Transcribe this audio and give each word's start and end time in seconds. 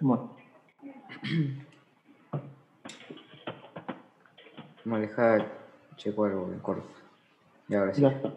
Bueno, 0.00 0.36
No, 4.84 5.00
deja, 5.00 5.38
checo 5.96 6.24
algo 6.26 6.52
en 6.52 6.60
corto. 6.60 6.86
Y 7.68 7.74
ahora 7.74 7.92
sí. 7.94 8.02
ya 8.02 8.08
está. 8.08 8.32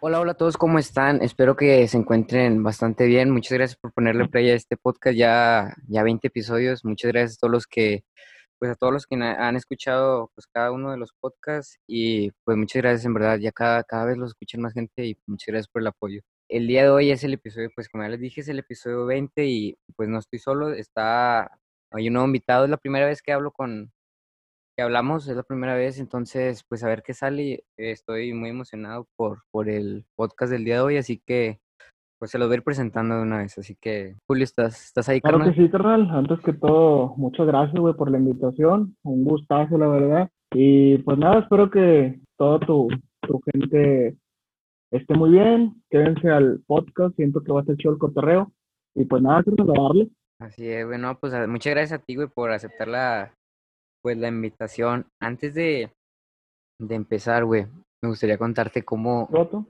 Hola, 0.00 0.20
hola 0.20 0.32
a 0.32 0.34
todos, 0.34 0.56
¿cómo 0.58 0.78
están? 0.78 1.22
Espero 1.22 1.56
que 1.56 1.88
se 1.88 1.96
encuentren 1.96 2.62
bastante 2.62 3.06
bien. 3.06 3.30
Muchas 3.30 3.52
gracias 3.52 3.78
por 3.78 3.92
ponerle 3.92 4.28
play 4.28 4.50
a 4.50 4.54
este 4.54 4.76
podcast, 4.76 5.16
ya, 5.16 5.74
ya 5.88 6.02
20 6.02 6.26
episodios. 6.28 6.84
Muchas 6.84 7.12
gracias 7.12 7.38
a 7.38 7.40
todos 7.40 7.52
los 7.52 7.66
que, 7.66 8.04
pues 8.58 8.70
a 8.70 8.74
todos 8.74 8.92
los 8.92 9.06
que 9.06 9.16
han 9.16 9.56
escuchado 9.56 10.30
pues 10.34 10.46
cada 10.46 10.72
uno 10.72 10.90
de 10.90 10.98
los 10.98 11.12
podcasts 11.20 11.78
y 11.86 12.30
pues 12.44 12.56
muchas 12.56 12.82
gracias 12.82 13.04
en 13.06 13.14
verdad, 13.14 13.38
ya 13.38 13.52
cada, 13.52 13.84
cada 13.84 14.06
vez 14.06 14.16
los 14.18 14.30
escuchan 14.30 14.62
más 14.62 14.72
gente 14.72 15.06
y 15.06 15.18
muchas 15.26 15.48
gracias 15.48 15.68
por 15.68 15.82
el 15.82 15.88
apoyo. 15.88 16.20
El 16.48 16.66
día 16.66 16.82
de 16.84 16.90
hoy 16.90 17.10
es 17.10 17.24
el 17.24 17.34
episodio, 17.34 17.70
pues 17.74 17.88
como 17.88 18.04
ya 18.04 18.10
les 18.10 18.20
dije, 18.20 18.40
es 18.40 18.48
el 18.48 18.58
episodio 18.60 19.06
20 19.06 19.44
y 19.46 19.76
pues 19.96 20.08
no 20.08 20.18
estoy 20.18 20.38
solo, 20.38 20.72
está, 20.72 21.58
hay 21.90 22.08
un 22.08 22.14
nuevo 22.14 22.26
invitado, 22.26 22.64
es 22.64 22.70
la 22.70 22.76
primera 22.76 23.06
vez 23.06 23.22
que 23.22 23.32
hablo 23.32 23.50
con, 23.52 23.92
que 24.76 24.82
hablamos, 24.82 25.26
es 25.28 25.36
la 25.36 25.42
primera 25.42 25.74
vez, 25.74 25.98
entonces 25.98 26.62
pues 26.68 26.84
a 26.84 26.88
ver 26.88 27.02
qué 27.02 27.14
sale. 27.14 27.64
Estoy 27.76 28.32
muy 28.34 28.50
emocionado 28.50 29.08
por, 29.16 29.42
por 29.50 29.68
el 29.70 30.06
podcast 30.16 30.52
del 30.52 30.64
día 30.64 30.76
de 30.76 30.80
hoy, 30.82 30.96
así 30.98 31.18
que 31.26 31.60
pues 32.18 32.30
se 32.30 32.38
los 32.38 32.48
voy 32.48 32.54
a 32.54 32.58
ir 32.58 32.64
presentando 32.64 33.16
de 33.16 33.22
una 33.22 33.38
vez. 33.38 33.56
Así 33.58 33.76
que, 33.80 34.16
Julio, 34.26 34.44
¿estás, 34.44 34.86
estás 34.86 35.08
ahí, 35.08 35.20
Claro 35.20 35.38
que 35.38 35.44
carnal? 35.44 35.64
sí, 35.64 35.70
carnal. 35.70 36.10
Antes 36.10 36.40
que 36.40 36.52
todo, 36.52 37.14
muchas 37.16 37.46
gracias, 37.46 37.78
güey, 37.78 37.94
por 37.94 38.10
la 38.10 38.18
invitación. 38.18 38.96
Un 39.02 39.24
gustazo, 39.24 39.76
la 39.78 39.88
verdad. 39.88 40.30
Y 40.52 40.98
pues 40.98 41.18
nada, 41.18 41.40
espero 41.40 41.70
que 41.70 42.20
toda 42.38 42.60
tu, 42.60 42.88
tu 43.22 43.40
gente 43.52 44.16
esté 44.90 45.14
muy 45.14 45.30
bien. 45.30 45.82
Quédense 45.90 46.30
al 46.30 46.60
podcast. 46.66 47.14
Siento 47.16 47.42
que 47.42 47.52
va 47.52 47.60
a 47.60 47.64
ser 47.64 47.76
chido 47.76 47.92
el 47.92 47.98
cotorreo. 47.98 48.52
Y 48.94 49.04
pues 49.04 49.22
nada, 49.22 49.42
carnal, 49.42 49.70
a 49.70 49.82
darle. 49.82 50.10
Así 50.38 50.68
es, 50.68 50.86
bueno, 50.86 51.18
pues 51.18 51.32
muchas 51.48 51.74
gracias 51.74 51.98
a 52.00 52.02
ti, 52.02 52.14
güey, 52.16 52.28
por 52.28 52.50
aceptar 52.50 52.88
la, 52.88 53.34
pues, 54.02 54.18
la 54.18 54.28
invitación. 54.28 55.06
Antes 55.20 55.54
de, 55.54 55.90
de 56.78 56.94
empezar, 56.94 57.44
güey, 57.44 57.66
me 58.02 58.10
gustaría 58.10 58.36
contarte 58.36 58.82
cómo, 58.84 59.28
¿Roto? 59.30 59.66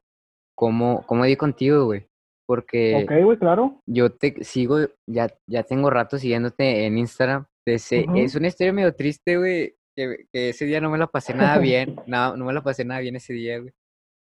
cómo, 0.56 1.04
cómo 1.06 1.24
di 1.24 1.36
contigo, 1.36 1.84
güey, 1.86 2.06
porque 2.46 3.02
Ok, 3.04 3.24
güey, 3.24 3.38
claro. 3.38 3.80
yo 3.86 4.10
te 4.10 4.44
sigo, 4.44 4.78
ya, 5.06 5.28
ya 5.46 5.62
tengo 5.64 5.90
rato 5.90 6.18
siguiéndote 6.18 6.86
en 6.86 6.98
Instagram. 6.98 7.46
Ujú. 7.66 8.16
Es 8.16 8.34
una 8.36 8.46
historia 8.46 8.72
medio 8.72 8.94
triste, 8.94 9.36
güey, 9.36 9.74
que, 9.96 10.26
que 10.32 10.50
ese 10.50 10.64
día 10.66 10.80
no 10.80 10.88
me 10.90 10.98
la 10.98 11.08
pasé 11.08 11.34
nada 11.34 11.58
bien, 11.58 11.96
no, 12.06 12.36
no 12.36 12.44
me 12.44 12.52
la 12.52 12.62
pasé 12.62 12.84
nada 12.84 13.00
bien 13.00 13.16
ese 13.16 13.32
día, 13.32 13.58
güey, 13.58 13.72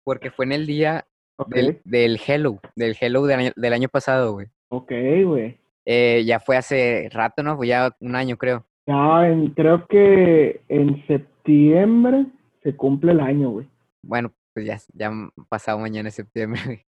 porque 0.06 0.32
fue 0.32 0.46
en 0.46 0.54
el 0.54 0.66
día 0.66 1.06
del, 1.48 1.82
del 1.84 2.20
Hello, 2.26 2.60
del 2.76 2.96
Hello 3.00 3.26
del 3.26 3.40
año, 3.40 3.52
del 3.56 3.74
año 3.74 3.90
pasado, 3.90 4.34
güey. 4.34 4.48
ok, 4.70 4.92
güey. 5.26 5.60
Eh, 5.86 6.24
ya 6.26 6.40
fue 6.40 6.56
hace 6.56 7.10
rato, 7.12 7.44
¿no? 7.44 7.58
Fue 7.58 7.68
ya 7.68 7.94
un 8.00 8.16
año, 8.16 8.38
creo. 8.38 8.66
Ya, 8.88 9.28
en- 9.28 9.50
creo 9.50 9.86
que 9.88 10.62
en 10.70 11.06
septiembre 11.08 12.26
se 12.64 12.74
cumple 12.76 13.12
el 13.12 13.20
año, 13.20 13.50
güey. 13.50 13.68
Bueno, 14.06 14.32
pues 14.54 14.66
ya, 14.66 14.78
ya 14.94 15.12
pasado 15.50 15.80
mañana 15.80 16.10
septiembre, 16.10 16.62
güey. 16.66 16.86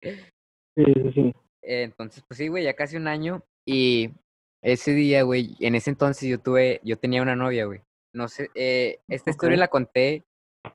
Sí, 0.77 0.85
sí, 0.85 1.13
sí. 1.15 1.35
Eh, 1.63 1.83
Entonces, 1.83 2.25
pues 2.27 2.39
sí, 2.39 2.49
güey, 2.49 2.65
ya 2.65 2.75
casi 2.75 2.97
un 2.97 3.09
año. 3.09 3.43
Y 3.67 4.11
ese 4.63 4.93
día, 4.93 5.23
güey, 5.23 5.57
en 5.61 5.75
ese 5.75 5.91
entonces 5.91 6.29
yo 6.29 6.39
tuve, 6.39 6.81
yo 6.85 6.97
tenía 6.99 7.23
una 7.23 7.37
novia, 7.37 7.67
güey. 7.67 7.81
No 8.15 8.29
sé, 8.29 8.51
eh, 8.55 8.99
esta 9.09 9.31
historia 9.31 9.57
la 9.57 9.69
conté 9.69 10.25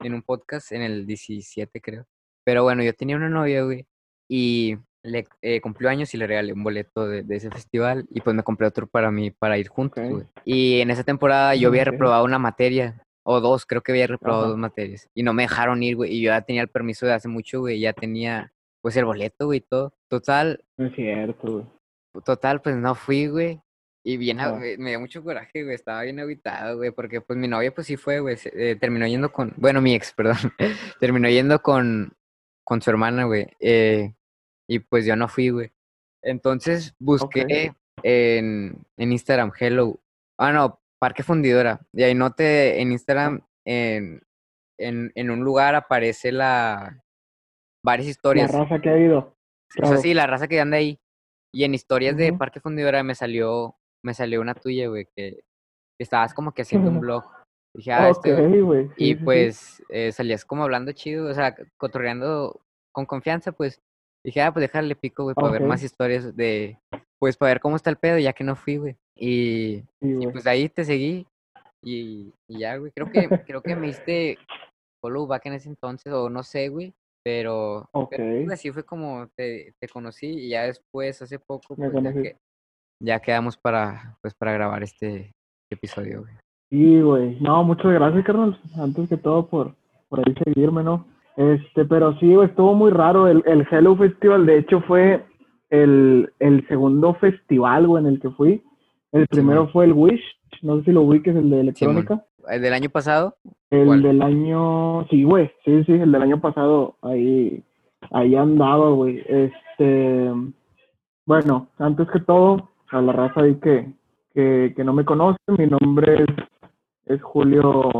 en 0.02 0.14
un 0.14 0.22
podcast 0.22 0.72
en 0.72 0.82
el 0.82 1.06
17, 1.06 1.82
creo. 1.82 2.06
Pero 2.44 2.64
bueno, 2.64 2.84
yo 2.84 2.94
tenía 2.94 3.16
una 3.16 3.30
novia, 3.30 3.64
güey, 3.64 3.86
y 4.30 4.78
le 5.04 5.26
eh, 5.42 5.62
cumplió 5.62 5.90
años 5.90 6.14
y 6.14 6.18
le 6.18 6.28
regalé 6.28 6.54
un 6.54 6.64
boleto 6.64 7.08
de, 7.08 7.24
de 7.24 7.36
ese 7.36 7.50
festival 7.52 8.06
y 8.10 8.22
pues 8.22 8.36
me 8.36 8.44
compré 8.44 8.68
otro 8.68 8.88
para 8.88 9.12
mí, 9.12 9.32
para 9.32 9.58
ir 9.58 9.68
juntos, 9.68 10.04
güey. 10.10 10.26
Y 10.46 10.82
en 10.82 10.90
esa 10.90 11.04
temporada 11.04 11.56
yo 11.56 11.70
había 11.70 11.84
Ok. 11.84 11.90
reprobado 11.92 12.26
una 12.26 12.40
materia, 12.40 13.04
o 13.24 13.40
dos, 13.42 13.66
creo 13.66 13.82
que 13.82 13.92
había 13.92 14.08
reprobado 14.08 14.44
Ajá. 14.44 14.50
dos 14.52 14.58
materias. 14.58 15.10
Y 15.14 15.24
no 15.24 15.34
me 15.34 15.44
dejaron 15.44 15.84
ir, 15.84 15.96
güey, 15.98 16.14
y 16.14 16.22
yo 16.22 16.30
ya 16.32 16.42
tenía 16.42 16.62
el 16.62 16.70
permiso 16.70 17.06
de 17.06 17.14
hace 17.14 17.28
mucho, 17.28 17.60
güey, 17.60 17.80
ya 17.80 17.94
tenía, 17.94 18.54
pues, 18.88 18.98
el 18.98 19.06
boleto, 19.06 19.46
güey, 19.48 19.60
y 19.60 19.62
todo. 19.62 19.94
Total, 20.10 20.64
No 20.78 20.88
es 20.88 20.96
cierto, 20.96 21.52
güey. 21.52 21.66
Total, 22.24 22.62
pues 22.62 22.76
no 22.78 22.96
fui, 22.96 23.28
güey. 23.28 23.62
Y 24.04 24.16
bien, 24.18 24.40
Ah. 24.40 24.46
a- 24.50 24.54
me 24.56 24.90
dio 24.92 25.00
mucho 25.00 25.22
coraje, 25.24 25.64
güey. 25.64 25.76
Estaba 25.76 26.02
bien 26.04 26.20
agüitado, 26.20 26.78
güey. 26.78 26.92
Porque 26.92 27.20
pues 27.22 27.38
mi 27.38 27.48
novia, 27.48 27.74
pues 27.74 27.88
sí 27.88 27.98
fue, 27.98 28.20
güey. 28.22 28.38
eh, 28.54 28.76
terminó 28.80 29.06
yendo 29.06 29.32
con, 29.34 29.54
bueno, 29.58 29.82
mi 29.82 29.94
ex, 29.94 30.14
perdón. 30.16 30.38
terminó 31.00 31.30
yendo 31.30 31.62
con, 31.62 32.14
con 32.64 32.82
su 32.82 32.90
hermana, 32.90 33.26
güey. 33.26 33.48
eh, 33.60 34.14
y 34.70 34.80
pues 34.80 35.06
yo 35.06 35.16
no 35.16 35.28
fui, 35.28 35.50
güey. 35.50 35.72
Entonces 36.24 36.96
busqué 37.00 37.74
en, 38.04 38.86
en 38.98 39.12
Instagram, 39.12 39.52
Hello. 39.60 40.00
Ah, 40.40 40.52
no, 40.52 40.80
Parque 41.00 41.24
Fundidora. 41.24 41.80
Y 41.94 42.04
ahí 42.04 42.16
noté 42.16 42.82
en 42.82 42.92
Instagram, 42.92 43.42
en, 43.66 44.22
en, 44.80 45.12
en 45.16 45.30
un 45.32 45.42
lugar 45.44 45.76
aparece 45.76 46.32
la, 46.32 47.04
varias 47.88 48.08
La 48.08 48.12
historias. 48.12 48.52
raza 48.52 48.80
que 48.80 48.90
ha 48.90 48.98
ido. 49.00 49.18
O 49.20 49.34
sea, 49.74 49.82
Claro. 49.84 49.98
sí, 50.02 50.14
la 50.14 50.28
raza 50.28 50.48
que 50.48 50.60
anda 50.60 50.78
ahí. 50.78 50.98
Y 51.54 51.64
en 51.64 51.74
historias 51.74 52.16
de. 52.18 52.34
Parque 52.34 52.60
Fundidora 52.60 53.04
me 53.04 53.16
salió, 53.16 53.76
me 54.04 54.14
salió 54.14 54.42
una 54.42 54.54
tuya, 54.54 54.88
güey, 54.90 55.08
que 55.16 55.40
estabas 56.00 56.34
como 56.34 56.52
que 56.52 56.62
haciendo 56.64 56.90
un 56.90 57.00
blog. 57.02 57.24
Dije, 57.76 57.92
ah, 57.94 58.10
Ok, 58.12 58.26
este, 58.26 58.62
güey. 58.62 58.90
y 58.98 59.16
pues 59.16 59.84
eh, 59.90 60.12
salías 60.12 60.46
como 60.46 60.64
hablando 60.64 60.92
chido, 60.94 61.30
o 61.30 61.34
sea, 61.34 61.56
cotorreando 61.78 62.60
con 62.94 63.06
confianza, 63.06 63.52
pues. 63.52 63.80
Dije, 64.26 64.42
ah, 64.42 64.52
pues 64.52 64.62
déjale 64.62 64.96
pico, 64.96 65.24
güey, 65.24 65.36
para 65.36 65.52
ver 65.52 65.62
más 65.64 65.82
historias 65.84 66.36
de, 66.36 66.78
pues 67.20 67.38
para 67.38 67.52
ver 67.54 67.62
cómo 67.62 67.76
está 67.78 67.90
el 67.90 67.98
pedo, 67.98 68.18
ya 68.18 68.34
que 68.34 68.44
no 68.44 68.56
fui, 68.58 68.76
güey. 68.78 68.98
Y, 69.16 69.84
Sí, 70.02 70.10
y 70.10 70.14
güey. 70.16 70.32
pues 70.32 70.46
ahí 70.48 70.68
te 70.70 70.84
seguí 70.84 71.26
y, 71.82 72.34
y 72.50 72.60
ya, 72.60 72.76
güey. 72.78 72.92
Creo 72.92 73.10
que, 73.10 73.30
creo 73.46 73.62
que 73.62 73.76
me 73.76 73.88
diste 73.88 74.38
follow 75.02 75.28
back 75.28 75.46
en 75.46 75.54
ese 75.54 75.70
entonces, 75.70 76.12
o 76.12 76.30
no 76.30 76.44
sé, 76.44 76.68
güey, 76.70 76.94
pero, 77.28 77.90
así 78.54 78.72
fue 78.72 78.86
como 78.86 79.28
te, 79.36 79.74
te 79.82 79.90
conocí 79.90 80.28
y 80.28 80.50
ya 80.52 80.64
después, 80.64 81.22
hace 81.22 81.38
poco, 81.40 81.76
pues 81.76 81.80
ya, 81.80 81.92
conocí. 81.92 82.22
que, 82.22 82.38
ya 83.02 83.20
quedamos 83.20 83.58
para, 83.58 84.18
pues, 84.22 84.34
para 84.34 84.54
grabar 84.54 84.82
este 84.82 85.34
episodio, 85.70 86.22
güey. 86.22 86.34
Sí, 86.70 87.02
güey. 87.02 87.38
No, 87.42 87.66
muchas 87.66 87.92
gracias, 87.92 88.24
carnal. 88.24 88.58
Antes 88.78 89.10
que 89.10 89.18
todo 89.18 89.46
por, 89.46 89.76
por 90.08 90.20
ahí 90.20 90.34
seguirme, 90.42 90.84
¿no? 90.84 91.06
Este, 91.36 91.84
pero 91.84 92.18
sí, 92.20 92.34
güey, 92.34 92.48
estuvo 92.48 92.74
muy 92.74 92.92
raro. 92.92 93.28
El, 93.28 93.44
el 93.46 93.68
Hello 93.70 93.98
Festival, 93.98 94.46
de 94.46 94.60
hecho, 94.60 94.80
fue 94.88 95.26
el, 95.70 96.32
el 96.40 96.66
segundo 96.70 97.14
festival, 97.16 97.88
güey, 97.88 98.06
en 98.06 98.10
el 98.10 98.22
que 98.22 98.30
fui. 98.30 98.64
El 99.12 99.28
primero 99.28 99.68
fue 99.68 99.84
el 99.84 99.92
Wish. 99.92 100.24
No 100.62 100.78
sé 100.78 100.86
si 100.86 100.92
lo 100.94 101.02
ubiques, 101.02 101.36
el 101.36 101.50
de 101.50 101.60
electrónica. 101.60 102.26
¿El 102.50 102.62
del 102.62 102.74
año 102.74 102.90
pasado? 102.90 103.36
El 103.70 103.86
¿Cuál? 103.86 104.02
del 104.02 104.22
año, 104.22 105.06
sí, 105.10 105.24
güey, 105.24 105.52
sí, 105.66 105.84
sí, 105.84 105.92
el 105.94 106.12
del 106.12 106.22
año 106.22 106.40
pasado, 106.40 106.96
ahí, 107.02 107.64
ahí 108.12 108.36
andaba, 108.36 108.90
güey. 108.92 109.24
Este, 109.28 110.32
bueno, 111.26 111.68
antes 111.78 112.08
que 112.10 112.20
todo, 112.22 112.70
a 112.92 113.02
la 113.02 113.12
raza 113.12 113.42
ahí 113.42 113.56
que, 113.56 113.92
que, 114.34 114.74
que 114.76 114.84
no 114.84 114.94
me 114.94 115.06
conoce, 115.06 115.38
mi 115.58 115.68
nombre 115.68 116.24
es, 116.24 117.16
es 117.16 117.22
Julio, 117.22 117.92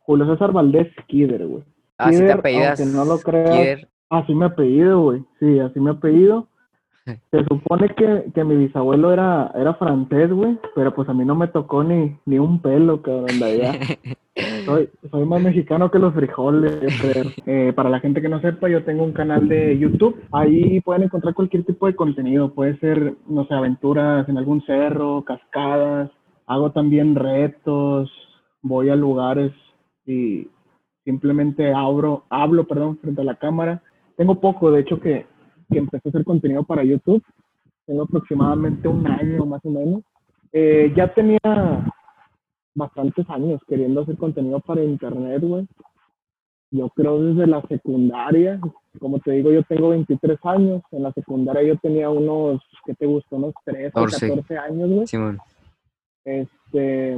Julio 0.00 0.26
César 0.26 0.52
Valdés 0.52 0.88
Kider, 1.06 1.46
güey. 1.46 1.64
Ah, 1.98 2.10
sí 2.10 2.18
te 2.18 2.22
Kider, 2.24 2.38
apellidas 2.38 2.80
aunque 2.80 2.96
no 2.96 3.04
lo 3.04 3.18
creas, 3.18 3.50
Kider. 3.50 3.88
Así 4.10 4.34
me 4.34 4.46
apellido, 4.46 5.00
güey, 5.00 5.24
sí, 5.40 5.58
así 5.58 5.80
me 5.80 5.90
apellido. 5.90 6.48
Se 7.30 7.44
supone 7.44 7.88
que, 7.90 8.32
que 8.34 8.44
mi 8.44 8.56
bisabuelo 8.56 9.12
era, 9.12 9.52
era 9.54 9.74
francés, 9.74 10.30
güey, 10.32 10.58
pero 10.74 10.92
pues 10.92 11.08
a 11.08 11.14
mí 11.14 11.24
no 11.24 11.36
me 11.36 11.46
tocó 11.46 11.84
ni, 11.84 12.16
ni 12.26 12.38
un 12.40 12.60
pelo, 12.60 13.00
cabrón, 13.00 13.38
de 13.38 13.44
allá. 13.44 13.72
Soy, 14.66 14.90
soy 15.10 15.24
más 15.24 15.40
mexicano 15.40 15.90
que 15.90 15.98
los 15.98 16.12
frijoles, 16.12 16.78
creo. 17.00 17.24
Eh, 17.46 17.72
para 17.72 17.88
la 17.88 18.00
gente 18.00 18.20
que 18.20 18.28
no 18.28 18.38
sepa, 18.42 18.68
yo 18.68 18.84
tengo 18.84 19.02
un 19.02 19.12
canal 19.12 19.48
de 19.48 19.78
YouTube. 19.78 20.20
Ahí 20.30 20.80
pueden 20.82 21.04
encontrar 21.04 21.32
cualquier 21.32 21.64
tipo 21.64 21.86
de 21.86 21.96
contenido. 21.96 22.52
Puede 22.52 22.76
ser, 22.78 23.14
no 23.28 23.46
sé, 23.46 23.54
aventuras 23.54 24.28
en 24.28 24.36
algún 24.36 24.60
cerro, 24.66 25.24
cascadas. 25.24 26.10
Hago 26.46 26.70
también 26.72 27.14
retos. 27.14 28.10
Voy 28.60 28.90
a 28.90 28.96
lugares 28.96 29.52
y 30.04 30.48
simplemente 31.04 31.72
abro, 31.72 32.24
hablo, 32.28 32.66
perdón, 32.66 32.98
frente 32.98 33.22
a 33.22 33.24
la 33.24 33.36
cámara. 33.36 33.82
Tengo 34.16 34.40
poco, 34.40 34.70
de 34.70 34.80
hecho, 34.80 35.00
que, 35.00 35.24
que 35.70 35.78
empecé 35.78 36.08
a 36.08 36.10
hacer 36.10 36.24
contenido 36.24 36.64
para 36.64 36.84
YouTube. 36.84 37.22
Tengo 37.86 38.02
aproximadamente 38.02 38.88
un 38.88 39.06
año 39.06 39.46
más 39.46 39.64
o 39.64 39.70
menos. 39.70 40.02
Eh, 40.52 40.92
ya 40.96 41.12
tenía 41.12 41.38
bastantes 42.74 43.28
años 43.30 43.60
queriendo 43.68 44.02
hacer 44.02 44.16
contenido 44.16 44.60
para 44.60 44.84
internet, 44.84 45.42
güey. 45.42 45.66
Yo 46.70 46.88
creo 46.90 47.22
desde 47.22 47.46
la 47.46 47.62
secundaria, 47.62 48.60
como 48.98 49.20
te 49.20 49.32
digo, 49.32 49.52
yo 49.52 49.62
tengo 49.64 49.90
23 49.90 50.38
años. 50.44 50.82
En 50.90 51.02
la 51.04 51.12
secundaria 51.12 51.62
yo 51.62 51.76
tenía 51.78 52.10
unos, 52.10 52.60
¿qué 52.84 52.94
te 52.94 53.06
gusta? 53.06 53.36
Unos 53.36 53.54
13, 53.64 53.92
14. 53.92 54.28
14 54.28 54.58
años, 54.58 54.90
güey. 54.90 55.06
Simón. 55.06 55.38
Este, 56.24 57.16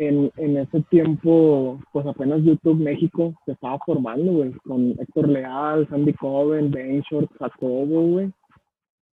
en, 0.00 0.32
en 0.38 0.56
ese 0.56 0.80
tiempo, 0.88 1.78
pues 1.92 2.06
apenas 2.06 2.42
YouTube 2.42 2.80
México 2.80 3.34
se 3.44 3.52
estaba 3.52 3.78
formando, 3.84 4.32
güey, 4.32 4.52
con 4.64 4.94
Héctor 4.98 5.28
Leal, 5.28 5.86
Sandy 5.90 6.14
Coven, 6.14 6.70
Ben 6.70 7.02
Short, 7.02 7.30
Jacobo, 7.38 7.84
güey. 7.84 8.32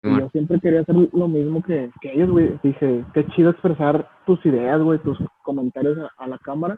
Y 0.03 0.21
yo 0.21 0.29
siempre 0.29 0.61
quería 0.61 0.83
hacer 0.83 0.95
lo 0.95 1.29
mismo 1.29 1.63
que, 1.63 1.91
que 2.03 2.13
ellos, 2.13 2.31
güey. 2.31 2.59
Dije, 2.63 3.03
qué 3.15 3.27
chido 3.29 3.49
expresar 3.49 4.07
tus 4.27 4.45
ideas, 4.45 4.83
güey, 4.83 4.99
tus 4.99 5.17
comentarios 5.43 5.97
a, 6.19 6.27
la 6.27 6.37
cámara. 6.37 6.77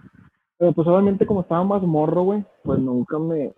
Pero 0.57 0.73
pues 0.73 0.87
obviamente 0.87 1.27
como 1.27 1.41
estaba 1.41 1.65
más 1.65 1.83
morro, 1.83 2.23
güey, 2.23 2.45
pues 2.63 2.79
nunca 2.79 3.19
me... 3.19 3.53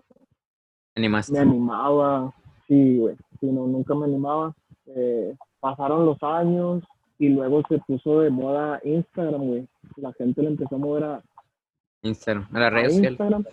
¿Animaste? 0.97 1.35
Me 1.35 1.41
animaba. 1.41 2.33
Sí, 2.67 2.97
güey. 2.97 3.17
Sí, 3.39 3.53
no, 3.53 3.67
nunca 3.67 3.95
me 3.95 4.07
animaba. 4.07 4.55
Eh, 4.87 5.37
pasaron 5.61 6.07
los 6.07 6.23
años 6.23 6.83
y 7.19 7.29
luego 7.29 7.63
se 7.69 7.79
puso 7.79 8.21
de 8.21 8.31
moda 8.31 8.81
Instagram, 8.85 9.47
güey. 9.47 9.69
La 9.97 10.13
gente 10.13 10.43
le 10.43 10.49
empezó 10.49 10.77
a 10.77 10.79
mover 10.79 11.05
a... 11.05 11.23
Instagram, 12.03 12.47
a 12.53 12.61
las 12.61 12.73
redes 12.73 12.97
sociales. 12.97 13.47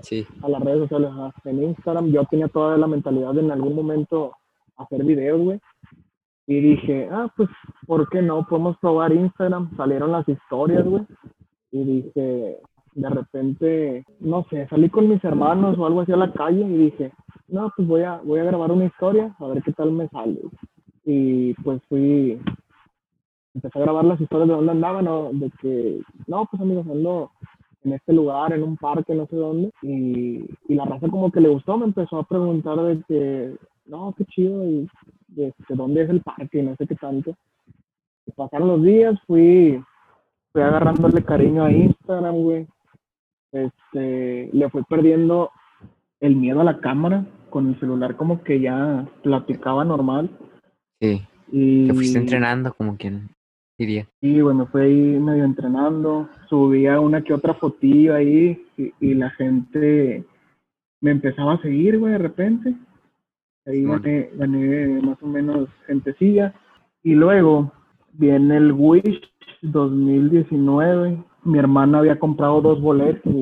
sí. 0.00 0.26
A 0.42 0.48
las 0.48 0.62
redes 0.62 0.88
sociales, 0.88 1.10
en 1.44 1.62
Instagram. 1.62 2.10
Yo 2.10 2.24
tenía 2.24 2.48
toda 2.48 2.76
la 2.76 2.88
mentalidad 2.88 3.32
de 3.32 3.40
en 3.40 3.52
algún 3.52 3.76
momento 3.76 4.32
hacer 4.76 5.04
videos, 5.04 5.40
güey. 5.40 5.60
Y 6.48 6.60
dije, 6.60 7.08
ah, 7.12 7.32
pues, 7.36 7.48
¿por 7.86 8.08
qué 8.08 8.20
no? 8.20 8.44
Podemos 8.46 8.76
probar 8.78 9.12
Instagram. 9.12 9.76
Salieron 9.76 10.10
las 10.10 10.28
historias, 10.28 10.84
güey. 10.84 11.06
Y 11.70 11.84
dije, 11.84 12.58
de 12.94 13.08
repente, 13.08 14.04
no 14.20 14.44
sé, 14.50 14.66
salí 14.68 14.90
con 14.90 15.08
mis 15.08 15.22
hermanos 15.24 15.78
o 15.78 15.86
algo 15.86 16.02
así 16.02 16.12
a 16.12 16.16
la 16.16 16.32
calle 16.32 16.60
y 16.60 16.76
dije, 16.76 17.12
no, 17.48 17.72
pues 17.76 17.88
voy 17.88 18.02
a, 18.02 18.20
voy 18.22 18.40
a 18.40 18.44
grabar 18.44 18.70
una 18.70 18.86
historia, 18.86 19.34
a 19.38 19.46
ver 19.46 19.62
qué 19.62 19.72
tal 19.72 19.92
me 19.92 20.08
sale. 20.08 20.40
Y 21.04 21.54
pues 21.54 21.80
fui, 21.88 22.40
empecé 23.54 23.78
a 23.78 23.82
grabar 23.82 24.04
las 24.04 24.20
historias 24.20 24.48
de 24.48 24.54
dónde 24.54 24.72
andaba, 24.72 25.02
¿no? 25.02 25.30
De 25.32 25.50
que, 25.60 26.00
no, 26.26 26.46
pues 26.46 26.62
amigos, 26.62 26.86
ando 26.90 27.30
en 27.84 27.92
este 27.94 28.12
lugar, 28.12 28.52
en 28.52 28.62
un 28.62 28.76
parque, 28.76 29.14
no 29.14 29.26
sé 29.26 29.36
dónde. 29.36 29.70
Y, 29.82 30.44
y 30.68 30.74
la 30.74 30.84
raza 30.84 31.08
como 31.08 31.30
que 31.30 31.40
le 31.40 31.48
gustó, 31.48 31.76
me 31.76 31.86
empezó 31.86 32.18
a 32.18 32.26
preguntar 32.26 32.76
de 32.78 33.02
que, 33.08 33.56
no, 33.86 34.14
qué 34.16 34.24
chido, 34.26 34.64
y 34.64 34.88
de, 35.28 35.52
dónde 35.70 36.02
es 36.02 36.10
el 36.10 36.22
parque, 36.22 36.58
y 36.58 36.62
no 36.62 36.76
sé 36.76 36.86
qué 36.86 36.94
tanto. 36.94 37.34
Y 38.26 38.32
pasaron 38.32 38.68
los 38.68 38.82
días, 38.82 39.18
fui, 39.26 39.82
fui 40.52 40.62
agarrándole 40.62 41.24
cariño 41.24 41.64
a 41.64 41.72
Instagram, 41.72 42.36
güey. 42.36 42.66
Este, 43.52 44.48
le 44.52 44.70
fui 44.70 44.82
perdiendo 44.84 45.50
el 46.20 46.36
miedo 46.36 46.60
a 46.60 46.64
la 46.64 46.78
cámara, 46.78 47.26
con 47.50 47.68
el 47.68 47.78
celular 47.80 48.16
como 48.16 48.42
que 48.42 48.60
ya 48.60 49.06
platicaba 49.22 49.84
normal. 49.84 50.30
Sí. 51.00 51.22
Y... 51.50 51.86
Te 51.86 51.94
fuiste 51.94 52.18
entrenando 52.18 52.72
como 52.72 52.96
quien 52.96 53.28
diría. 53.82 54.06
Sí, 54.20 54.40
bueno, 54.40 54.66
fui 54.66 54.82
ahí 54.82 55.20
medio 55.20 55.44
entrenando, 55.44 56.28
subía 56.48 56.98
una 57.00 57.22
que 57.22 57.34
otra 57.34 57.54
fotillo 57.54 58.14
ahí 58.14 58.64
y, 58.76 58.92
y 59.00 59.14
la 59.14 59.30
gente 59.30 60.24
me 61.02 61.10
empezaba 61.10 61.54
a 61.54 61.62
seguir, 61.62 61.98
güey, 61.98 62.12
de 62.12 62.18
repente. 62.18 62.74
Ahí 63.66 63.84
gané, 63.84 65.00
más 65.02 65.22
o 65.22 65.26
menos 65.26 65.68
gentecilla. 65.86 66.54
Y 67.02 67.14
luego 67.14 67.72
viene 68.12 68.56
el 68.56 68.72
Wish 68.72 69.20
2019. 69.62 71.22
Mi 71.44 71.58
hermana 71.58 71.98
había 71.98 72.18
comprado 72.18 72.60
dos 72.60 72.80
boletos 72.80 73.32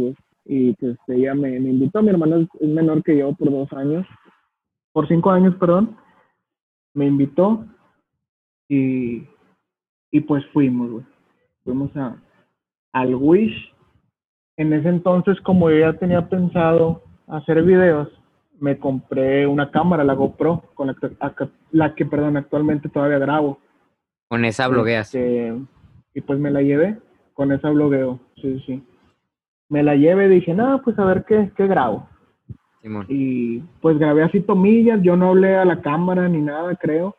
y, 0.44 0.72
pues 0.75 0.96
ella 1.08 1.34
me, 1.34 1.56
invitó. 1.56 2.02
Mi 2.02 2.10
hermana 2.10 2.46
es, 2.60 2.69
menor 2.69 3.02
que 3.02 3.19
yo 3.19 3.34
por 3.34 3.50
dos 3.50 3.72
años, 3.72 4.06
por 4.92 5.06
cinco 5.06 5.31
años, 5.31 5.54
perdón. 5.56 5.96
Me 6.94 7.06
invitó 7.06 7.64
y, 8.69 9.22
y 10.10 10.20
pues 10.20 10.44
fuimos, 10.52 10.90
güey. 10.90 11.04
Fuimos 11.64 11.96
a, 11.96 12.16
al 12.92 13.14
Wish. 13.14 13.74
En 14.56 14.72
ese 14.72 14.88
entonces, 14.88 15.40
como 15.40 15.70
yo 15.70 15.78
ya 15.78 15.92
tenía 15.94 16.28
pensado 16.28 17.02
hacer 17.26 17.62
videos, 17.62 18.08
me 18.58 18.78
compré 18.78 19.46
una 19.46 19.70
cámara, 19.70 20.04
la 20.04 20.14
GoPro, 20.14 20.64
con 20.74 20.88
la 20.88 20.94
que, 20.94 21.10
la 21.70 21.94
que 21.94 22.04
perdón, 22.04 22.36
actualmente 22.36 22.88
todavía 22.88 23.18
grabo. 23.18 23.58
Con 24.28 24.44
esa 24.44 24.68
blogueas. 24.68 25.14
Este, 25.14 25.54
y 26.14 26.20
pues 26.20 26.38
me 26.38 26.50
la 26.50 26.62
llevé, 26.62 26.98
con 27.32 27.52
esa 27.52 27.70
blogueo, 27.70 28.20
sí, 28.36 28.62
sí. 28.66 28.84
Me 29.68 29.82
la 29.82 29.94
llevé 29.94 30.26
y 30.26 30.30
dije, 30.30 30.52
no, 30.52 30.82
pues 30.82 30.98
a 30.98 31.04
ver 31.04 31.24
qué, 31.24 31.50
qué 31.56 31.66
grabo. 31.66 32.06
Y 33.08 33.60
pues 33.80 33.98
grabé 33.98 34.22
así 34.22 34.40
tomillas, 34.40 35.00
yo 35.02 35.16
no 35.16 35.30
hablé 35.30 35.56
a 35.56 35.64
la 35.64 35.80
cámara 35.80 36.28
ni 36.28 36.40
nada, 36.40 36.74
creo. 36.76 37.14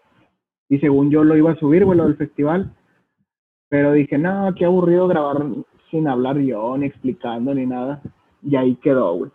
Y 0.70 0.80
según 0.80 1.12
yo 1.12 1.24
lo 1.24 1.38
iba 1.38 1.52
a 1.52 1.56
subir, 1.56 1.86
güey, 1.86 1.98
lo 1.98 2.06
del 2.06 2.18
festival. 2.18 2.74
Pero 3.72 3.94
dije, 3.94 4.18
no, 4.18 4.54
qué 4.54 4.66
aburrido 4.66 5.08
grabar 5.08 5.46
sin 5.90 6.06
hablar 6.06 6.38
yo, 6.40 6.78
ni 6.78 6.88
explicando, 6.88 7.56
ni 7.56 7.66
nada. 7.66 8.02
Y 8.44 8.58
ahí 8.58 8.76
quedó, 8.76 9.14
güey. 9.14 9.32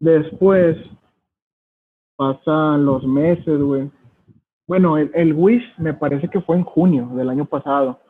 Después 0.00 0.76
pasan 2.16 2.84
los 2.84 3.06
meses, 3.06 3.60
güey. 3.60 3.88
Bueno, 4.66 4.98
el, 4.98 5.12
el, 5.14 5.34
Wish 5.34 5.62
me 5.78 5.94
parece 5.94 6.26
que 6.26 6.40
fue 6.40 6.56
en 6.56 6.64
junio 6.64 7.10
del 7.14 7.30
año 7.30 7.44
pasado. 7.44 8.00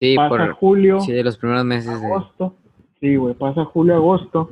Sí, 0.00 0.14
pasa 0.14 0.52
julio. 0.52 1.00
Sí, 1.00 1.12
de 1.12 1.24
los 1.24 1.36
primeros 1.38 1.64
meses. 1.64 1.90
Agosto. 1.90 2.54
Sí, 3.00 3.16
güey, 3.16 3.34
pasa 3.34 3.64
julio, 3.64 3.96
agosto. 3.96 4.50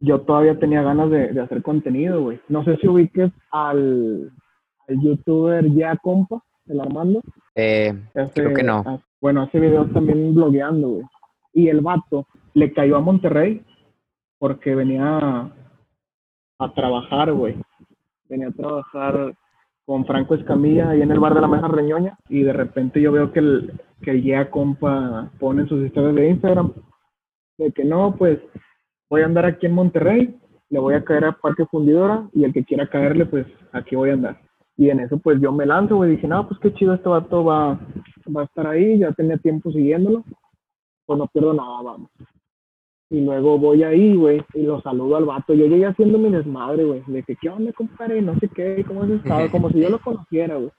Yo 0.00 0.22
todavía 0.22 0.58
tenía 0.58 0.82
ganas 0.82 1.08
de, 1.08 1.40
hacer 1.40 1.62
contenido, 1.62 2.20
güey. 2.20 2.40
No 2.48 2.64
sé 2.64 2.76
si 2.78 2.88
ubiques 2.88 3.30
al, 3.52 4.32
al 4.88 5.00
youtuber 5.00 5.70
Ya 5.72 5.96
Compa, 5.98 6.42
el 6.66 6.80
Armando. 6.80 7.22
Eh, 7.54 7.94
creo 8.34 8.54
que 8.54 8.64
no. 8.64 9.00
Bueno, 9.22 9.40
hace 9.40 9.58
videos 9.58 9.90
también 9.94 10.34
blogueando, 10.34 10.88
güey. 10.88 11.04
Y 11.54 11.68
el 11.68 11.80
vato 11.80 12.26
le 12.52 12.74
cayó 12.74 12.98
a 12.98 13.00
Monterrey 13.00 13.64
porque 14.38 14.74
venía 14.74 15.50
a 16.58 16.74
trabajar, 16.74 17.32
güey 17.32 17.56
venía 18.32 18.48
a 18.48 18.52
trabajar 18.52 19.34
con 19.84 20.06
Franco 20.06 20.34
Escamilla 20.34 20.90
ahí 20.90 21.02
en 21.02 21.10
el 21.10 21.20
bar 21.20 21.34
de 21.34 21.42
la 21.42 21.48
Mesa 21.48 21.68
Reñoña 21.68 22.16
y 22.30 22.42
de 22.42 22.52
repente 22.52 23.00
yo 23.00 23.12
veo 23.12 23.30
que 23.30 23.40
el 23.40 23.72
que 24.00 24.22
ya 24.22 24.50
compa 24.50 25.30
pone 25.38 25.66
sus 25.68 25.84
historias 25.84 26.14
de 26.14 26.30
Instagram 26.30 26.72
de 27.58 27.72
que 27.72 27.84
no, 27.84 28.16
pues 28.16 28.38
voy 29.10 29.20
a 29.20 29.26
andar 29.26 29.44
aquí 29.44 29.66
en 29.66 29.74
Monterrey, 29.74 30.34
le 30.70 30.78
voy 30.78 30.94
a 30.94 31.04
caer 31.04 31.26
a 31.26 31.32
Parque 31.32 31.66
Fundidora 31.66 32.26
y 32.32 32.44
el 32.44 32.54
que 32.54 32.64
quiera 32.64 32.88
caerle, 32.88 33.26
pues 33.26 33.46
aquí 33.72 33.94
voy 33.94 34.10
a 34.10 34.14
andar. 34.14 34.40
Y 34.78 34.88
en 34.88 35.00
eso 35.00 35.18
pues 35.18 35.38
yo 35.40 35.52
me 35.52 35.66
lanzo, 35.66 35.96
güey, 35.96 36.12
dije, 36.12 36.26
no, 36.26 36.48
pues 36.48 36.58
qué 36.60 36.72
chido 36.72 36.94
este 36.94 37.08
vato 37.10 37.44
va, 37.44 37.78
va 38.34 38.42
a 38.42 38.44
estar 38.44 38.66
ahí, 38.66 38.98
ya 38.98 39.12
tenía 39.12 39.36
tiempo 39.38 39.70
siguiéndolo, 39.72 40.24
pues 41.06 41.18
no 41.18 41.26
pierdo 41.26 41.54
nada, 41.54 41.82
vamos. 41.82 42.10
Y 43.10 43.20
luego 43.20 43.58
voy 43.58 43.82
ahí, 43.82 44.16
güey, 44.16 44.42
y 44.54 44.62
lo 44.62 44.80
saludo 44.80 45.16
al 45.16 45.26
vato. 45.26 45.52
Yo 45.52 45.66
llegué 45.66 45.84
haciendo 45.84 46.18
mi 46.18 46.30
desmadre, 46.30 46.84
güey. 46.84 47.02
Le 47.06 47.16
dije, 47.16 47.36
¿qué 47.40 47.50
onda, 47.50 47.70
compadre? 47.72 48.22
No 48.22 48.38
sé 48.38 48.48
qué, 48.48 48.82
¿cómo 48.88 49.02
has 49.02 49.10
estado? 49.10 49.50
Como 49.50 49.68
si 49.70 49.80
yo 49.80 49.90
lo 49.90 49.98
conociera, 50.00 50.56
güey. 50.56 50.70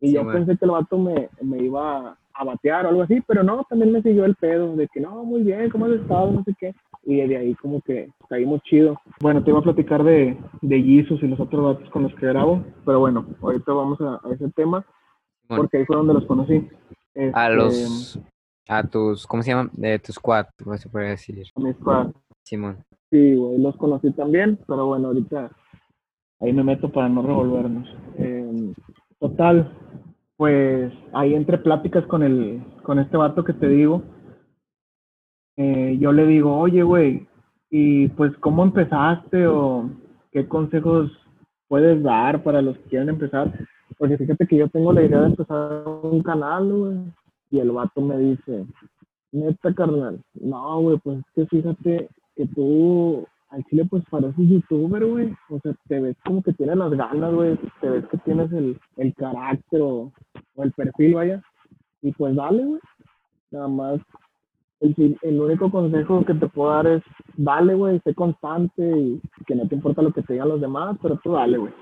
Y 0.00 0.12
yo 0.12 0.26
pensé 0.26 0.56
que 0.56 0.64
el 0.64 0.72
vato 0.72 0.98
me, 0.98 1.28
me 1.40 1.58
iba 1.62 2.18
a 2.38 2.44
batear 2.44 2.86
o 2.86 2.88
algo 2.90 3.02
así, 3.02 3.22
pero 3.26 3.42
no, 3.42 3.64
también 3.68 3.92
me 3.92 4.02
siguió 4.02 4.24
el 4.24 4.34
pedo 4.34 4.76
de 4.76 4.88
que 4.88 5.00
no, 5.00 5.24
muy 5.24 5.42
bien, 5.42 5.70
¿cómo 5.70 5.86
has 5.86 5.92
estado? 5.92 6.30
No 6.30 6.44
sé 6.44 6.54
qué. 6.58 6.74
Y 7.04 7.16
de 7.16 7.36
ahí 7.36 7.54
como 7.54 7.80
que 7.80 8.10
caímos 8.28 8.60
chido. 8.62 9.00
Bueno, 9.20 9.42
te 9.42 9.50
iba 9.50 9.60
a 9.60 9.62
platicar 9.62 10.04
de, 10.04 10.36
de 10.60 10.82
Jesus 10.82 11.22
y 11.22 11.28
los 11.28 11.40
otros 11.40 11.64
vatos 11.64 11.90
con 11.90 12.02
los 12.02 12.14
que 12.16 12.26
grabo, 12.26 12.62
pero 12.84 13.00
bueno, 13.00 13.26
ahorita 13.40 13.72
vamos 13.72 14.00
a, 14.00 14.20
ese 14.32 14.50
tema, 14.50 14.84
porque 15.48 15.78
ahí 15.78 15.84
fue 15.84 15.96
donde 15.96 16.14
los 16.14 16.26
conocí. 16.26 16.68
a 17.32 17.48
los 17.50 18.16
este, 18.16 18.20
a 18.68 18.82
tus, 18.82 19.26
¿cómo 19.26 19.42
se 19.42 19.50
llaman? 19.50 19.70
De 19.72 19.98
tu 19.98 20.12
squad, 20.12 20.46
se 20.76 20.88
puede 20.88 21.10
decir. 21.10 21.42
A 21.54 21.60
mi 21.60 21.72
squad. 21.72 22.12
Simón. 22.42 22.78
Sí, 23.10 23.34
güey, 23.34 23.58
los 23.58 23.76
conocí 23.76 24.12
también, 24.12 24.58
pero 24.66 24.86
bueno, 24.86 25.08
ahorita 25.08 25.50
ahí 26.40 26.52
me 26.52 26.64
meto 26.64 26.90
para 26.90 27.08
no 27.08 27.22
revolvernos. 27.22 27.88
Em, 28.18 28.74
total, 29.18 29.72
pues 30.36 30.92
ahí 31.12 31.34
entre 31.34 31.58
pláticas 31.58 32.04
con 32.06 32.22
el, 32.22 32.62
con 32.82 32.98
este 32.98 33.16
vato 33.16 33.44
que 33.44 33.52
te 33.52 33.68
digo, 33.68 34.02
eh, 35.56 35.96
yo 36.00 36.12
le 36.12 36.26
digo, 36.26 36.56
oye, 36.56 36.82
güey, 36.82 37.26
y 37.70 38.08
pues 38.08 38.36
cómo 38.38 38.62
empezaste 38.62 39.46
o 39.46 39.90
qué 40.30 40.46
consejos 40.46 41.10
puedes 41.68 42.02
dar 42.02 42.42
para 42.42 42.62
los 42.62 42.76
que 42.78 42.90
quieran 42.90 43.08
empezar. 43.08 43.52
Porque 43.98 44.18
fíjate 44.18 44.46
que 44.46 44.56
yo 44.56 44.68
tengo 44.68 44.92
la 44.92 45.02
idea 45.02 45.20
de 45.20 45.26
empezar 45.26 45.84
un 46.02 46.22
canal, 46.22 46.72
güey, 46.72 46.98
y 47.50 47.60
el 47.60 47.70
vato 47.70 48.00
me 48.00 48.18
dice, 48.18 48.66
neta, 49.32 49.72
carnal, 49.74 50.20
no, 50.34 50.80
güey, 50.80 50.98
pues 50.98 51.18
es 51.18 51.24
que 51.34 51.46
fíjate 51.46 52.08
que 52.34 52.46
tú 52.48 53.26
al 53.50 53.64
chile 53.64 53.84
pues 53.88 54.02
pareces 54.10 54.48
youtuber, 54.48 55.04
güey. 55.04 55.34
O 55.48 55.60
sea, 55.60 55.72
te 55.88 56.00
ves 56.00 56.16
como 56.24 56.42
que 56.42 56.52
tienes 56.52 56.76
las 56.76 56.90
ganas, 56.90 57.32
güey. 57.32 57.58
Te 57.80 57.88
ves 57.88 58.04
que 58.08 58.18
tienes 58.18 58.52
el, 58.52 58.78
el 58.96 59.14
carácter 59.14 59.80
o, 59.82 60.12
el 60.56 60.72
perfil, 60.72 61.14
vaya. 61.14 61.42
Y 62.02 62.12
pues 62.12 62.34
dale, 62.34 62.64
güey. 62.64 62.80
Nada 63.50 63.68
más, 63.68 64.00
el, 64.80 65.16
el 65.22 65.40
único 65.40 65.70
consejo 65.70 66.24
que 66.24 66.34
te 66.34 66.48
puedo 66.48 66.70
dar 66.70 66.86
es 66.86 67.02
dale, 67.36 67.74
güey, 67.74 68.00
sé 68.00 68.14
constante 68.14 68.82
y 68.82 69.20
que 69.46 69.54
no 69.54 69.66
te 69.68 69.76
importa 69.76 70.02
lo 70.02 70.12
que 70.12 70.22
te 70.22 70.34
digan 70.34 70.48
los 70.48 70.60
demás, 70.60 70.96
pero 71.00 71.18
tú 71.22 71.32
dale, 71.32 71.58
güey. 71.58 71.72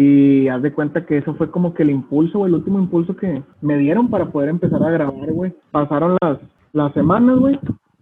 Y 0.00 0.46
haz 0.46 0.62
de 0.62 0.72
cuenta 0.72 1.04
que 1.04 1.18
eso 1.18 1.34
fue 1.34 1.50
como 1.50 1.74
que 1.74 1.82
el 1.82 1.90
impulso, 1.90 2.38
güey, 2.38 2.50
el 2.50 2.54
último 2.54 2.78
impulso 2.78 3.16
que 3.16 3.42
me 3.60 3.76
dieron 3.78 4.08
para 4.08 4.26
poder 4.26 4.48
empezar 4.48 4.80
a 4.80 4.92
grabar, 4.92 5.32
güey. 5.32 5.52
Pasaron 5.72 6.16
las, 6.22 6.38
las 6.72 6.92
semanas, 6.92 7.36
güey. 7.40 7.58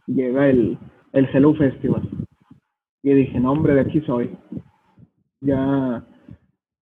llega 0.06 0.46
el, 0.46 0.76
el 1.14 1.28
Hello 1.32 1.54
Festival. 1.54 2.06
Y 3.02 3.14
dije, 3.14 3.40
no, 3.40 3.52
hombre, 3.52 3.72
de 3.72 3.80
aquí 3.80 4.02
soy. 4.02 4.36
Ya, 5.40 6.04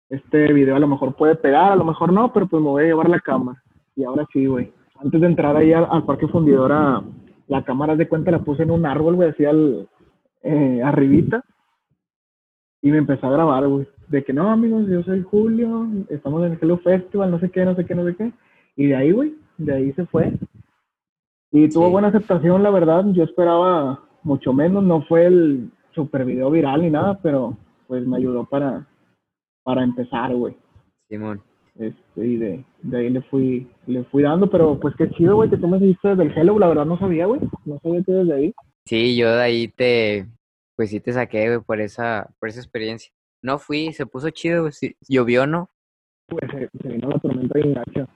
este 0.08 0.50
video 0.54 0.74
a 0.74 0.80
lo 0.80 0.88
mejor 0.88 1.14
puede 1.16 1.34
pegar, 1.34 1.72
a 1.72 1.76
lo 1.76 1.84
mejor 1.84 2.10
no, 2.10 2.32
pero 2.32 2.46
pues 2.46 2.62
me 2.62 2.70
voy 2.70 2.84
a 2.84 2.86
llevar 2.86 3.10
la 3.10 3.20
cámara. 3.20 3.62
Y 3.94 4.04
ahora 4.04 4.26
sí, 4.32 4.46
güey. 4.46 4.72
Antes 5.02 5.20
de 5.20 5.26
entrar 5.26 5.54
ahí 5.54 5.74
al, 5.74 6.04
parque 6.04 6.28
fundidora, 6.28 7.02
la 7.48 7.62
cámara 7.62 7.94
de 7.94 8.08
cuenta 8.08 8.30
la 8.30 8.38
puse 8.38 8.62
en 8.62 8.70
un 8.70 8.86
árbol, 8.86 9.16
güey, 9.16 9.28
así 9.28 9.44
al, 9.44 9.86
eh, 10.42 10.80
arribita. 10.82 11.44
Y 12.80 12.90
me 12.90 12.96
empecé 12.96 13.26
a 13.26 13.30
grabar, 13.30 13.68
güey. 13.68 13.86
De 14.14 14.22
que 14.22 14.32
no, 14.32 14.48
amigos, 14.48 14.86
yo 14.86 15.02
soy 15.02 15.22
Julio, 15.22 15.88
estamos 16.08 16.46
en 16.46 16.52
el 16.52 16.58
Hello 16.62 16.78
Festival, 16.78 17.32
no 17.32 17.40
sé 17.40 17.50
qué, 17.50 17.64
no 17.64 17.74
sé 17.74 17.84
qué, 17.84 17.96
no 17.96 18.04
sé 18.04 18.14
qué. 18.14 18.32
Y 18.76 18.86
de 18.86 18.94
ahí, 18.94 19.10
güey, 19.10 19.34
de 19.58 19.74
ahí 19.74 19.92
se 19.94 20.06
fue. 20.06 20.32
Y 21.50 21.68
tuvo 21.68 21.90
buena 21.90 22.08
aceptación, 22.08 22.62
la 22.62 22.70
verdad. 22.70 23.04
Yo 23.12 23.24
esperaba 23.24 24.04
mucho 24.22 24.52
menos. 24.52 24.84
No 24.84 25.02
fue 25.02 25.26
el 25.26 25.68
super 25.96 26.24
video 26.24 26.48
viral 26.48 26.82
ni 26.82 26.90
nada, 26.90 27.18
pero 27.24 27.58
pues 27.88 28.06
me 28.06 28.18
ayudó 28.18 28.44
para, 28.44 28.86
para 29.64 29.82
empezar, 29.82 30.32
güey. 30.32 30.56
Simón. 31.08 31.42
Este, 31.74 32.24
y 32.24 32.36
de, 32.36 32.64
de, 32.82 32.96
ahí 32.96 33.10
le 33.10 33.22
fui, 33.22 33.68
le 33.88 34.04
fui 34.04 34.22
dando, 34.22 34.48
pero 34.48 34.78
pues 34.78 34.94
qué 34.94 35.10
chido, 35.10 35.34
güey, 35.34 35.50
que 35.50 35.56
tú 35.56 35.66
me 35.66 35.80
dijiste 35.80 36.14
del 36.14 36.30
Hello, 36.38 36.56
la 36.60 36.68
verdad 36.68 36.86
no 36.86 37.00
sabía, 37.00 37.26
güey. 37.26 37.40
No 37.64 37.80
sabía 37.82 38.04
que 38.04 38.12
desde 38.12 38.32
ahí. 38.32 38.54
Sí, 38.84 39.16
yo 39.16 39.34
de 39.34 39.42
ahí 39.42 39.66
te, 39.66 40.28
pues 40.76 40.90
sí 40.90 41.00
te 41.00 41.12
saqué, 41.12 41.48
güey, 41.48 41.60
por 41.66 41.80
esa, 41.80 42.30
por 42.38 42.48
esa 42.48 42.60
experiencia. 42.60 43.12
No 43.44 43.58
fui, 43.58 43.92
se 43.92 44.06
puso 44.06 44.30
chido, 44.30 44.62
güey. 44.62 44.72
Sí, 44.72 44.96
llovió, 45.06 45.46
¿no? 45.46 45.68
Pues 46.28 46.50
se, 46.50 46.70
se 46.80 46.88
vino 46.88 47.10
la 47.10 47.18
tormenta 47.18 47.58
bien 47.58 47.74
gacha. 47.74 48.08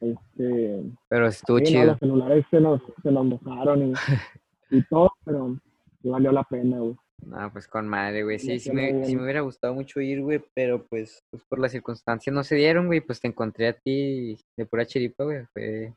Este, 0.00 0.82
pero 1.08 1.28
estuvo 1.28 1.60
chido. 1.60 1.84
los 1.84 1.98
celulares 2.00 2.44
se 2.50 2.60
nos, 2.60 2.82
se 3.00 3.12
nos 3.12 3.24
mojaron 3.24 3.90
y, 3.90 3.92
y 4.70 4.82
todo, 4.88 5.12
pero 5.24 5.56
sí 6.02 6.08
valió 6.08 6.32
la 6.32 6.42
pena, 6.42 6.80
güey. 6.80 6.96
No, 7.24 7.52
pues 7.52 7.68
con 7.68 7.86
madre, 7.86 8.24
güey. 8.24 8.40
Sí, 8.40 8.58
sí 8.58 8.72
me, 8.72 9.04
sí 9.04 9.14
me, 9.14 9.22
hubiera 9.22 9.42
gustado 9.42 9.74
mucho 9.74 10.00
ir, 10.00 10.20
güey, 10.22 10.42
pero 10.56 10.84
pues, 10.88 11.22
pues 11.30 11.44
por 11.48 11.60
las 11.60 11.70
circunstancias 11.70 12.34
no 12.34 12.42
se 12.42 12.56
dieron, 12.56 12.88
güey. 12.88 13.00
Pues 13.00 13.20
te 13.20 13.28
encontré 13.28 13.68
a 13.68 13.74
ti 13.74 14.36
de 14.56 14.66
pura 14.66 14.84
chiripa, 14.84 15.22
güey. 15.22 15.46
Fue 15.52 15.94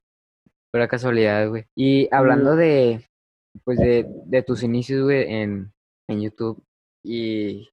pura 0.72 0.88
casualidad, 0.88 1.50
güey. 1.50 1.66
Y 1.76 2.08
hablando 2.14 2.56
de, 2.56 3.04
pues 3.64 3.80
de, 3.80 4.06
de 4.28 4.44
tus 4.44 4.62
inicios, 4.62 5.02
güey, 5.02 5.34
en, 5.34 5.74
en 6.08 6.22
YouTube 6.22 6.64
y, 7.04 7.68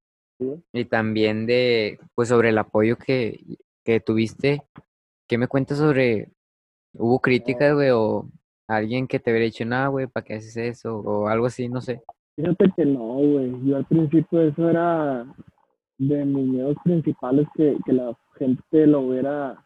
y 0.73 0.85
también 0.85 1.45
de, 1.45 1.99
pues 2.13 2.29
sobre 2.29 2.49
el 2.49 2.57
apoyo 2.57 2.97
que, 2.97 3.43
que 3.83 3.99
tuviste 3.99 4.63
¿Qué 5.27 5.39
me 5.39 5.47
cuentas 5.47 5.79
sobre, 5.79 6.29
hubo 6.93 7.19
críticas, 7.19 7.73
güey, 7.73 7.89
o 7.89 8.29
alguien 8.67 9.07
que 9.07 9.19
te 9.19 9.31
hubiera 9.31 9.45
dicho, 9.45 9.65
nada, 9.65 9.87
güey, 9.87 10.05
¿para 10.05 10.23
qué 10.23 10.35
haces 10.35 10.55
eso? 10.55 10.97
O 10.99 11.27
algo 11.27 11.47
así, 11.47 11.67
no 11.67 11.81
sé. 11.81 12.03
Fíjate 12.35 12.71
que 12.75 12.85
no, 12.85 13.15
güey. 13.15 13.51
Yo 13.65 13.77
al 13.77 13.85
principio 13.85 14.41
eso 14.41 14.69
era 14.69 15.25
de 15.97 16.25
mis 16.25 16.47
miedos 16.47 16.75
principales 16.83 17.47
que, 17.55 17.75
que 17.85 17.93
la 17.93 18.15
gente 18.37 18.85
lo 18.85 19.01
hubiera, 19.01 19.65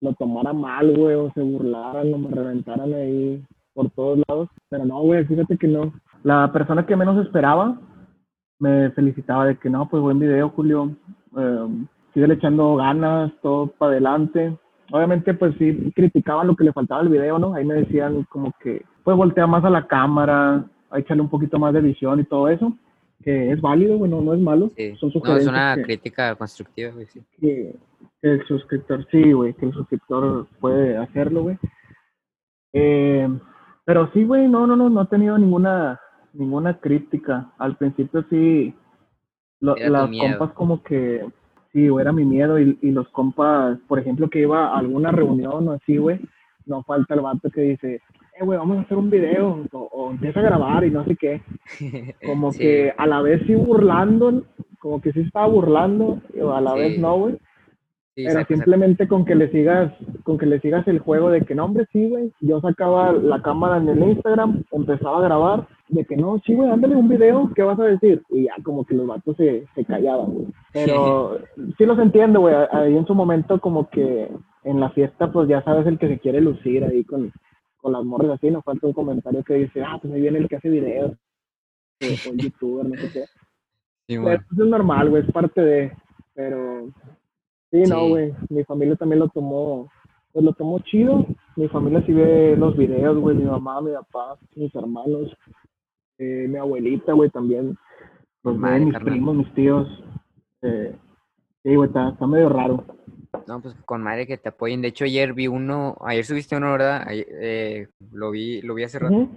lo 0.00 0.12
tomara 0.14 0.52
mal, 0.52 0.96
güey, 0.96 1.14
o 1.14 1.30
se 1.32 1.42
burlaran 1.42 2.12
o 2.12 2.18
me 2.18 2.30
reventaran 2.30 2.92
ahí 2.92 3.40
por 3.72 3.90
todos 3.90 4.18
lados. 4.26 4.48
Pero 4.68 4.84
no, 4.84 5.00
güey, 5.02 5.24
fíjate 5.26 5.56
que 5.56 5.68
no. 5.68 5.92
La 6.24 6.50
persona 6.52 6.86
que 6.86 6.96
menos 6.96 7.24
esperaba 7.24 7.80
me 8.58 8.90
felicitaba 8.90 9.46
de 9.46 9.56
que 9.56 9.70
no, 9.70 9.88
pues 9.88 10.02
buen 10.02 10.18
video, 10.18 10.50
Julio. 10.50 10.96
Eh, 11.36 11.86
sigue 12.14 12.32
echando 12.32 12.76
ganas, 12.76 13.32
todo 13.42 13.68
para 13.68 13.92
adelante 13.92 14.56
obviamente 14.90 15.34
pues 15.34 15.54
sí 15.58 15.92
criticaban 15.94 16.46
lo 16.46 16.56
que 16.56 16.64
le 16.64 16.72
faltaba 16.72 17.00
al 17.00 17.08
video, 17.08 17.38
¿no? 17.38 17.54
Ahí 17.54 17.64
me 17.64 17.74
decían 17.74 18.24
como 18.24 18.52
que 18.60 18.84
pues 19.04 19.16
voltea 19.16 19.46
más 19.46 19.64
a 19.64 19.70
la 19.70 19.86
cámara, 19.86 20.64
a 20.90 20.98
echarle 20.98 21.22
un 21.22 21.30
poquito 21.30 21.58
más 21.58 21.74
de 21.74 21.80
visión 21.80 22.20
y 22.20 22.24
todo 22.24 22.48
eso, 22.48 22.72
que 23.22 23.52
es 23.52 23.60
válido, 23.60 23.98
bueno, 23.98 24.20
no 24.20 24.34
es 24.34 24.40
malo. 24.40 24.70
Sí. 24.76 24.94
Son 24.96 25.10
no, 25.14 25.36
es 25.36 25.46
una 25.46 25.76
crítica 25.82 26.34
constructiva, 26.34 26.92
güey, 26.92 27.06
sí. 27.06 27.22
Que, 27.40 27.74
el 28.20 28.44
suscriptor, 28.46 29.06
sí, 29.10 29.32
güey, 29.32 29.54
que 29.54 29.66
el 29.66 29.72
suscriptor 29.72 30.48
puede 30.58 30.96
hacerlo, 30.96 31.42
güey. 31.42 31.58
Eh, 32.72 33.28
pero 33.84 34.10
sí, 34.12 34.24
güey, 34.24 34.48
no, 34.48 34.66
no, 34.66 34.74
no, 34.74 34.90
no 34.90 35.02
he 35.02 35.06
tenido 35.06 35.38
ninguna, 35.38 36.00
ninguna 36.32 36.78
crítica. 36.78 37.52
Al 37.58 37.76
principio 37.76 38.24
sí, 38.30 38.74
las 39.60 40.10
compas 40.10 40.52
como 40.52 40.82
que 40.82 41.24
Sí, 41.72 41.86
era 42.00 42.12
mi 42.12 42.24
miedo 42.24 42.58
y, 42.58 42.78
y, 42.80 42.90
los 42.90 43.08
compas, 43.10 43.78
por 43.86 43.98
ejemplo, 43.98 44.30
que 44.30 44.40
iba 44.40 44.68
a 44.68 44.78
alguna 44.78 45.12
reunión 45.12 45.68
o 45.68 45.72
así, 45.72 45.98
güey, 45.98 46.18
no 46.64 46.82
falta 46.82 47.14
el 47.14 47.20
vato 47.20 47.50
que 47.50 47.60
dice, 47.60 47.94
eh, 47.94 48.44
güey, 48.44 48.58
vamos 48.58 48.78
a 48.78 48.80
hacer 48.82 48.96
un 48.96 49.10
video 49.10 49.64
o, 49.72 50.10
empieza 50.10 50.40
a 50.40 50.44
grabar 50.44 50.84
y 50.84 50.90
no 50.90 51.04
sé 51.04 51.16
qué. 51.16 51.42
Como 52.24 52.52
que 52.52 52.92
a 52.96 53.06
la 53.06 53.20
vez 53.20 53.42
sí 53.46 53.54
burlando, 53.54 54.44
como 54.80 55.00
que 55.00 55.12
sí 55.12 55.20
estaba 55.20 55.46
burlando, 55.46 56.20
o 56.40 56.52
a 56.52 56.60
la 56.60 56.74
vez 56.74 56.98
no, 56.98 57.18
güey. 57.18 57.38
Pero 58.14 58.44
simplemente 58.46 59.06
con 59.06 59.24
que 59.24 59.34
le 59.34 59.50
sigas, 59.50 59.92
con 60.24 60.38
que 60.38 60.46
le 60.46 60.60
sigas 60.60 60.86
el 60.88 61.00
juego 61.00 61.30
de 61.30 61.42
que 61.42 61.54
no, 61.54 61.64
hombre, 61.64 61.86
sí, 61.92 62.08
güey. 62.08 62.32
Yo 62.40 62.60
sacaba 62.60 63.12
la 63.12 63.42
cámara 63.42 63.78
en 63.78 63.88
el 63.88 64.02
Instagram, 64.10 64.64
empezaba 64.72 65.18
a 65.18 65.22
grabar, 65.22 65.68
de 65.88 66.04
que 66.04 66.16
no, 66.16 66.38
sí, 66.44 66.54
güey, 66.54 66.70
ándale 66.70 66.96
un 66.96 67.08
video, 67.08 67.50
¿qué 67.54 67.62
vas 67.62 67.78
a 67.78 67.84
decir? 67.84 68.22
Y 68.30 68.44
ya 68.44 68.54
como 68.62 68.84
que 68.84 68.94
los 68.94 69.06
vatos 69.06 69.36
se, 69.36 69.66
se 69.74 69.84
callaban, 69.84 70.32
güey. 70.32 70.46
Pero 70.72 71.38
sí 71.76 71.84
los 71.84 71.98
entiendo, 71.98 72.40
güey. 72.40 72.54
Ahí 72.72 72.96
en 72.96 73.06
su 73.06 73.14
momento 73.14 73.60
como 73.60 73.88
que 73.88 74.28
en 74.64 74.80
la 74.80 74.90
fiesta, 74.90 75.32
pues 75.32 75.48
ya 75.48 75.62
sabes 75.62 75.86
el 75.86 75.98
que 75.98 76.08
se 76.08 76.18
quiere 76.18 76.40
lucir 76.40 76.84
ahí 76.84 77.04
con, 77.04 77.32
con 77.78 77.92
las 77.92 78.04
morras 78.04 78.32
así, 78.32 78.50
nos 78.50 78.64
falta 78.64 78.86
un 78.86 78.92
comentario 78.92 79.42
que 79.44 79.54
dice, 79.54 79.82
ah, 79.82 79.98
pues 80.00 80.12
ahí 80.12 80.20
viene 80.20 80.38
el 80.38 80.48
que 80.48 80.56
hace 80.56 80.68
videos, 80.68 81.12
o, 82.02 82.34
youtuber, 82.34 82.86
no 82.86 82.96
sé 82.96 83.10
qué. 83.12 83.24
Sí. 84.06 84.14
Eso 84.14 84.24
es 84.24 84.58
normal, 84.58 85.10
güey, 85.10 85.22
es 85.22 85.32
parte 85.32 85.60
de, 85.60 85.92
pero 86.34 86.90
Sí, 87.70 87.82
no, 87.82 88.08
güey. 88.08 88.32
Mi 88.48 88.64
familia 88.64 88.96
también 88.96 89.20
lo 89.20 89.28
tomó, 89.28 89.90
pues 90.32 90.44
lo 90.44 90.52
tomó 90.54 90.78
chido. 90.80 91.26
Mi 91.56 91.68
familia 91.68 92.02
sí 92.06 92.12
ve 92.12 92.56
los 92.56 92.76
videos, 92.76 93.18
güey. 93.18 93.36
Mi 93.36 93.44
mamá, 93.44 93.80
mi 93.80 93.92
papá, 93.92 94.38
mis 94.56 94.74
hermanos, 94.74 95.36
eh, 96.18 96.46
mi 96.48 96.56
abuelita, 96.56 97.12
güey, 97.12 97.30
también. 97.30 97.76
Los 98.42 98.56
madre, 98.56 98.86
mis 98.86 98.98
primos, 98.98 99.36
mis 99.36 99.54
tíos. 99.54 99.88
Eh, 100.62 100.94
sí, 101.62 101.74
güey, 101.74 101.88
está, 101.88 102.10
está, 102.10 102.26
medio 102.26 102.48
raro. 102.48 102.84
No, 103.46 103.60
pues 103.60 103.74
con 103.84 104.02
madre 104.02 104.26
que 104.26 104.36
te 104.36 104.48
apoyen. 104.48 104.82
De 104.82 104.88
hecho, 104.88 105.04
ayer 105.04 105.32
vi 105.32 105.46
uno, 105.46 105.96
ayer 106.04 106.24
subiste 106.24 106.56
uno, 106.56 106.72
¿verdad? 106.72 107.06
eh, 107.10 107.88
lo 108.12 108.30
vi, 108.30 108.60
lo 108.62 108.74
vi 108.74 108.84
hace 108.84 108.98
rato. 108.98 109.28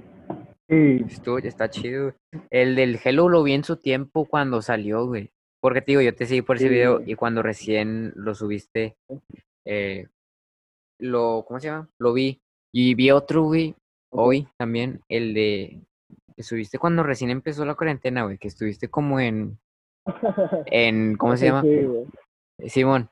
Sí. 0.67 1.03
Estuvo, 1.05 1.37
está 1.37 1.69
chido. 1.69 2.13
El 2.49 2.75
del 2.75 2.99
Hello 3.03 3.27
lo 3.27 3.43
vi 3.43 3.53
en 3.53 3.63
su 3.63 3.75
tiempo 3.77 4.25
cuando 4.25 4.61
salió, 4.61 5.05
güey. 5.05 5.31
Porque 5.59 5.81
te 5.81 5.91
digo, 5.91 6.01
yo 6.01 6.15
te 6.15 6.25
seguí 6.25 6.41
por 6.41 6.55
ese 6.55 6.69
video 6.69 7.01
y 7.05 7.15
cuando 7.15 7.43
recién 7.43 8.13
lo 8.15 8.33
subiste, 8.33 8.95
eh, 9.65 10.07
lo, 10.99 11.43
¿cómo 11.47 11.59
se 11.59 11.67
llama? 11.67 11.89
Lo 11.99 12.13
vi. 12.13 12.41
Y 12.73 12.95
vi 12.95 13.11
otro, 13.11 13.43
güey, 13.43 13.75
hoy 14.11 14.47
también, 14.57 15.01
el 15.09 15.33
de, 15.33 15.81
que 16.35 16.43
subiste 16.43 16.79
cuando 16.79 17.03
recién 17.03 17.29
empezó 17.29 17.65
la 17.65 17.75
cuarentena, 17.75 18.23
güey, 18.23 18.37
que 18.37 18.47
estuviste 18.47 18.89
como 18.89 19.19
en, 19.19 19.57
en, 20.67 21.17
¿cómo 21.17 21.37
se 21.37 21.47
llama? 21.47 21.63
Simón. 22.67 23.09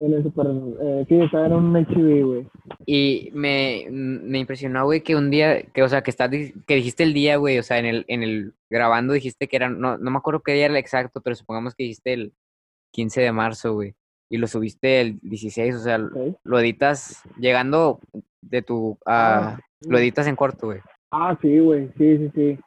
En 0.00 0.12
el 0.12 0.22
super, 0.22 0.46
eh, 0.82 1.04
sí, 1.08 1.14
estaba 1.20 1.46
en 1.46 1.52
un 1.52 1.72
HB, 1.72 2.26
güey. 2.26 2.48
Y 2.84 3.30
me, 3.32 3.86
me 3.90 4.38
impresionó, 4.38 4.84
güey, 4.84 5.02
que 5.02 5.16
un 5.16 5.30
día, 5.30 5.62
que, 5.62 5.82
o 5.82 5.88
sea, 5.88 6.02
que 6.02 6.10
estás, 6.10 6.30
que 6.30 6.74
dijiste 6.74 7.04
el 7.04 7.14
día, 7.14 7.36
güey, 7.36 7.58
o 7.58 7.62
sea, 7.62 7.78
en 7.78 7.86
el, 7.86 8.04
en 8.08 8.22
el, 8.22 8.54
grabando 8.68 9.14
dijiste 9.14 9.48
que 9.48 9.56
era, 9.56 9.70
no, 9.70 9.96
no 9.96 10.10
me 10.10 10.18
acuerdo 10.18 10.42
qué 10.42 10.52
día 10.52 10.66
era 10.66 10.74
el 10.74 10.80
exacto, 10.80 11.20
pero 11.20 11.36
supongamos 11.36 11.74
que 11.74 11.84
dijiste 11.84 12.12
el 12.12 12.32
15 12.92 13.20
de 13.22 13.32
marzo, 13.32 13.74
güey. 13.74 13.94
Y 14.28 14.38
lo 14.38 14.46
subiste 14.46 15.00
el 15.00 15.18
16, 15.22 15.74
o 15.76 15.78
sea, 15.78 15.98
lo 15.98 16.58
editas 16.58 17.22
llegando 17.38 18.00
de 18.42 18.62
tu, 18.62 18.98
ah, 19.06 19.58
lo 19.80 19.98
editas 19.98 20.26
en 20.26 20.36
corto, 20.36 20.66
güey. 20.66 20.80
Ah, 21.16 21.38
sí, 21.40 21.60
güey, 21.60 21.92
sí, 21.96 22.18
sí, 22.18 22.30
sí. 22.34 22.58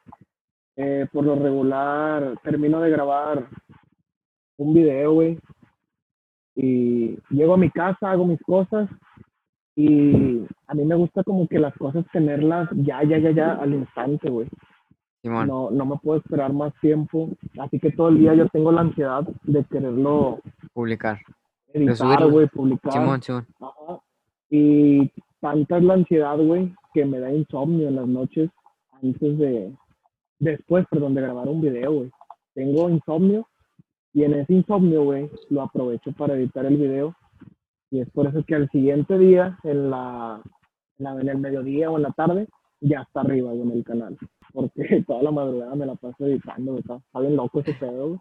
Eh, 0.77 1.06
por 1.12 1.25
lo 1.25 1.36
regular, 1.36 2.39
termino 2.44 2.80
de 2.80 2.89
grabar 2.89 3.46
un 4.58 4.74
video, 4.74 5.13
güey, 5.13 5.38
y 6.56 7.20
llego 7.30 7.56
a 7.56 7.58
mi 7.58 7.70
casa, 7.70 8.10
hago 8.10 8.25
mis 8.25 8.42
cosas 8.44 8.89
y 9.75 10.46
a 10.66 10.74
mí 10.74 10.86
me 10.86 10.96
gusta 10.96 11.24
como 11.24 11.46
que 11.48 11.60
las 11.60 11.75
cosas 11.75 12.06
tenerlas 12.13 12.70
ya, 12.72 13.04
ya, 13.04 13.18
ya, 13.18 13.32
ya 13.32 13.54
al 13.54 13.74
instante, 13.74 14.30
güey. 14.30 14.48
No, 15.24 15.70
no 15.70 15.86
me 15.86 15.98
puedo 15.98 16.20
esperar 16.20 16.54
más 16.54 16.74
tiempo, 16.80 17.30
así 17.60 17.80
que 17.80 17.92
todo 17.92 18.08
el 18.08 18.20
día 18.20 18.34
yo 18.34 18.48
tengo 18.48 18.72
la 18.72 18.82
ansiedad 18.82 19.27
de 19.44 19.66
quererlo 19.66 20.39
publicar. 20.74 21.20
Editar, 21.74 22.32
güey, 22.32 22.48
publicar. 22.48 22.94
Simón, 22.94 23.22
Simón. 23.22 23.46
Y 24.50 25.12
tanta 25.39 25.77
es 25.77 25.84
la 25.84 25.94
ansiedad, 25.96 26.38
güey, 26.38 26.74
que 26.94 27.06
me 27.06 27.20
da 27.20 27.32
insomnio 27.32 27.88
en 27.88 27.96
las 27.96 28.08
noches 28.08 28.50
antes 29.01 29.38
de, 29.38 29.74
después, 30.39 30.86
perdón, 30.89 31.15
de 31.15 31.22
grabar 31.22 31.48
un 31.48 31.62
video, 31.62 31.91
güey. 31.94 32.12
Tengo 32.53 32.89
insomnio 32.89 33.48
y 34.13 34.24
en 34.24 34.34
ese 34.34 34.53
insomnio, 34.53 35.03
güey, 35.03 35.29
lo 35.50 35.62
aprovecho 35.62 36.12
para 36.13 36.36
editar 36.36 36.65
el 36.65 36.77
video. 36.77 37.15
Y 37.91 38.01
es 38.01 38.10
por 38.10 38.27
eso 38.27 38.44
que 38.46 38.56
al 38.56 38.70
siguiente 38.70 39.17
día, 39.17 39.58
en 39.63 39.89
la, 39.89 40.41
en, 40.98 41.29
el 41.29 41.38
mediodía 41.38 41.89
o 41.89 41.98
en 41.98 42.03
la 42.03 42.12
tarde, 42.12 42.48
ya 42.82 43.01
está 43.01 43.22
arriba, 43.22 43.53
en 43.53 43.72
el 43.72 43.84
canal. 43.84 44.17
porque 44.53 45.03
toda 45.08 45.24
la 45.24 45.32
madrugada 45.32 45.75
me 45.75 45.86
la 45.86 45.96
paso 45.96 46.25
editando, 46.25 46.72
güey. 46.72 46.82
Está, 46.82 47.20
bien 47.20 47.36
loco 47.36 47.60
ese 47.60 47.74
pedo, 47.74 48.08
güey. 48.08 48.20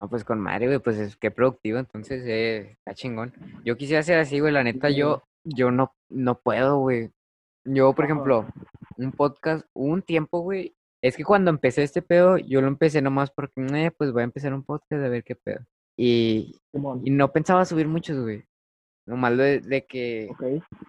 No, 0.00 0.08
pues 0.08 0.24
con 0.24 0.40
madre, 0.40 0.66
güey, 0.66 0.78
pues 0.78 0.98
es 0.98 1.16
que 1.16 1.30
productivo, 1.30 1.78
entonces 1.78 2.22
eh, 2.26 2.76
está 2.78 2.94
chingón. 2.94 3.32
Yo 3.64 3.76
quisiera 3.76 4.02
ser 4.02 4.18
así, 4.18 4.40
güey, 4.40 4.52
la 4.52 4.62
neta, 4.62 4.90
yo, 4.90 5.22
yo 5.46 5.70
no, 5.70 5.94
no 6.08 6.38
puedo, 6.40 6.78
güey. 6.78 7.10
Yo, 7.64 7.92
por 7.94 8.04
ejemplo, 8.04 8.46
un 8.96 9.12
podcast, 9.12 9.66
un 9.74 10.02
tiempo, 10.02 10.40
güey, 10.40 10.76
es 11.02 11.16
que 11.16 11.24
cuando 11.24 11.50
empecé 11.50 11.82
este 11.82 12.02
pedo, 12.02 12.38
yo 12.38 12.60
lo 12.60 12.68
empecé 12.68 13.00
nomás 13.02 13.30
porque, 13.30 13.60
eh, 13.74 13.90
pues 13.96 14.12
voy 14.12 14.22
a 14.22 14.24
empezar 14.24 14.52
un 14.54 14.64
podcast 14.64 15.04
a 15.04 15.08
ver 15.08 15.24
qué 15.24 15.36
pedo. 15.36 15.60
Y, 15.96 16.60
y 17.04 17.10
no 17.10 17.32
pensaba 17.32 17.64
subir 17.64 17.88
muchos, 17.88 18.20
güey. 18.20 18.44
Lo 19.06 19.16
de, 19.36 19.60
de 19.60 19.86
que, 19.86 20.28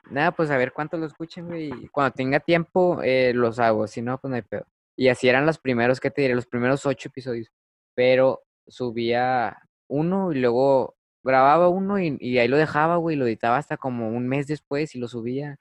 nada, 0.09 0.31
pues 0.31 0.49
a 0.49 0.57
ver 0.57 0.73
cuántos 0.73 0.99
lo 0.99 1.05
escuchen, 1.05 1.47
güey. 1.47 1.67
y 1.67 1.87
Cuando 1.89 2.13
tenga 2.13 2.39
tiempo, 2.39 2.99
eh, 3.03 3.31
los 3.33 3.59
hago, 3.59 3.85
si 3.87 4.01
no, 4.01 4.17
pues 4.17 4.29
no 4.29 4.35
hay 4.35 4.41
pedo. 4.41 4.65
Y 4.97 5.09
así 5.09 5.29
eran 5.29 5.45
los 5.45 5.59
primeros, 5.59 5.99
que 5.99 6.09
te 6.09 6.23
diré? 6.23 6.33
Los 6.33 6.47
primeros 6.47 6.85
ocho 6.87 7.09
episodios. 7.09 7.51
Pero 7.95 8.41
subía 8.67 9.57
uno 9.87 10.31
y 10.31 10.39
luego 10.39 10.96
grababa 11.27 11.69
uno 11.69 11.99
y, 11.99 12.17
y 12.19 12.39
ahí 12.39 12.47
lo 12.47 12.57
dejaba, 12.57 12.95
güey, 12.95 13.15
lo 13.15 13.27
editaba 13.27 13.57
hasta 13.57 13.77
como 13.77 14.09
un 14.09 14.27
mes 14.27 14.47
después 14.47 14.95
y 14.95 14.99
lo 14.99 15.07
subía. 15.07 15.57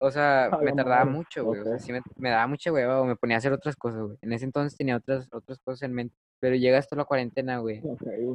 O 0.00 0.12
sea, 0.12 0.48
me 0.62 0.72
tardaba 0.72 1.04
mucho, 1.04 1.44
güey. 1.44 1.60
O 1.60 1.64
sea, 1.64 1.78
sí 1.80 1.90
me, 1.90 2.00
me 2.16 2.30
daba 2.30 2.46
mucha 2.46 2.72
hueva 2.72 3.00
o 3.00 3.04
me 3.04 3.16
ponía 3.16 3.36
a 3.36 3.38
hacer 3.38 3.52
otras 3.52 3.74
cosas, 3.74 4.02
güey. 4.02 4.18
En 4.22 4.32
ese 4.32 4.44
entonces 4.44 4.78
tenía 4.78 4.96
otras, 4.96 5.28
otras 5.32 5.58
cosas 5.58 5.82
en 5.82 5.94
mente. 5.94 6.14
Pero 6.40 6.54
llega 6.54 6.78
esto 6.78 6.94
la 6.94 7.04
cuarentena, 7.04 7.58
güey. 7.58 7.82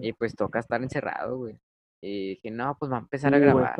Y 0.01 0.11
pues 0.11 0.35
toca 0.35 0.59
estar 0.59 0.83
encerrado, 0.83 1.37
güey. 1.37 1.57
Y 2.01 2.29
dije, 2.31 2.51
no, 2.51 2.75
pues 2.77 2.91
va 2.91 2.97
a 2.97 2.99
empezar 2.99 3.33
a 3.33 3.37
Sí, 3.37 3.43
grabar 3.43 3.75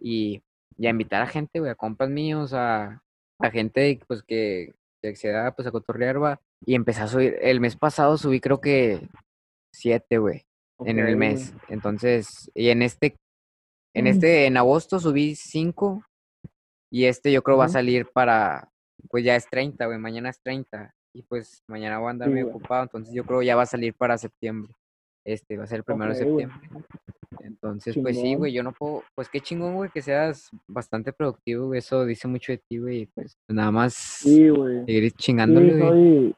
y, 0.00 0.40
y 0.78 0.86
a 0.86 0.90
invitar 0.90 1.22
a 1.22 1.26
gente, 1.26 1.58
güey, 1.58 1.72
a 1.72 1.74
compas 1.74 2.08
míos, 2.08 2.54
a, 2.54 3.02
a 3.40 3.50
gente 3.50 3.98
pues 4.06 4.22
que, 4.22 4.72
que 5.02 5.08
acceda 5.08 5.52
pues 5.56 5.66
a 5.66 5.72
cotorrear, 5.72 6.22
va. 6.22 6.40
Y 6.64 6.76
empecé 6.76 7.02
a 7.02 7.08
subir, 7.08 7.38
el 7.40 7.58
mes 7.58 7.74
pasado 7.74 8.16
subí 8.18 8.38
creo 8.38 8.60
que 8.60 9.08
siete, 9.74 10.18
güey, 10.18 10.44
en 10.84 10.98
el 10.98 11.16
mes. 11.16 11.54
Entonces, 11.68 12.50
y 12.54 12.68
en 12.70 12.82
este, 12.82 13.16
en 13.94 14.04
Mm. 14.04 14.08
este, 14.08 14.46
en 14.46 14.56
agosto 14.56 14.98
subí 15.00 15.34
cinco 15.34 16.04
y 16.92 17.04
este 17.04 17.32
yo 17.32 17.42
creo 17.42 17.56
va 17.58 17.64
a 17.66 17.68
salir 17.68 18.06
para, 18.12 18.68
pues 19.08 19.24
ya 19.24 19.36
es 19.36 19.46
30, 19.48 19.86
güey, 19.86 19.98
mañana 19.98 20.30
es 20.30 20.40
30 20.42 20.94
y 21.14 21.22
pues 21.22 21.62
mañana 21.68 21.98
voy 21.98 22.08
a 22.08 22.10
andar 22.10 22.28
Sí, 22.28 22.32
güey. 22.34 22.44
ocupado, 22.44 22.82
entonces 22.84 23.12
yo 23.14 23.24
creo 23.24 23.42
ya 23.42 23.56
va 23.56 23.62
a 23.62 23.66
salir 23.66 23.94
para 23.94 24.16
septiembre. 24.18 24.72
Este 25.24 25.56
va 25.58 25.64
a 25.64 25.66
ser 25.66 25.78
el 25.78 25.84
primero 25.84 26.14
de 26.14 26.24
güey. 26.24 26.46
septiembre. 26.46 26.80
Entonces, 27.40 27.96
pues 28.00 28.16
sí, 28.20 28.34
güey, 28.34 28.52
yo 28.52 28.62
no 28.62 28.72
puedo, 28.72 29.02
pues 29.14 29.28
qué 29.28 29.40
chingón, 29.40 29.74
güey, 29.74 29.90
que 29.90 30.02
seas 30.02 30.50
bastante 30.68 31.12
productivo, 31.12 31.66
güey, 31.66 31.78
eso 31.78 32.04
dice 32.04 32.26
mucho 32.28 32.52
de 32.52 32.58
ti, 32.68 32.78
güey, 32.78 33.06
pues 33.14 33.36
nada 33.48 33.70
más 33.70 33.94
Sí, 33.94 34.48
güey. 34.50 34.84
seguir 34.84 35.10
Sí, 35.10 35.16
chingándole, 35.16 35.76
güey. 35.76 35.88
soy, 35.88 36.34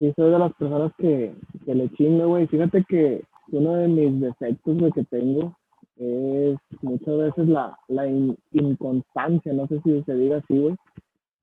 sí, 0.00 0.12
soy 0.16 0.30
de 0.32 0.38
las 0.38 0.52
personas 0.54 0.92
que, 0.98 1.34
que 1.64 1.74
le 1.74 1.88
chingo, 1.94 2.28
güey. 2.28 2.46
Fíjate 2.46 2.84
que 2.88 3.22
uno 3.52 3.74
de 3.76 3.88
mis 3.88 4.20
defectos, 4.20 4.78
güey, 4.78 4.92
que 4.92 5.04
tengo 5.04 5.56
es 5.96 6.56
muchas 6.82 7.16
veces 7.18 7.48
la, 7.48 7.76
la 7.88 8.06
in- 8.06 8.36
inconstancia, 8.52 9.52
no 9.52 9.66
sé 9.66 9.80
si 9.82 10.02
se 10.04 10.14
diga 10.14 10.36
así, 10.38 10.56
güey, 10.58 10.76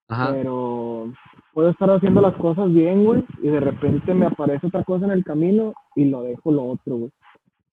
Ajá, 0.07 0.31
pero 0.31 1.11
puedo 1.53 1.69
estar 1.69 1.89
haciendo 1.91 2.21
las 2.21 2.35
cosas 2.35 2.71
bien, 2.73 3.03
güey, 3.03 3.23
y 3.41 3.47
de 3.49 3.59
repente 3.59 4.13
me 4.13 4.27
aparece 4.27 4.67
otra 4.67 4.83
cosa 4.83 5.05
en 5.05 5.11
el 5.11 5.23
camino 5.25 5.73
y 5.95 6.05
lo 6.05 6.21
dejo 6.23 6.51
lo 6.51 6.65
otro, 6.67 6.97
güey. 6.97 7.11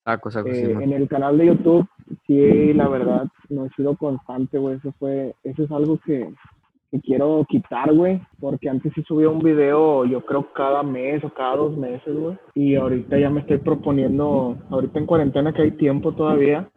saco, 0.04 0.30
saco, 0.32 0.48
Eh, 0.48 0.66
Simón. 0.66 0.82
en 0.82 0.92
el 0.94 1.08
canal 1.08 1.38
de 1.38 1.46
YouTube, 1.46 1.86
sí, 2.26 2.72
la 2.72 2.88
verdad, 2.88 3.28
no 3.48 3.66
he 3.66 3.70
sido 3.70 3.96
constante, 3.96 4.58
güey. 4.58 4.76
Eso 4.78 4.92
fue, 4.98 5.34
eso 5.44 5.62
es 5.62 5.70
algo 5.70 5.98
que, 6.04 6.34
que 6.92 7.00
quiero 7.00 7.44
quitar, 7.48 7.92
güey. 7.92 8.20
Porque 8.38 8.68
antes 8.68 8.92
sí 8.94 9.02
subía 9.02 9.28
un 9.30 9.40
video, 9.40 10.04
yo 10.04 10.20
creo, 10.24 10.52
cada 10.52 10.82
mes 10.84 11.24
o 11.24 11.30
cada 11.30 11.56
dos 11.56 11.76
meses, 11.76 12.14
güey. 12.16 12.36
Y 12.54 12.76
ahorita 12.76 13.18
ya 13.18 13.30
me 13.30 13.40
estoy 13.40 13.58
proponiendo, 13.58 14.56
ahorita 14.70 14.98
en 15.00 15.06
cuarentena 15.06 15.52
que 15.52 15.62
hay 15.62 15.70
tiempo 15.72 16.12
todavía, 16.12 16.68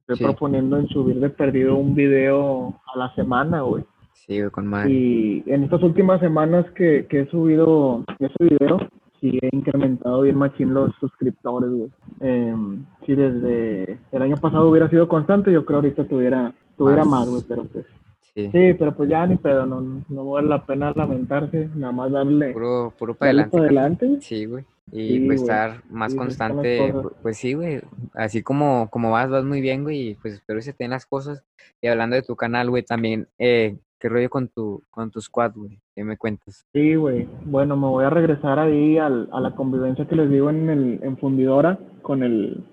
estoy 0.00 0.16
Sí. 0.16 0.24
proponiendo 0.24 0.76
en 0.76 0.88
subir 0.88 1.20
de 1.20 1.30
perdido 1.30 1.76
un 1.76 1.94
video 1.94 2.74
a 2.92 2.98
la 2.98 3.14
semana, 3.14 3.62
güey. 3.62 3.84
Sí, 4.14 4.38
güey, 4.38 4.50
con 4.50 4.66
madre. 4.66 4.90
Y 4.92 5.42
en 5.46 5.62
estas 5.64 5.82
últimas 5.82 6.20
semanas 6.20 6.66
que, 6.72 7.06
que 7.08 7.20
he 7.20 7.26
subido 7.30 8.04
ese 8.18 8.44
video, 8.44 8.78
sí 9.20 9.38
he 9.40 9.48
incrementado 9.56 10.22
bien 10.22 10.36
machín 10.36 10.74
los 10.74 10.92
suscriptores, 11.00 11.70
güey. 11.70 11.90
Em, 12.20 12.84
si 13.06 13.14
desde 13.14 13.98
el 14.10 14.22
año 14.22 14.36
pasado 14.38 14.68
hubiera 14.68 14.90
sido 14.90 15.06
constante, 15.08 15.52
yo 15.52 15.64
creo 15.64 15.78
ahorita 15.78 16.04
tuviera, 16.08 16.52
tuviera 16.76 17.04
Más. 17.04 17.20
más, 17.20 17.30
güey, 17.30 17.42
pero 17.48 17.64
pues... 17.72 17.86
Sí, 18.34 18.46
Sí, 18.50 18.74
pero 18.78 18.94
pues 18.94 19.10
ya 19.10 19.26
ni 19.26 19.36
pedo, 19.36 19.66
no, 19.66 20.02
no 20.08 20.24
vale 20.30 20.48
la 20.48 20.64
pena 20.64 20.92
lamentarse, 20.96 21.68
nada 21.74 21.92
más 21.92 22.10
darle, 22.10 22.52
puro, 22.52 22.92
puro 22.98 23.14
para 23.14 23.28
adelante. 23.30 23.50
para 23.58 23.64
adelante. 23.64 24.16
Sí, 24.20 24.46
güey. 24.46 24.64
Y 24.90 25.08
Sí, 25.08 25.26
pues 25.26 25.40
güey. 25.40 25.50
estar 25.50 25.82
más 25.90 26.12
Sí, 26.12 26.18
constante, 26.18 26.94
pues 27.22 27.36
sí, 27.36 27.52
güey. 27.54 27.80
Así 28.14 28.42
como, 28.42 28.88
como 28.90 29.10
vas, 29.10 29.28
vas 29.30 29.44
muy 29.44 29.60
bien, 29.60 29.82
güey. 29.84 30.08
Y 30.10 30.14
pues 30.14 30.34
espero 30.34 30.58
que 30.58 30.62
se 30.62 30.72
te 30.72 30.84
den 30.84 30.90
las 30.92 31.06
cosas. 31.06 31.44
Y 31.80 31.88
hablando 31.88 32.16
de 32.16 32.22
tu 32.22 32.34
canal, 32.34 32.70
güey, 32.70 32.82
también, 32.82 33.28
eh, 33.38 33.76
¿qué 34.00 34.08
rollo 34.08 34.28
con 34.30 34.48
tu, 34.48 34.82
con 34.90 35.10
tu 35.10 35.20
squad, 35.20 35.52
güey? 35.54 35.78
¿Qué 35.94 36.02
me 36.02 36.16
cuentas? 36.16 36.66
Sí, 36.72 36.94
güey. 36.94 37.28
Bueno, 37.44 37.76
me 37.76 37.86
voy 37.86 38.04
a 38.04 38.10
regresar 38.10 38.58
ahí 38.58 38.96
al, 38.98 39.28
a 39.32 39.40
la 39.40 39.54
convivencia 39.54 40.06
que 40.08 40.16
les 40.16 40.30
digo 40.30 40.48
en, 40.50 40.68
el, 40.70 41.00
en 41.02 41.16
Fundidora 41.18 41.78
con 42.02 42.22
el, 42.22 42.64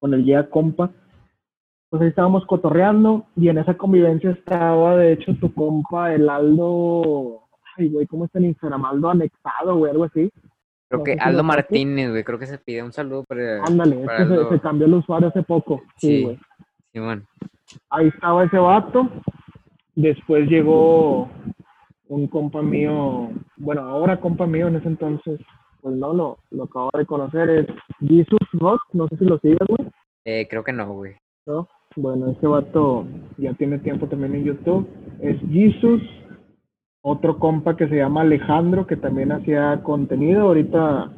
con 0.00 0.12
el 0.12 0.24
guía 0.24 0.50
compa. 0.50 0.90
Pues 1.90 2.02
ahí 2.02 2.08
estábamos 2.08 2.44
cotorreando 2.46 3.26
y 3.36 3.48
en 3.48 3.58
esa 3.58 3.74
convivencia 3.74 4.30
estaba, 4.30 4.96
de 4.96 5.12
hecho, 5.12 5.34
tu 5.40 5.52
compa, 5.54 6.12
el 6.14 6.28
Aldo. 6.28 7.42
Ay, 7.76 7.88
güey, 7.88 8.06
¿cómo 8.06 8.26
está 8.26 8.38
en 8.38 8.46
Instagram? 8.46 8.84
Aldo 8.84 9.10
anexado, 9.10 9.76
güey, 9.76 9.90
algo 9.92 10.04
así. 10.04 10.30
Creo 10.88 10.98
No 10.98 11.04
que 11.04 11.14
si 11.14 11.18
Aldo. 11.20 11.42
Martínez, 11.44 12.10
güey, 12.10 12.24
creo 12.24 12.38
que 12.38 12.46
se 12.46 12.58
pide 12.58 12.82
un 12.82 12.92
saludo 12.92 13.24
para, 13.24 13.62
Ándale, 13.64 14.00
es 14.00 14.06
para 14.06 14.26
que 14.28 14.54
se, 14.54 14.60
cambió 14.60 14.86
el 14.86 14.94
usuario 14.94 15.28
hace 15.28 15.42
poco. 15.42 15.80
Sí, 15.96 16.08
Sí. 16.18 16.24
güey. 16.24 16.38
Simón. 16.92 17.26
ahí 17.90 18.08
estaba 18.08 18.44
ese 18.44 18.58
vato. 18.58 19.08
Después 19.94 20.48
llegó 20.48 21.28
un 22.08 22.26
compa 22.28 22.62
mío, 22.62 23.30
bueno, 23.56 23.82
ahora 23.82 24.20
compa 24.20 24.46
mío 24.46 24.68
en 24.68 24.76
ese 24.76 24.88
entonces, 24.88 25.40
pues 25.82 25.94
no, 25.94 26.12
lo, 26.14 26.38
lo 26.50 26.64
acabo 26.64 26.90
de 26.96 27.04
conocer, 27.04 27.50
es 27.50 27.66
Jesus 28.00 28.38
Rock, 28.54 28.80
no 28.92 29.08
sé 29.08 29.16
si 29.18 29.24
lo 29.26 29.38
sigues, 29.40 29.58
güey, 29.68 29.90
Eh, 30.24 30.46
creo 30.48 30.64
que 30.64 30.72
no, 30.72 30.90
güey. 30.94 31.16
¿no? 31.46 31.68
Bueno, 32.00 32.28
ese 32.30 32.46
vato 32.46 33.06
ya 33.38 33.54
tiene 33.54 33.80
tiempo 33.80 34.06
también 34.06 34.36
en 34.36 34.44
YouTube, 34.44 34.86
es 35.18 35.36
Jesus, 35.50 36.00
otro 37.02 37.40
compa 37.40 37.76
que 37.76 37.88
se 37.88 37.96
llama 37.96 38.20
Alejandro, 38.20 38.86
que 38.86 38.96
también 38.96 39.32
hacía 39.32 39.82
contenido, 39.82 40.42
ahorita 40.42 41.10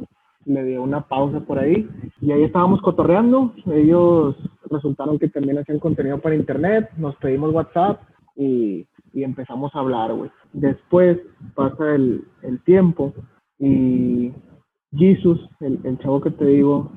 le 0.46 0.64
dio 0.64 0.82
una 0.82 1.02
pausa 1.02 1.40
por 1.40 1.58
ahí, 1.58 1.86
y 2.22 2.32
ahí 2.32 2.44
estábamos 2.44 2.80
cotorreando, 2.80 3.52
ellos 3.66 4.36
resultaron 4.70 5.18
que 5.18 5.28
también 5.28 5.58
hacían 5.58 5.80
contenido 5.80 6.18
para 6.18 6.34
internet, 6.34 6.88
nos 6.96 7.14
pedimos 7.16 7.52
WhatsApp 7.52 8.00
y, 8.34 8.86
empezamos 9.12 9.74
a 9.74 9.80
hablar, 9.80 10.14
güey. 10.14 10.30
Después 10.54 11.18
pasa 11.54 11.94
el, 11.94 12.24
el 12.40 12.58
tiempo 12.62 13.12
y 13.58 14.32
Jesus, 14.96 15.46
el, 15.60 15.78
el 15.84 15.98
chavo 15.98 16.22
que 16.22 16.30
te 16.30 16.46
digo, 16.46 16.90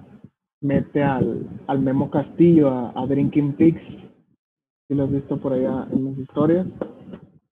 mete 0.63 1.03
al, 1.03 1.47
al 1.67 1.79
Memo 1.79 2.09
Castillo 2.09 2.69
a, 2.69 2.93
a 2.95 3.05
Drinking 3.05 3.53
Pigs, 3.53 3.81
si 4.87 4.95
lo 4.95 5.03
has 5.03 5.11
visto 5.11 5.37
por 5.37 5.53
allá 5.53 5.87
en 5.91 6.05
las 6.05 6.17
historias. 6.17 6.67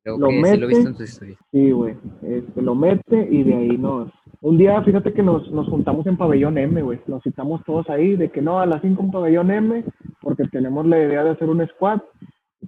Creo 0.04 0.18
Lo 0.18 0.30
que 0.30 0.34
sí 0.34 0.42
lo 0.42 0.48
he 0.48 0.52
mete. 0.52 0.66
visto 0.66 0.90
en 0.90 0.96
tus 0.96 1.10
historias. 1.10 1.40
Sí, 1.52 1.72
güey, 1.72 1.96
este, 2.24 2.62
lo 2.62 2.74
mete 2.76 3.28
y 3.30 3.44
de 3.44 3.54
ahí 3.54 3.78
nos... 3.78 4.10
Un 4.42 4.58
día, 4.58 4.82
fíjate 4.82 5.14
que 5.14 5.22
nos, 5.22 5.52
nos 5.52 5.70
juntamos 5.70 6.08
en 6.08 6.18
Pabellón 6.18 6.58
M, 6.58 6.82
güey. 6.82 7.00
Nos 7.06 7.22
citamos 7.22 7.64
todos 7.64 7.88
ahí 7.92 8.16
de 8.16 8.32
que 8.32 8.42
no, 8.42 8.60
a 8.60 8.66
las 8.66 8.82
5 8.82 9.04
en 9.04 9.12
Pabellón 9.12 9.52
M, 9.52 9.86
porque 10.20 10.46
tenemos 10.48 10.88
la 10.88 10.98
idea 10.98 11.24
de 11.24 11.30
hacer 11.30 11.48
un 11.48 11.64
squad 11.68 12.02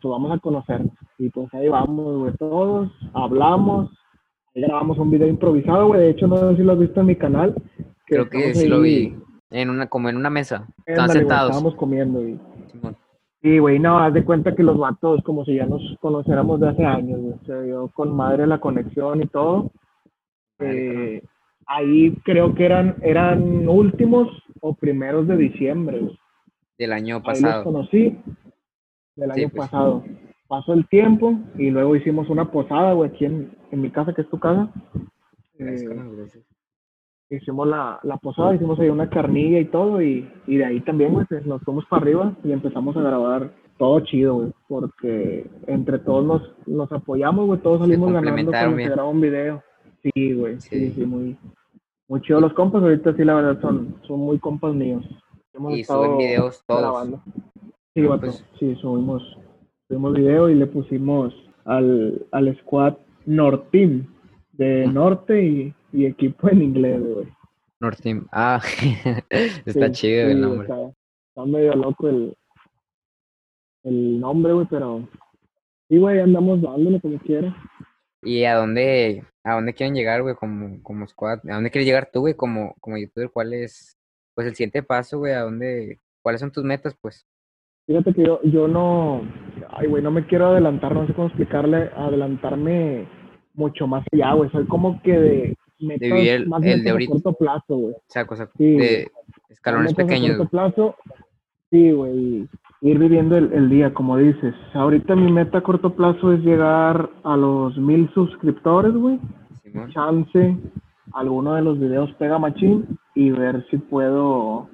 pues 0.04 0.12
vamos 0.12 0.32
a 0.32 0.40
conocernos. 0.40 0.94
Y 1.18 1.30
pues 1.30 1.54
ahí 1.54 1.70
vamos, 1.70 2.20
güey, 2.20 2.34
todos, 2.38 2.92
hablamos, 3.14 3.90
grabamos 4.54 4.98
un 4.98 5.12
video 5.12 5.28
improvisado, 5.28 5.88
güey. 5.88 6.02
De 6.02 6.10
hecho, 6.10 6.28
no 6.28 6.38
sé 6.38 6.58
si 6.58 6.64
lo 6.64 6.74
has 6.74 6.80
visto 6.80 7.00
en 7.00 7.06
mi 7.06 7.16
canal. 7.16 7.56
Creo 8.06 8.30
que 8.30 8.54
sí 8.54 8.68
lo 8.68 8.82
vi. 8.82 9.16
En 9.54 9.70
una, 9.70 9.88
como 9.88 10.10
en 10.10 10.18
una 10.18 10.30
mesa. 10.30 10.68
Estaban 10.86 11.04
Ándale, 11.04 11.06
güey, 11.08 11.20
sentados. 11.20 11.50
estábamos 11.52 11.76
comiendo 11.76 12.28
y... 12.28 12.40
Sí, 13.42 13.60
güey, 13.60 13.78
no, 13.78 14.00
haz 14.00 14.14
de 14.14 14.24
cuenta 14.26 14.56
que 14.56 14.64
los 14.64 14.78
vatos 14.78 15.22
como 15.24 15.44
si 15.46 15.56
ya 15.56 15.66
nos 15.66 15.82
conociéramos 16.02 16.60
de 16.60 16.70
hace 16.70 16.86
años, 16.86 17.20
güey. 17.20 17.36
Se 17.46 17.64
dio 17.64 17.88
con 17.90 18.16
madre 18.16 18.48
la 18.48 18.60
conexión 18.60 19.22
y 19.22 19.28
todo. 19.28 19.70
Eh, 20.60 21.22
ahí 21.68 22.16
creo 22.24 22.56
que 22.56 22.66
eran, 22.66 22.96
eran 23.02 23.68
últimos 23.68 24.30
o 24.62 24.74
primeros 24.74 25.28
de 25.28 25.38
diciembre, 25.38 26.00
güey. 26.00 26.18
Del 26.78 26.94
año 26.94 27.18
Ahí 27.18 27.22
los 27.22 27.42
pasado. 27.42 27.64
conocí 27.66 28.18
del 29.16 29.32
Sí, 29.34 29.42
año 29.42 29.50
pues. 29.54 29.70
pasado. 29.70 30.04
Pasó 30.48 30.74
el 30.74 30.88
tiempo 30.88 31.34
y 31.58 31.70
luego 31.70 31.96
hicimos 31.96 32.30
una 32.30 32.50
posada, 32.50 32.94
güey, 32.94 33.10
aquí 33.10 33.26
en, 33.26 33.52
en 33.72 33.82
mi 33.82 33.90
casa, 33.92 34.14
que 34.14 34.22
es 34.22 34.30
tu 34.30 34.40
casa. 34.40 34.70
Gracias, 35.58 35.92
Eh, 35.92 35.96
gracias. 36.16 36.44
Hicimos 37.30 37.68
la, 37.68 38.00
la 38.04 38.18
posada, 38.18 38.56
hicimos 38.56 38.80
ahí 38.80 38.90
una 38.90 39.10
carnilla 39.10 39.60
y 39.60 39.66
todo, 39.66 40.02
y, 40.02 40.30
y 40.48 40.58
de 40.58 40.66
ahí 40.66 40.80
también, 40.82 41.14
güey, 41.14 41.26
pues, 41.26 41.46
nos 41.46 41.62
fuimos 41.64 41.86
para 41.86 42.02
arriba 42.02 42.34
y 42.44 42.52
empezamos 42.52 42.96
a 42.98 43.02
grabar 43.02 43.52
todo 43.78 44.00
chido, 44.02 44.36
güey, 44.36 44.52
porque 44.68 45.50
entre 45.68 46.00
todos 46.00 46.26
nos, 46.26 46.68
nos 46.68 46.92
apoyamos, 46.92 47.48
güey, 47.48 47.60
todos 47.60 47.80
salimos 47.80 48.12
ganando 48.14 48.52
cuando 48.52 48.78
se 48.78 48.90
graba 48.90 49.10
un 49.10 49.22
video. 49.22 49.64
Sí, 50.04 50.34
güey, 50.34 50.60
sí, 50.60 50.92
sí, 50.92 51.06
muy, 51.06 51.38
muy 52.08 52.22
chido. 52.22 52.42
Los 52.42 52.54
compas 52.54 52.84
ahorita 52.84 53.14
sí, 53.16 53.24
la 53.24 53.36
verdad, 53.36 53.62
son, 53.62 53.96
son 54.06 54.20
muy 54.20 54.38
compas 54.38 54.74
míos. 54.76 55.04
Hemos 55.54 55.74
y 55.74 55.84
suben 55.84 56.18
videos 56.18 56.64
todos. 56.68 56.82
Grabando. 56.82 57.22
Sí, 57.96 58.02
pues 58.20 58.46
sí, 58.60 58.76
subimos, 58.76 59.38
subimos 59.88 60.14
video 60.14 60.50
y 60.50 60.56
le 60.56 60.66
pusimos 60.66 61.34
al, 61.66 62.26
al 62.32 62.58
squad 62.60 62.96
Norteam, 63.26 64.08
de 64.52 64.88
norte 64.88 65.44
y, 65.44 65.74
y 65.94 66.06
equipo 66.06 66.50
en 66.50 66.62
inglés, 66.62 67.02
güey. 67.02 67.28
Norteam, 67.80 68.28
ah, 68.32 68.62
está 69.30 69.92
chido 69.92 70.30
el 70.30 70.42
nombre. 70.42 70.68
Está, 70.68 71.46
medio 71.46 71.74
loco 71.76 72.10
el, 72.10 72.36
el 73.84 74.20
nombre, 74.20 74.54
güey, 74.54 74.68
pero 74.70 75.08
sí, 75.90 75.98
güey, 75.98 76.20
andamos 76.20 76.62
dándole 76.62 77.00
como 77.00 77.20
quiera. 77.20 77.56
¿Y 78.22 78.46
a 78.46 78.56
dónde, 78.56 79.26
a 79.44 79.56
dónde 79.56 79.74
quieren 79.74 79.96
llegar, 79.96 80.22
güey, 80.22 80.36
como, 80.36 80.82
como 80.82 81.08
squad? 81.08 81.40
¿A 81.50 81.56
dónde 81.56 81.72
quieres 81.72 81.86
llegar 81.86 82.10
tú, 82.12 82.22
güey, 82.22 82.36
como, 82.36 82.76
como 82.80 82.98
youtuber? 82.98 83.30
¿Cuál 83.32 83.54
es, 83.54 83.98
pues, 84.34 84.48
el 84.48 84.56
siguiente 84.56 84.82
paso, 84.82 85.20
güey? 85.20 85.34
¿A 85.34 85.42
dónde, 85.42 86.00
cuáles 86.22 86.40
son 86.40 86.52
tus 86.52 86.64
metas, 86.64 86.96
pues? 87.02 87.28
Fíjate 87.86 88.14
que 88.14 88.24
yo, 88.26 88.42
yo 88.44 88.70
no, 88.70 89.22
ay, 89.72 89.88
güey, 89.88 90.02
no 90.02 90.10
me 90.10 90.26
quiero 90.26 90.48
adelantar, 90.48 90.94
no 90.94 91.06
sé 91.06 91.14
cómo 91.14 91.28
explicarle, 91.28 91.92
adelantarme 91.98 93.10
mucho 93.54 93.88
más 93.88 94.06
allá, 94.14 94.34
güey. 94.34 94.50
Soy 94.52 94.66
como 94.68 95.02
que 95.02 95.20
de 95.20 95.58
metas 95.84 96.10
el, 96.12 96.48
más 96.48 96.64
el 96.64 96.84
de 96.84 96.90
ahorita. 96.90 97.12
corto 97.14 97.34
plazo, 97.34 97.78
güey. 97.78 97.94
O 97.94 98.36
sea, 98.36 98.50
sí, 98.58 98.78
de 98.78 99.12
escalones 99.50 99.94
pequeños. 99.94 100.38
corto 100.38 100.50
plazo, 100.50 100.96
sí, 101.70 101.92
güey. 101.92 102.48
Ir 102.82 103.00
viviendo 103.00 103.38
el, 103.38 103.54
el, 103.54 103.70
día, 103.70 103.94
como 103.94 104.18
dices. 104.18 104.54
Ahorita 104.74 105.16
mi 105.16 105.32
meta 105.32 105.60
a 105.60 105.64
corto 105.64 105.96
plazo 105.96 106.34
es 106.34 106.42
llegar 106.42 107.10
a 107.24 107.38
los 107.38 107.78
mil 107.78 108.10
suscriptores, 108.14 108.94
güey. 108.94 109.20
Chance, 109.94 110.58
alguno 111.14 111.56
de 111.56 111.62
los 111.62 111.80
videos 111.80 112.12
pega 112.14 112.38
machín 112.38 113.00
y 113.16 113.32
ver 113.32 113.66
si 113.70 113.78
puedo 113.78 114.70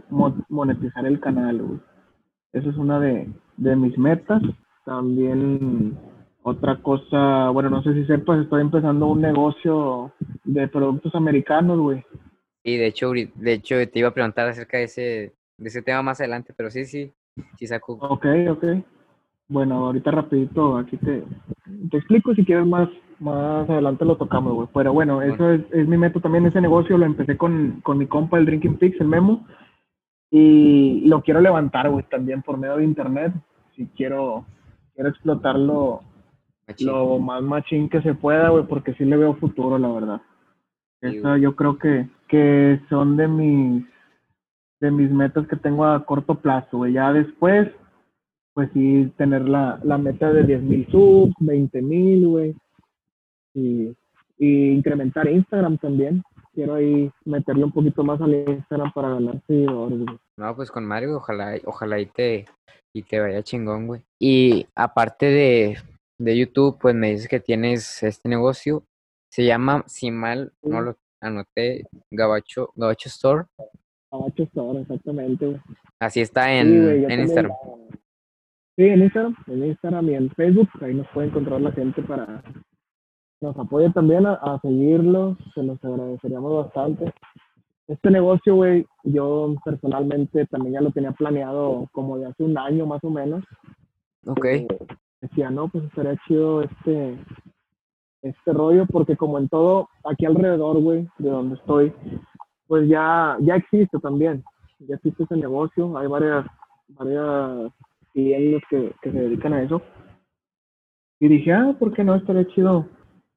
monetizar 0.50 1.06
el 1.06 1.20
canal, 1.20 1.62
güey. 1.62 1.80
Esa 2.54 2.70
es 2.70 2.78
una 2.78 3.00
de, 3.00 3.28
mis 3.58 3.98
metas. 3.98 4.42
También 4.86 5.98
otra 6.42 6.78
cosa, 6.78 7.50
bueno, 7.50 7.70
no 7.70 7.84
sé 7.84 7.94
si 7.94 8.06
sepas, 8.06 8.42
estoy 8.42 8.62
empezando 8.62 9.08
un 9.08 9.22
negocio 9.22 10.14
de 10.46 10.68
productos 10.68 11.14
americanos, 11.16 11.80
güey. 11.80 12.04
Y 12.64 12.78
de 12.78 12.88
hecho, 12.88 13.12
de 13.12 13.54
hecho 13.54 13.76
te 13.90 14.00
iba 14.00 14.10
a 14.10 14.14
preguntar 14.14 14.48
acerca 14.48 14.78
de 14.78 14.84
ese, 14.84 15.34
de 15.58 15.68
ese 15.68 15.82
tema 15.82 16.02
más 16.02 16.20
adelante, 16.20 16.54
pero 16.56 16.70
sí, 16.70 16.86
sí, 16.86 17.12
sí 17.58 17.68
saco. 17.68 17.94
Ok, 17.94 18.26
ok. 18.50 18.66
Bueno, 19.48 19.88
ahorita 19.88 20.12
rapidito, 20.12 20.78
aquí 20.78 20.98
te, 20.98 21.24
te 21.90 21.98
explico, 21.98 22.34
si 22.36 22.46
quieres 22.46 22.66
más, 22.68 22.88
más 23.20 23.70
adelante 23.70 24.06
lo 24.06 24.16
tocamos, 24.16 24.54
güey. 24.54 24.68
Pero 24.74 24.94
bueno, 24.94 25.22
eso 25.22 25.52
es, 25.52 25.62
es, 25.72 25.88
mi 25.88 25.98
meta 25.98 26.20
también, 26.20 26.46
ese 26.46 26.62
negocio 26.62 26.98
lo 26.98 27.06
empecé 27.06 27.36
con, 27.36 27.82
con 27.82 27.98
mi 27.98 28.06
compa, 28.06 28.38
el 28.38 28.46
Drinking 28.46 28.78
Pix, 28.78 29.00
el 29.02 29.08
Memo. 29.08 29.46
Y 30.32 31.08
lo 31.08 31.22
quiero 31.22 31.42
levantar, 31.42 31.90
güey, 31.90 32.06
también 32.10 32.44
por 32.44 32.58
medio 32.58 32.78
de 32.78 32.84
internet. 32.84 33.34
Si 33.76 33.88
quiero, 33.88 34.46
quiero 34.94 35.10
explotarlo 35.10 36.02
lo 36.80 37.20
más 37.20 37.42
machín 37.42 37.90
que 37.90 38.02
se 38.02 38.14
pueda, 38.14 38.50
güey, 38.50 38.66
porque 38.66 38.94
sí 38.94 39.06
le 39.06 39.18
veo 39.18 39.36
futuro, 39.36 39.78
la 39.78 39.90
verdad. 39.90 40.22
Eso 41.02 41.38
yo 41.38 41.56
creo 41.56 41.78
que, 41.78 42.08
que 42.28 42.82
son 42.90 43.16
de 43.16 43.28
mis 43.28 43.86
de 44.82 44.92
mis 44.92 45.12
metas 45.12 45.48
que 45.48 45.58
tengo 45.58 45.86
a 45.86 46.06
corto 46.06 46.36
plazo, 46.36 46.78
güey. 46.78 46.94
Ya 46.94 47.12
después, 47.12 47.70
pues 48.54 48.70
sí, 48.74 49.12
tener 49.18 49.48
la, 49.48 49.80
la 49.84 49.98
meta 49.98 50.32
de 50.32 50.44
10 50.44 50.62
mil 50.62 50.88
subs, 50.90 51.34
20 51.40 51.82
mil, 51.82 52.28
güey. 52.28 52.56
Y, 53.54 53.94
y 54.38 54.70
incrementar 54.72 55.28
Instagram 55.28 55.78
también 55.80 56.24
quiero 56.54 56.76
ahí 56.76 57.10
meterle 57.26 57.64
un 57.64 57.72
poquito 57.72 58.04
más 58.04 58.20
al 58.22 58.34
Instagram 58.34 58.92
para 58.92 59.10
ganar 59.10 59.42
seguidores, 59.48 60.00
No, 60.38 60.56
pues 60.56 60.70
con 60.72 60.86
Mario, 60.86 61.18
ojalá, 61.18 61.58
ojalá 61.66 62.00
y 62.00 62.06
te, 62.08 62.46
y 62.94 63.04
te 63.04 63.20
vaya 63.20 63.44
chingón, 63.44 63.88
güey. 63.88 64.02
Y 64.20 64.68
aparte 64.76 65.28
de, 65.28 65.78
de 66.20 66.38
YouTube, 66.38 66.78
pues 66.80 66.94
me 66.94 67.12
dices 67.12 67.28
que 67.28 67.40
tienes 67.40 68.04
este 68.04 68.30
negocio. 68.30 68.84
Se 69.32 69.44
llama, 69.44 69.84
si 69.88 70.12
mal 70.12 70.54
no 70.62 70.82
lo 70.82 70.98
anoté, 71.22 71.84
Gabacho, 72.12 72.72
Gabacho 72.76 73.10
Store. 73.10 73.46
Gabacho 74.12 74.44
Store, 74.44 74.82
exactamente, 74.82 75.46
güey. 75.46 75.60
Así 76.00 76.22
está 76.22 76.54
en, 76.54 77.10
en 77.10 77.20
Instagram. 77.22 77.52
Sí, 78.78 78.86
en 78.86 79.04
Instagram, 79.04 79.36
en 79.48 79.66
Instagram 79.66 80.10
y 80.10 80.14
en 80.16 80.30
Facebook, 80.32 80.70
ahí 80.82 80.94
nos 80.94 81.08
puede 81.10 81.28
encontrar 81.28 81.60
la 81.62 81.72
gente 81.72 82.02
para 82.04 82.44
nos 83.42 83.58
apoye 83.58 83.90
también 83.92 84.26
a, 84.26 84.60
seguirlo, 84.62 85.38
se 85.56 85.64
los 85.64 85.84
agradeceríamos 85.84 86.66
bastante. 86.66 87.14
Este 87.88 88.12
negocio, 88.12 88.56
güey, 88.56 88.86
yo 89.04 89.56
personalmente 89.64 90.46
también 90.48 90.74
ya 90.74 90.82
lo 90.82 90.92
tenía 90.92 91.12
planeado 91.14 91.88
como 91.92 92.18
de 92.18 92.28
hace 92.28 92.44
un 92.44 92.58
año 92.58 92.86
más 92.86 93.04
o 93.04 93.10
menos. 93.10 93.44
Ok. 94.26 94.46
Eh, 94.46 94.68
decía, 95.22 95.50
no, 95.50 95.68
pues 95.68 95.84
estaría 95.86 96.16
chido 96.28 96.62
este, 96.62 97.18
este 98.22 98.54
rollo, 98.54 98.86
porque 98.86 99.16
como 99.16 99.38
en 99.38 99.50
todo, 99.50 99.90
aquí 100.04 100.26
alrededor, 100.26 100.82
güey, 100.82 101.08
de 101.18 101.30
donde 101.30 101.56
estoy, 101.56 101.94
pues 102.68 102.88
ya, 102.88 103.38
ya 103.42 103.56
existe 103.56 104.00
también. 104.00 104.44
Ya 104.80 104.96
existe 104.96 105.24
ese 105.24 105.36
negocio, 105.36 105.98
hay 105.98 106.08
varias, 106.08 106.46
varias 106.90 107.72
tiendas 108.14 108.62
que, 108.70 108.94
que 109.02 109.12
se 109.12 109.20
dedican 109.20 109.54
a 109.54 109.64
eso. 109.64 109.82
Y 111.20 111.28
dije, 111.28 111.52
ah, 111.52 111.76
¿por 111.78 111.94
qué 111.94 112.04
no? 112.04 112.16
Estaría 112.16 112.48
chido 112.48 112.88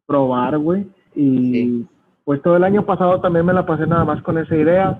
probar, 0.06 0.56
güey. 0.58 0.86
Y 1.16 1.84
pues 2.24 2.40
todo 2.42 2.56
el 2.56 2.64
año 2.64 2.86
pasado 2.86 3.20
también 3.20 3.44
me 3.44 3.52
la 3.52 3.66
pasé 3.66 3.86
nada 3.86 4.04
más 4.04 4.22
con 4.22 4.38
esa 4.38 4.56
idea. 4.56 4.98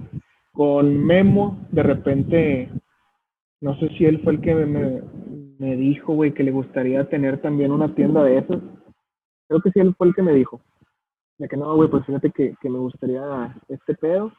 Con 0.52 1.04
Memo, 1.04 1.58
de 1.70 1.82
repente, 1.82 2.70
no 3.60 3.78
sé 3.78 3.88
si 3.90 4.04
él 4.04 4.20
fue 4.22 4.34
el 4.34 4.40
que 4.40 4.54
me, 4.54 4.66
me 4.66 5.02
dijo, 5.76 6.14
güey, 6.14 6.32
que 6.32 6.42
le 6.42 6.50
gustaría 6.50 7.08
tener 7.08 7.40
también 7.40 7.70
una 7.70 7.94
tienda 7.94 8.24
de 8.24 8.38
esas. 8.38 8.60
Creo 9.48 9.60
que 9.60 9.70
sí, 9.70 9.80
él 9.80 9.94
fue 9.96 10.08
el 10.08 10.14
que 10.14 10.22
me 10.22 10.32
dijo. 10.32 10.60
Ya 11.38 11.48
que 11.48 11.56
no, 11.56 11.74
güey, 11.76 11.88
pues 11.88 12.04
fíjate 12.04 12.30
que, 12.30 12.54
que 12.60 12.68
me 12.68 12.78
gustaría 12.78 13.54
este 13.68 13.94
pedo. 13.94 14.32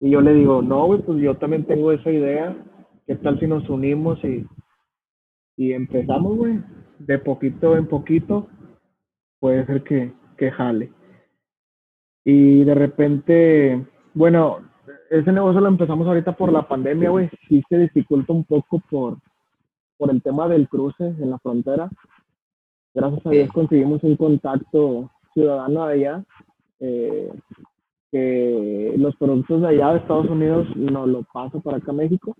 Y 0.00 0.10
yo 0.10 0.20
le 0.20 0.34
digo, 0.34 0.62
no, 0.62 0.86
güey, 0.86 1.00
pues 1.02 1.20
yo 1.20 1.36
también 1.36 1.64
tengo 1.64 1.92
esa 1.92 2.10
idea. 2.10 2.56
¿Qué 3.06 3.16
tal 3.16 3.38
si 3.38 3.46
nos 3.46 3.68
unimos 3.68 4.22
y, 4.24 4.46
y 5.56 5.72
empezamos, 5.72 6.36
güey? 6.36 6.60
De 6.98 7.18
poquito 7.18 7.76
en 7.76 7.86
poquito 7.86 8.48
puede 9.38 9.66
ser 9.66 9.82
que, 9.82 10.12
que 10.36 10.50
jale. 10.50 10.92
Y 12.24 12.64
de 12.64 12.74
repente, 12.74 13.86
bueno, 14.14 14.58
ese 15.10 15.32
negocio 15.32 15.60
lo 15.60 15.68
empezamos 15.68 16.06
ahorita 16.06 16.32
por 16.36 16.52
la 16.52 16.66
pandemia, 16.66 17.10
güey. 17.10 17.28
Sí 17.48 17.62
se 17.68 17.78
dificulta 17.78 18.32
un 18.32 18.44
poco 18.44 18.80
por, 18.88 19.18
por 20.02 20.10
el 20.10 20.20
tema 20.20 20.48
del 20.48 20.68
cruce 20.68 21.04
en 21.04 21.30
la 21.30 21.38
frontera. 21.38 21.88
Gracias 22.92 23.24
a 23.24 23.30
Dios 23.30 23.52
conseguimos 23.52 24.02
un 24.02 24.16
contacto 24.16 25.12
ciudadano 25.32 25.86
de 25.86 25.94
allá, 25.94 26.24
eh, 26.80 27.32
que 28.10 28.94
los 28.98 29.14
productos 29.14 29.60
de 29.60 29.68
allá 29.68 29.92
de 29.92 29.98
Estados 29.98 30.28
Unidos 30.28 30.66
nos 30.74 31.06
lo 31.06 31.22
pasa 31.32 31.60
para 31.60 31.76
acá 31.76 31.92
a 31.92 31.94
México. 31.94 32.34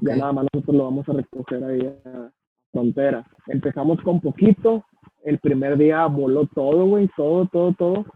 Ya 0.00 0.14
nada 0.14 0.32
más 0.32 0.46
nosotros 0.52 0.76
lo 0.76 0.84
vamos 0.84 1.08
a 1.08 1.14
recoger 1.14 1.64
ahí 1.64 1.92
a 2.04 2.30
frontera. 2.70 3.26
Empezamos 3.48 4.00
con 4.02 4.20
poquito, 4.20 4.84
el 5.24 5.40
primer 5.40 5.76
día 5.78 6.06
voló 6.06 6.46
todo, 6.54 6.86
güey, 6.86 7.10
todo, 7.16 7.48
todo, 7.48 7.72
todo. 7.72 8.06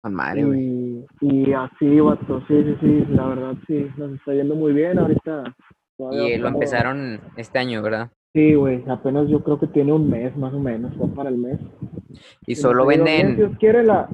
Con 0.00 0.14
madre, 0.14 0.44
güey. 0.46 1.04
Y, 1.20 1.52
así, 1.52 2.00
vato, 2.00 2.42
sí, 2.48 2.54
sí, 2.64 2.76
sí, 2.80 3.04
la 3.10 3.26
verdad 3.26 3.54
sí, 3.66 3.86
nos 3.98 4.12
está 4.12 4.32
yendo 4.32 4.54
muy 4.54 4.72
bien 4.72 4.98
ahorita. 4.98 5.54
Y 5.98 6.36
lo 6.36 6.48
empezaron 6.48 7.20
este 7.36 7.58
año, 7.58 7.82
¿verdad? 7.82 8.10
Sí, 8.34 8.54
güey, 8.54 8.84
apenas 8.88 9.28
yo 9.28 9.42
creo 9.42 9.58
que 9.58 9.66
tiene 9.66 9.92
un 9.92 10.10
mes 10.10 10.36
más 10.36 10.52
o 10.52 10.58
menos, 10.58 10.94
fue 10.96 11.08
para 11.08 11.30
el 11.30 11.38
mes. 11.38 11.58
Y 12.46 12.54
solo 12.54 12.84
venden... 12.84 13.36
Dios 13.36 13.52
quiere 13.58 13.82
la... 13.82 14.08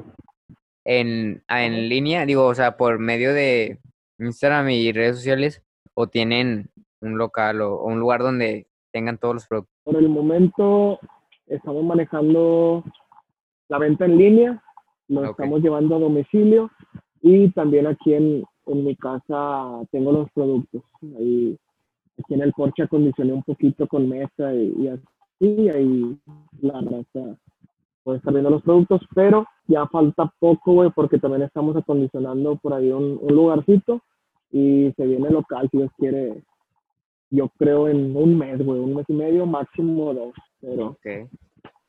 En, 0.85 1.43
en 1.49 1.89
línea, 1.89 2.25
digo, 2.27 2.47
o 2.47 2.55
sea, 2.55 2.77
por 2.77 2.99
medio 2.99 3.33
de 3.35 3.81
Instagram 4.19 4.71
y 4.71 4.93
redes 4.93 5.17
sociales, 5.17 5.63
o 5.95 6.07
tienen 6.07 6.71
un 7.01 7.19
local 7.19 7.61
o 7.61 7.83
un 7.85 7.99
lugar 7.99 8.21
donde 8.23 8.67
tengan 8.93 9.19
todos 9.19 9.35
los 9.35 9.47
productos. 9.47 9.75
Por 9.85 9.97
el 9.97 10.09
momento 10.09 11.01
estamos 11.47 11.85
manejando 11.85 12.85
la 13.69 13.79
venta 13.79 14.05
en 14.05 14.17
línea, 14.19 14.63
lo 15.09 15.31
estamos 15.31 15.61
llevando 15.63 15.97
a 15.97 16.01
domicilio 16.01 16.71
y 17.21 17.51
también 17.51 17.87
aquí 17.87 18.15
en, 18.15 18.45
en 18.67 18.85
mi 18.85 18.97
casa 18.97 19.83
tengo 19.91 20.13
los 20.13 20.31
productos. 20.33 20.83
Ahí, 21.19 21.59
aquí 22.19 22.35
en 22.35 22.43
el 22.43 22.53
porche 22.53 22.83
acondicioné 22.85 23.33
un 23.33 23.43
poquito 23.43 23.87
con 23.87 24.09
mesa 24.09 24.55
y, 24.55 24.89
así, 24.89 25.03
y 25.41 25.69
ahí 25.69 26.19
la 26.61 26.81
raza 26.81 27.37
puede 28.05 28.19
estar 28.19 28.33
viendo 28.33 28.51
los 28.51 28.63
productos, 28.63 29.01
pero 29.15 29.47
ya 29.69 29.87
falta 29.87 30.33
poco, 30.39 30.73
güey, 30.75 30.91
porque 30.91 31.19
también 31.19 31.43
estamos 31.43 31.77
acondicionando 31.77 32.57
por 32.57 32.75
ahí 32.75 32.91
un, 32.91 33.19
un 33.21 33.35
lugarcito 33.35 34.01
y 34.51 34.93
se 34.97 35.07
viene 35.07 35.31
local, 35.31 35.69
si 35.71 35.79
Dios 35.79 35.91
quiere, 35.97 36.43
yo 37.31 37.49
creo 37.59 37.89
en 37.89 38.15
un 38.17 38.37
mes, 38.37 38.63
güey, 38.65 38.81
un 38.81 38.95
mes 38.95 39.07
y 39.09 39.13
medio, 39.15 39.47
máximo 39.47 40.13
dos. 40.13 40.35
Pero 40.61 40.97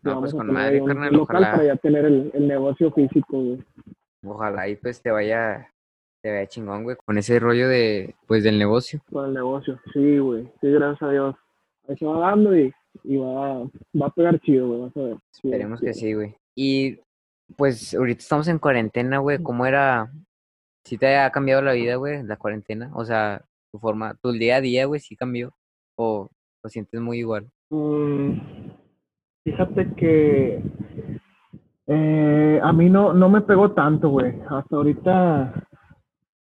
No, 0.03 0.19
pues 0.19 0.33
con 0.33 0.51
madre, 0.51 0.83
carnal, 0.83 1.13
local 1.13 1.37
ojalá. 1.37 1.51
para 1.51 1.65
ya 1.65 1.75
tener 1.77 2.05
el, 2.05 2.31
el 2.33 2.47
negocio 2.47 2.91
físico, 2.91 3.39
güey. 3.41 3.63
Ojalá 4.25 4.69
y 4.69 4.75
pues 4.77 5.01
te 5.01 5.11
vaya, 5.11 5.67
te 6.23 6.31
vaya 6.31 6.47
chingón, 6.47 6.83
güey, 6.83 6.95
con 7.05 7.17
ese 7.17 7.37
rollo 7.37 7.67
de, 7.67 8.15
pues 8.27 8.43
del 8.45 8.57
negocio. 8.57 9.01
Con 9.11 9.25
el 9.27 9.33
negocio. 9.33 9.77
Sí, 9.93 10.17
güey. 10.19 10.43
Sí, 10.61 10.71
gracias 10.71 11.01
a 11.01 11.11
Dios. 11.11 11.35
Ahí 11.87 11.97
se 11.97 12.05
va 12.05 12.29
dando 12.29 12.57
y, 12.57 12.73
y 13.03 13.17
va, 13.17 13.59
va 13.59 14.07
a 14.07 14.09
pegar 14.09 14.39
chido, 14.39 14.67
güey. 14.69 14.81
Vas 14.83 14.95
a 14.97 14.99
ver. 15.01 15.17
Sí, 15.31 15.49
Esperemos 15.49 15.81
que 15.81 15.93
sí. 15.93 16.13
güey. 16.13 16.33
Y 16.55 16.99
pues 17.57 17.93
ahorita 17.93 18.19
estamos 18.19 18.47
en 18.47 18.57
cuarentena, 18.57 19.17
güey. 19.17 19.43
¿Cómo 19.43 19.65
era? 19.65 20.13
¿Sí 20.85 20.97
te 20.97 21.17
ha 21.17 21.29
cambiado 21.29 21.61
la 21.61 21.73
vida, 21.73 21.95
güey, 21.95 22.23
la 22.23 22.37
cuarentena? 22.37 22.89
O 22.95 23.03
sea, 23.03 23.41
tu 23.73 23.79
forma, 23.79 24.15
tu 24.21 24.31
día 24.31 24.57
a 24.57 24.61
día, 24.61 24.85
güey, 24.85 25.01
sí 25.01 25.17
cambió. 25.17 25.53
¿O 25.97 26.29
lo 26.63 26.69
sientes 26.69 27.01
muy 27.01 27.19
igual? 27.19 27.49
Mm, 27.69 28.39
fíjate 29.43 29.93
que 29.95 30.63
eh, 31.87 32.59
a 32.63 32.71
mí 32.71 32.89
no, 32.89 33.13
no 33.13 33.27
me 33.27 33.41
pegó 33.41 33.71
tanto, 33.71 34.07
güey. 34.07 34.33
Hasta 34.49 34.73
ahorita 34.77 35.67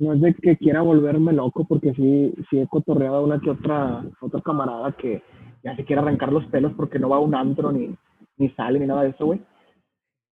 no 0.03 0.13
es 0.13 0.21
de 0.21 0.33
que 0.35 0.57
quiera 0.57 0.81
volverme 0.81 1.33
loco, 1.33 1.65
porque 1.65 1.93
sí, 1.93 2.33
sí 2.49 2.59
he 2.59 2.67
cotorreado 2.67 3.15
a 3.17 3.21
una 3.21 3.39
que 3.39 3.49
otra, 3.49 4.03
otra 4.21 4.41
camarada 4.41 4.91
que 4.93 5.23
ya 5.63 5.75
se 5.75 5.85
quiere 5.85 6.01
arrancar 6.01 6.31
los 6.31 6.45
pelos 6.47 6.73
porque 6.73 6.99
no 6.99 7.09
va 7.09 7.17
a 7.17 7.21
un 7.21 7.33
antro 7.33 7.71
ni, 7.71 7.95
ni 8.37 8.49
sale 8.49 8.79
ni 8.79 8.85
nada 8.87 9.03
de 9.03 9.09
eso, 9.09 9.25
güey. 9.25 9.41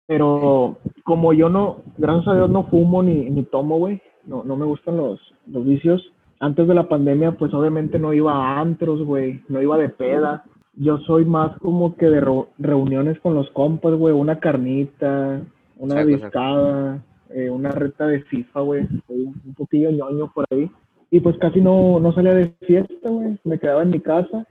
Pero 0.06 0.78
como 1.06 1.34
yo 1.34 1.50
no, 1.50 1.78
gracias 1.98 2.28
a 2.28 2.36
Dios 2.36 2.50
no 2.50 2.66
fumo 2.66 3.02
ni, 3.04 3.30
ni 3.30 3.44
tomo, 3.44 3.78
güey. 3.78 4.02
No, 4.26 4.44
no 4.44 4.56
me 4.56 4.66
gustan 4.66 4.98
los, 4.98 5.20
los 5.48 5.66
vicios. 5.66 6.12
Antes 6.40 6.68
de 6.68 6.74
la 6.74 6.90
pandemia, 6.90 7.34
pues 7.34 7.54
obviamente 7.54 8.00
no 8.00 8.14
iba 8.14 8.34
a 8.34 8.60
antros, 8.60 9.02
güey. 9.04 9.42
No 9.48 9.62
iba 9.62 9.78
de 9.78 9.90
peda. 9.90 10.44
Yo 10.74 10.98
soy 11.00 11.24
más 11.24 11.58
como 11.60 11.96
que 11.96 12.08
de 12.08 12.22
reu- 12.22 12.48
reuniones 12.58 13.20
con 13.22 13.34
los 13.34 13.50
compas, 13.52 13.94
güey. 13.94 14.14
Una 14.14 14.40
carnita, 14.40 15.42
una 15.78 15.96
discada, 16.26 17.04
eh, 17.34 17.50
una 17.50 17.72
reta 17.72 18.08
de 18.08 18.22
FIFA, 18.24 18.60
güey. 18.62 18.88
Un 19.08 19.42
un 19.46 19.54
poquillo 19.56 19.92
ñoño 19.92 20.32
por 20.34 20.46
ahí. 20.52 20.70
Y 21.12 21.20
pues 21.20 21.38
casi 21.38 21.62
no, 21.62 22.00
no 22.00 22.14
salía 22.14 22.34
de 22.34 22.54
fiesta, 22.62 23.10
güey. 23.10 23.38
Me 23.44 23.60
quedaba 23.60 23.84
en 23.84 23.92
mi 23.92 24.00
casa. 24.00 24.48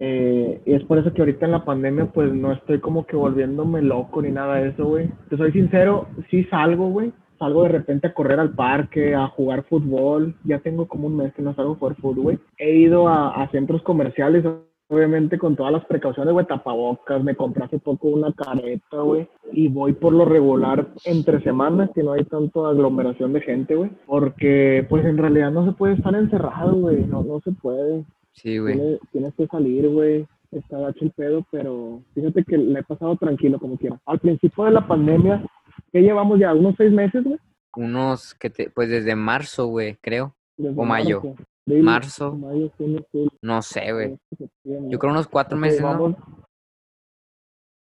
Eh, 0.00 0.62
y 0.64 0.74
es 0.74 0.84
por 0.84 0.98
eso 0.98 1.12
que 1.12 1.22
ahorita 1.22 1.46
en 1.46 1.52
la 1.52 1.64
pandemia, 1.64 2.06
pues 2.06 2.32
no 2.32 2.52
estoy 2.52 2.80
como 2.80 3.06
que 3.06 3.16
volviéndome 3.16 3.82
loco 3.82 4.22
ni 4.22 4.30
nada 4.30 4.56
de 4.56 4.70
eso, 4.70 4.84
güey. 4.84 5.10
Te 5.28 5.36
soy 5.36 5.52
sincero, 5.52 6.08
sí 6.30 6.44
salgo, 6.44 6.90
güey. 6.90 7.12
Salgo 7.38 7.62
de 7.62 7.68
repente 7.68 8.08
a 8.08 8.14
correr 8.14 8.40
al 8.40 8.54
parque, 8.54 9.14
a 9.14 9.28
jugar 9.28 9.64
fútbol. 9.64 10.34
Ya 10.44 10.58
tengo 10.58 10.88
como 10.88 11.06
un 11.06 11.16
mes 11.16 11.32
que 11.34 11.42
no 11.42 11.54
salgo 11.54 11.72
a 11.72 11.76
jugar 11.76 11.96
fútbol, 11.96 12.22
güey. 12.22 12.38
He 12.58 12.76
ido 12.76 13.08
a, 13.08 13.42
a 13.42 13.48
centros 13.50 13.82
comerciales, 13.82 14.44
obviamente 14.88 15.38
con 15.38 15.56
todas 15.56 15.72
las 15.72 15.84
precauciones, 15.86 16.32
güey, 16.32 16.46
tapabocas. 16.46 17.22
Me 17.22 17.34
compré 17.36 17.64
hace 17.64 17.78
poco 17.78 18.08
una 18.08 18.32
careta, 18.32 18.98
güey. 18.98 19.28
Y 19.52 19.68
voy 19.68 19.92
por 19.92 20.12
lo 20.12 20.24
regular 20.24 20.88
entre 21.04 21.40
semanas, 21.42 21.90
que 21.94 22.02
no 22.02 22.12
hay 22.12 22.24
tanto 22.24 22.66
aglomeración 22.66 23.32
de 23.32 23.40
gente, 23.40 23.74
güey. 23.74 23.90
Porque, 24.06 24.86
pues 24.88 25.04
en 25.04 25.18
realidad 25.18 25.50
no 25.50 25.64
se 25.66 25.72
puede 25.72 25.94
estar 25.94 26.14
encerrado, 26.14 26.74
güey. 26.74 27.04
No, 27.04 27.22
no 27.22 27.40
se 27.40 27.52
puede 27.52 28.04
Sí, 28.32 28.58
güey. 28.58 28.74
tienes, 28.74 29.00
tienes 29.12 29.34
que 29.34 29.46
salir, 29.46 29.88
güey. 29.88 30.26
Está 30.50 30.78
gacho 30.78 31.04
el 31.04 31.10
pedo, 31.10 31.44
pero 31.50 32.00
fíjate 32.14 32.42
que 32.44 32.56
le 32.56 32.80
he 32.80 32.82
pasado 32.82 33.16
tranquilo 33.16 33.58
como 33.58 33.76
quiera. 33.76 34.00
Al 34.06 34.18
principio 34.18 34.64
de 34.64 34.70
la 34.70 34.86
pandemia, 34.86 35.44
¿qué 35.92 36.00
llevamos 36.00 36.38
ya? 36.38 36.54
¿Unos 36.54 36.74
seis 36.78 36.90
meses, 36.90 37.22
güey? 37.22 37.38
Unos 37.76 38.34
que 38.34 38.48
te, 38.48 38.70
pues 38.70 38.88
desde 38.88 39.14
marzo, 39.14 39.66
güey, 39.66 39.96
creo. 40.00 40.34
Desde 40.56 40.80
O 40.80 40.84
mayo. 40.84 41.20
marzo. 41.22 41.42
Marzo. 41.76 42.34
Mayo, 42.34 42.70
junio, 42.76 43.04
julio, 43.12 43.30
No 43.42 43.62
sé, 43.62 43.92
güey. 43.92 44.18
Yo 44.64 44.98
creo 44.98 45.12
unos 45.12 45.28
cuatro 45.28 45.56
meses, 45.56 45.80
¿no? 45.80 46.16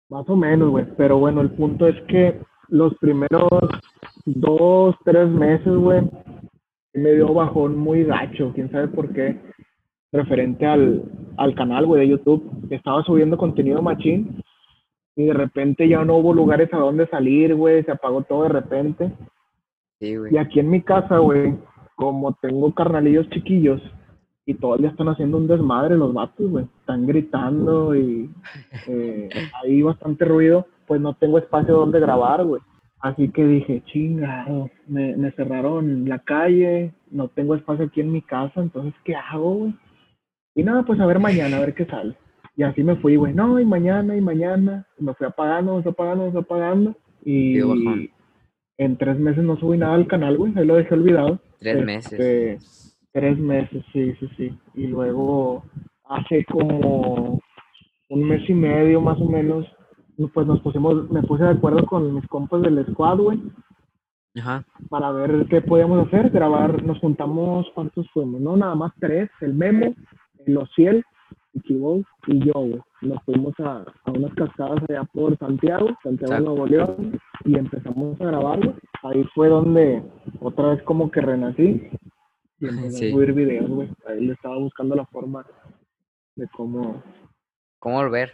Más 0.09 0.29
o 0.29 0.35
menos, 0.35 0.69
güey. 0.69 0.85
Pero 0.97 1.17
bueno, 1.17 1.41
el 1.41 1.51
punto 1.51 1.87
es 1.87 1.95
que 2.07 2.39
los 2.67 2.95
primeros 2.97 3.49
dos, 4.25 4.95
tres 5.03 5.29
meses, 5.29 5.73
güey, 5.73 6.01
me 6.93 7.13
dio 7.13 7.33
bajón 7.33 7.77
muy 7.77 8.03
gacho. 8.03 8.51
Quién 8.53 8.69
sabe 8.71 8.87
por 8.89 9.13
qué. 9.13 9.39
Referente 10.11 10.65
al, 10.65 11.03
al 11.37 11.55
canal, 11.55 11.85
güey, 11.85 12.01
de 12.01 12.09
YouTube. 12.09 12.67
Estaba 12.69 13.03
subiendo 13.03 13.37
contenido 13.37 13.81
machín. 13.81 14.43
Y 15.15 15.25
de 15.25 15.33
repente 15.33 15.87
ya 15.87 16.03
no 16.03 16.17
hubo 16.17 16.33
lugares 16.33 16.73
a 16.73 16.77
donde 16.77 17.07
salir, 17.07 17.55
güey. 17.55 17.83
Se 17.83 17.91
apagó 17.91 18.23
todo 18.23 18.43
de 18.43 18.49
repente. 18.49 19.11
Sí, 19.99 20.15
güey. 20.15 20.33
Y 20.33 20.37
aquí 20.37 20.59
en 20.59 20.69
mi 20.69 20.81
casa, 20.81 21.19
güey, 21.19 21.55
como 22.01 22.33
tengo 22.41 22.73
carnalillos 22.73 23.29
chiquillos 23.29 23.79
y 24.47 24.55
todavía 24.55 24.89
están 24.89 25.07
haciendo 25.09 25.37
un 25.37 25.45
desmadre 25.45 25.95
los 25.95 26.11
vatos, 26.11 26.49
güey. 26.49 26.65
Están 26.79 27.05
gritando 27.05 27.95
y 27.95 28.27
eh, 28.87 29.29
hay 29.61 29.83
bastante 29.83 30.25
ruido, 30.25 30.65
pues 30.87 30.99
no 30.99 31.13
tengo 31.13 31.37
espacio 31.37 31.75
donde 31.75 31.99
grabar, 31.99 32.43
güey. 32.43 32.59
Así 33.01 33.29
que 33.29 33.45
dije, 33.45 33.83
chingado, 33.85 34.71
me, 34.87 35.31
cerraron 35.33 36.09
la 36.09 36.17
calle, 36.17 36.91
no 37.11 37.27
tengo 37.27 37.53
espacio 37.53 37.85
aquí 37.85 38.01
en 38.01 38.11
mi 38.11 38.23
casa, 38.23 38.61
entonces, 38.61 38.95
¿qué 39.03 39.15
hago, 39.15 39.53
güey? 39.53 39.75
Y 40.55 40.63
nada, 40.63 40.81
pues 40.81 40.99
a 40.99 41.05
ver 41.05 41.19
mañana, 41.19 41.57
a 41.57 41.59
ver 41.59 41.75
qué 41.75 41.85
sale. 41.85 42.15
Y 42.57 42.63
así 42.63 42.83
me 42.83 42.95
fui, 42.95 43.15
güey, 43.15 43.35
no, 43.35 43.59
y 43.59 43.65
mañana, 43.65 44.17
y 44.17 44.21
mañana. 44.21 44.87
Me 44.97 45.13
fui 45.13 45.27
apagando, 45.27 45.75
me 45.75 45.83
fui 45.83 45.91
apagando, 45.91 46.31
fui 46.31 46.41
apagando. 46.41 46.95
Y. 47.23 47.59
en 48.83 48.97
tres 48.97 49.19
meses 49.19 49.43
no 49.43 49.57
subí 49.57 49.77
nada 49.77 49.93
al 49.93 50.07
canal, 50.07 50.37
güey, 50.37 50.53
ahí 50.57 50.65
lo 50.65 50.75
dejé 50.75 50.95
olvidado. 50.95 51.39
Tres 51.59 51.85
meses. 51.85 52.13
Este, 52.13 52.57
Tres 53.13 53.37
meses, 53.37 53.83
sí, 53.93 54.13
sí, 54.19 54.29
sí. 54.37 54.57
Y 54.73 54.87
luego, 54.87 55.63
hace 56.05 56.43
como 56.45 57.39
un 58.09 58.23
mes 58.27 58.49
y 58.49 58.53
medio 58.53 58.99
más 59.01 59.19
o 59.21 59.25
menos, 59.25 59.67
pues 60.33 60.47
nos 60.47 60.61
pusimos, 60.61 61.11
me 61.11 61.21
puse 61.21 61.43
de 61.43 61.51
acuerdo 61.51 61.85
con 61.85 62.15
mis 62.15 62.25
compas 62.27 62.63
del 62.63 62.83
squad, 62.91 63.19
güey, 63.19 63.39
Ajá. 64.37 64.65
para 64.89 65.11
ver 65.11 65.45
qué 65.49 65.61
podíamos 65.61 66.07
hacer, 66.07 66.31
grabar, 66.31 66.81
nos 66.83 66.97
juntamos, 66.99 67.67
¿cuántos 67.75 68.09
fuimos? 68.11 68.41
No, 68.41 68.57
nada 68.57 68.73
más 68.73 68.93
tres, 68.99 69.29
el 69.41 69.53
Memo, 69.53 69.93
el 70.45 70.57
Ociel, 70.57 71.03
y 71.53 72.45
yo. 72.45 72.63
Nos 73.01 73.23
fuimos 73.23 73.53
a, 73.59 73.83
a 74.05 74.11
unas 74.11 74.33
cascadas 74.35 74.83
allá 74.89 75.03
por 75.13 75.37
Santiago, 75.37 75.87
Santiago, 76.03 76.33
Exacto. 76.33 76.43
Nuevo 76.45 76.67
León, 76.67 77.19
y 77.45 77.57
empezamos 77.57 78.19
a 78.21 78.25
grabar, 78.25 78.59
güey. 78.59 78.75
Ahí 79.03 79.23
fue 79.33 79.49
donde 79.49 80.03
otra 80.39 80.69
vez 80.75 80.83
como 80.83 81.09
que 81.09 81.21
renací 81.21 81.89
y 82.59 82.67
empecé 82.67 82.91
Sí. 82.91 83.07
a 83.07 83.11
subir 83.11 83.33
videos, 83.33 83.69
güey. 83.69 83.89
Ahí 84.07 84.25
le 84.25 84.33
estaba 84.33 84.57
buscando 84.57 84.95
la 84.95 85.05
forma 85.07 85.45
de 86.35 86.47
cómo, 86.55 87.01
¿Cómo 87.79 87.95
volver? 87.97 88.33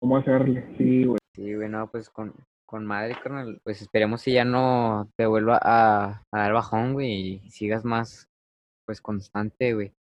cómo 0.00 0.16
hacerle, 0.16 0.66
sí, 0.76 1.04
güey. 1.04 1.18
Sí, 1.34 1.54
güey, 1.54 1.68
no, 1.68 1.86
pues 1.90 2.10
con, 2.10 2.34
con 2.66 2.84
madre, 2.84 3.14
carnal. 3.22 3.60
Pues 3.62 3.80
esperemos 3.80 4.24
que 4.24 4.32
ya 4.32 4.44
no 4.44 5.08
te 5.16 5.26
vuelva 5.26 5.58
a, 5.62 6.22
a 6.32 6.38
dar 6.38 6.52
bajón, 6.52 6.94
güey, 6.94 7.12
y 7.44 7.50
sigas 7.50 7.84
más, 7.84 8.26
pues, 8.86 9.00
constante, 9.00 9.74
güey. 9.74 9.88
Sí, 9.88 9.94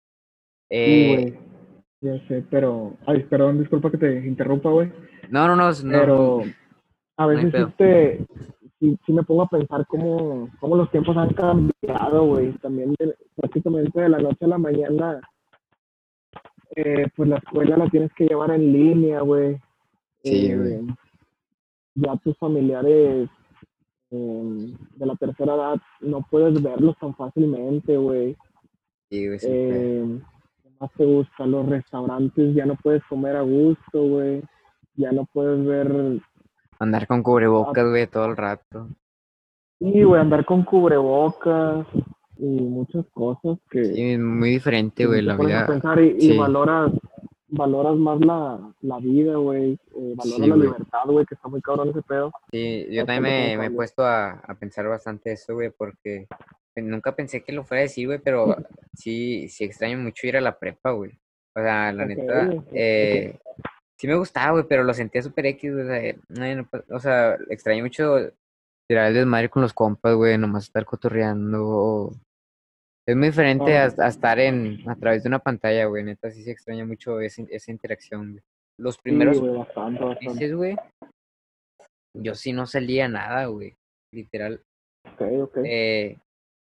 Eh, 0.69 1.15
güey. 1.15 1.56
Ya 2.01 2.27
sé, 2.27 2.43
pero, 2.49 2.95
ay, 3.07 3.23
perdón, 3.23 3.59
disculpa 3.59 3.89
que 3.89 3.97
te 3.97 4.27
interrumpa, 4.27 4.69
güey. 4.69 4.91
no, 5.29 5.47
no, 5.47 5.55
no, 5.55 5.71
no, 5.71 5.75
pero 5.91 6.43
a 7.17 7.25
veces 7.25 7.45
sí, 7.45 7.51
pedo. 7.51 7.73
te, 7.77 8.25
sí, 8.79 8.97
sí 9.05 9.11
me 9.13 9.23
pongo 9.23 9.41
a 9.43 9.47
pensar 9.49 9.85
cómo, 9.87 10.49
cómo 10.59 10.75
los 10.75 10.91
tiempos 10.91 11.17
han 11.17 11.33
cambiado, 11.33 12.25
güey. 12.27 12.51
También 12.59 12.93
de- 12.99 13.15
prácticamente 13.35 13.99
de 13.99 14.09
la 14.09 14.19
noche 14.19 14.45
a 14.45 14.47
la 14.47 14.57
mañana, 14.59 15.19
eh, 16.75 17.07
pues 17.15 17.29
la 17.29 17.37
escuela 17.37 17.77
la 17.77 17.89
tienes 17.89 18.11
que 18.13 18.25
llevar 18.27 18.51
en 18.51 18.71
línea, 18.71 19.21
güey. 19.21 19.57
Sí, 20.23 20.51
Eh, 20.51 20.55
güey. 20.57 20.87
Ya 21.95 22.15
tus 22.17 22.37
familiares 22.37 23.27
eh, 24.11 24.73
de 24.95 25.05
la 25.05 25.15
tercera 25.15 25.55
edad 25.55 25.81
no 26.01 26.21
puedes 26.29 26.61
verlos 26.61 26.95
tan 26.99 27.15
fácilmente, 27.15 27.97
güey. 27.97 28.37
Sí, 29.09 29.25
güey, 29.27 29.39
sí, 30.79 30.85
pero- 30.85 30.85
Eh, 30.85 30.85
¿Qué 30.85 30.85
más 30.85 30.91
te 30.97 31.05
gusta? 31.05 31.45
Los 31.45 31.69
restaurantes 31.69 32.55
ya 32.55 32.65
no 32.65 32.75
puedes 32.75 33.03
comer 33.09 33.35
a 33.35 33.41
gusto, 33.41 34.03
güey. 34.03 34.41
Ya 34.95 35.11
no 35.11 35.25
puedes 35.31 35.65
ver 35.65 36.19
Andar 36.79 37.07
con 37.07 37.23
cubrebocas, 37.23 37.85
güey, 37.89 38.07
todo 38.07 38.25
el 38.25 38.37
rato. 38.37 38.87
Sí, 39.79 40.03
güey, 40.03 40.21
andar 40.21 40.45
con 40.45 40.63
cubrebocas 40.63 41.87
y 42.37 42.45
muchas 42.45 43.05
cosas 43.13 43.57
que, 43.71 43.85
Sí, 43.85 44.11
es 44.13 44.19
muy 44.19 44.49
diferente, 44.51 45.05
güey, 45.05 45.21
la 45.23 45.35
vida. 45.37 45.65
pensar 45.65 45.99
y, 45.99 46.15
y 46.17 46.21
sí. 46.21 46.37
valoras, 46.37 46.91
valoras 47.47 47.95
más 47.95 48.19
la, 48.21 48.59
la 48.81 48.97
vida, 48.99 49.35
güey, 49.37 49.73
eh, 49.73 50.13
valoras 50.15 50.23
Sí, 50.43 50.47
la 50.47 50.55
libertad, 50.55 50.99
güey, 51.05 51.25
que 51.25 51.33
está 51.35 51.47
muy 51.47 51.61
cabrón 51.61 51.89
ese 51.89 52.01
pedo. 52.03 52.31
Sí, 52.51 52.87
yo 52.91 53.05
también 53.05 53.23
me, 53.23 53.57
me 53.57 53.65
he 53.67 53.71
puesto 53.71 54.03
a, 54.03 54.31
a 54.33 54.53
pensar 54.55 54.87
bastante 54.87 55.31
eso, 55.31 55.53
güey, 55.55 55.71
porque 55.71 56.27
nunca 56.81 57.15
pensé 57.15 57.43
que 57.43 57.51
lo 57.51 57.63
fuera 57.63 57.81
a 57.81 57.83
decir, 57.83 58.07
güey, 58.07 58.19
pero 58.19 58.55
sí, 58.93 59.49
sí 59.49 59.63
extraño 59.63 59.97
mucho 59.97 60.27
ir 60.27 60.37
a 60.37 60.41
la 60.41 60.57
prepa, 60.57 60.91
güey. 60.91 61.11
O 61.55 61.61
sea, 61.61 61.91
la 61.91 62.05
neta, 62.05 62.49
eh, 62.71 63.39
sí 63.99 64.07
me 64.07 64.15
gustaba, 64.15 64.51
güey, 64.51 64.65
pero 64.67 64.83
lo 64.83 64.93
sentía 64.93 65.21
súper 65.21 65.47
X, 65.47 65.73
güey, 65.73 65.83
o 65.83 65.87
sea, 65.87 66.03
eh, 66.03 66.19
no 66.29 66.69
o 66.95 66.99
sea, 66.99 67.37
extraño 67.49 67.83
mucho 67.83 68.31
tirar 68.87 69.07
el 69.07 69.15
desmadre 69.15 69.49
con 69.49 69.63
los 69.63 69.73
compas, 69.73 70.15
güey, 70.15 70.37
nomás 70.37 70.65
estar 70.65 70.85
cotorreando. 70.85 72.13
Es 73.07 73.15
muy 73.15 73.27
diferente 73.27 73.77
a, 73.77 73.85
estar 73.85 74.39
en, 74.39 74.87
a 74.87 74.95
través 74.95 75.23
de 75.23 75.29
una 75.29 75.39
pantalla, 75.39 75.85
güey, 75.85 76.03
neta, 76.03 76.29
sí 76.29 76.43
se 76.43 76.51
extraña 76.51 76.85
mucho 76.85 77.19
esa, 77.21 77.43
esa 77.49 77.71
interacción, 77.71 78.33
güey. 78.33 78.43
los 78.79 78.97
primeros 78.97 79.37
Sí, 79.37 79.41
güey, 79.41 79.57
bastante, 79.57 80.03
bastante. 80.03 80.33
meses, 80.33 80.55
güey, 80.55 80.75
yo 82.13 82.35
sí 82.35 82.53
no 82.53 82.65
salía 82.65 83.07
nada, 83.07 83.45
güey. 83.45 83.75
Literal, 84.13 84.61
Ok, 85.13 85.21
ok. 85.41 85.57
eh, 85.65 86.17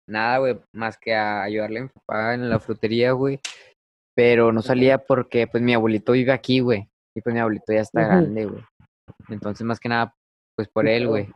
nada, 0.07 0.39
güey, 0.39 0.59
más 0.73 0.97
que 0.97 1.13
a 1.13 1.43
ayudarle 1.43 1.79
a 1.79 1.83
mi 1.83 1.89
papá 1.89 2.33
en 2.33 2.49
la 2.49 2.59
frutería, 2.59 3.11
güey. 3.11 3.39
Pero 4.15 4.51
no 4.51 4.61
salía 4.61 4.97
porque, 4.97 5.47
pues, 5.47 5.61
mi 5.61 5.73
abuelito 5.73 6.13
vive 6.13 6.31
aquí, 6.31 6.59
güey. 6.59 6.89
Y 7.15 7.21
pues 7.21 7.33
mi 7.33 7.39
abuelito 7.39 7.73
ya 7.73 7.81
está 7.81 8.01
grande, 8.01 8.45
güey. 8.45 8.63
Entonces, 9.29 9.65
más 9.65 9.79
que 9.79 9.89
nada, 9.89 10.15
pues 10.55 10.67
por 10.69 10.87
él, 10.87 11.07
güey. 11.07 11.29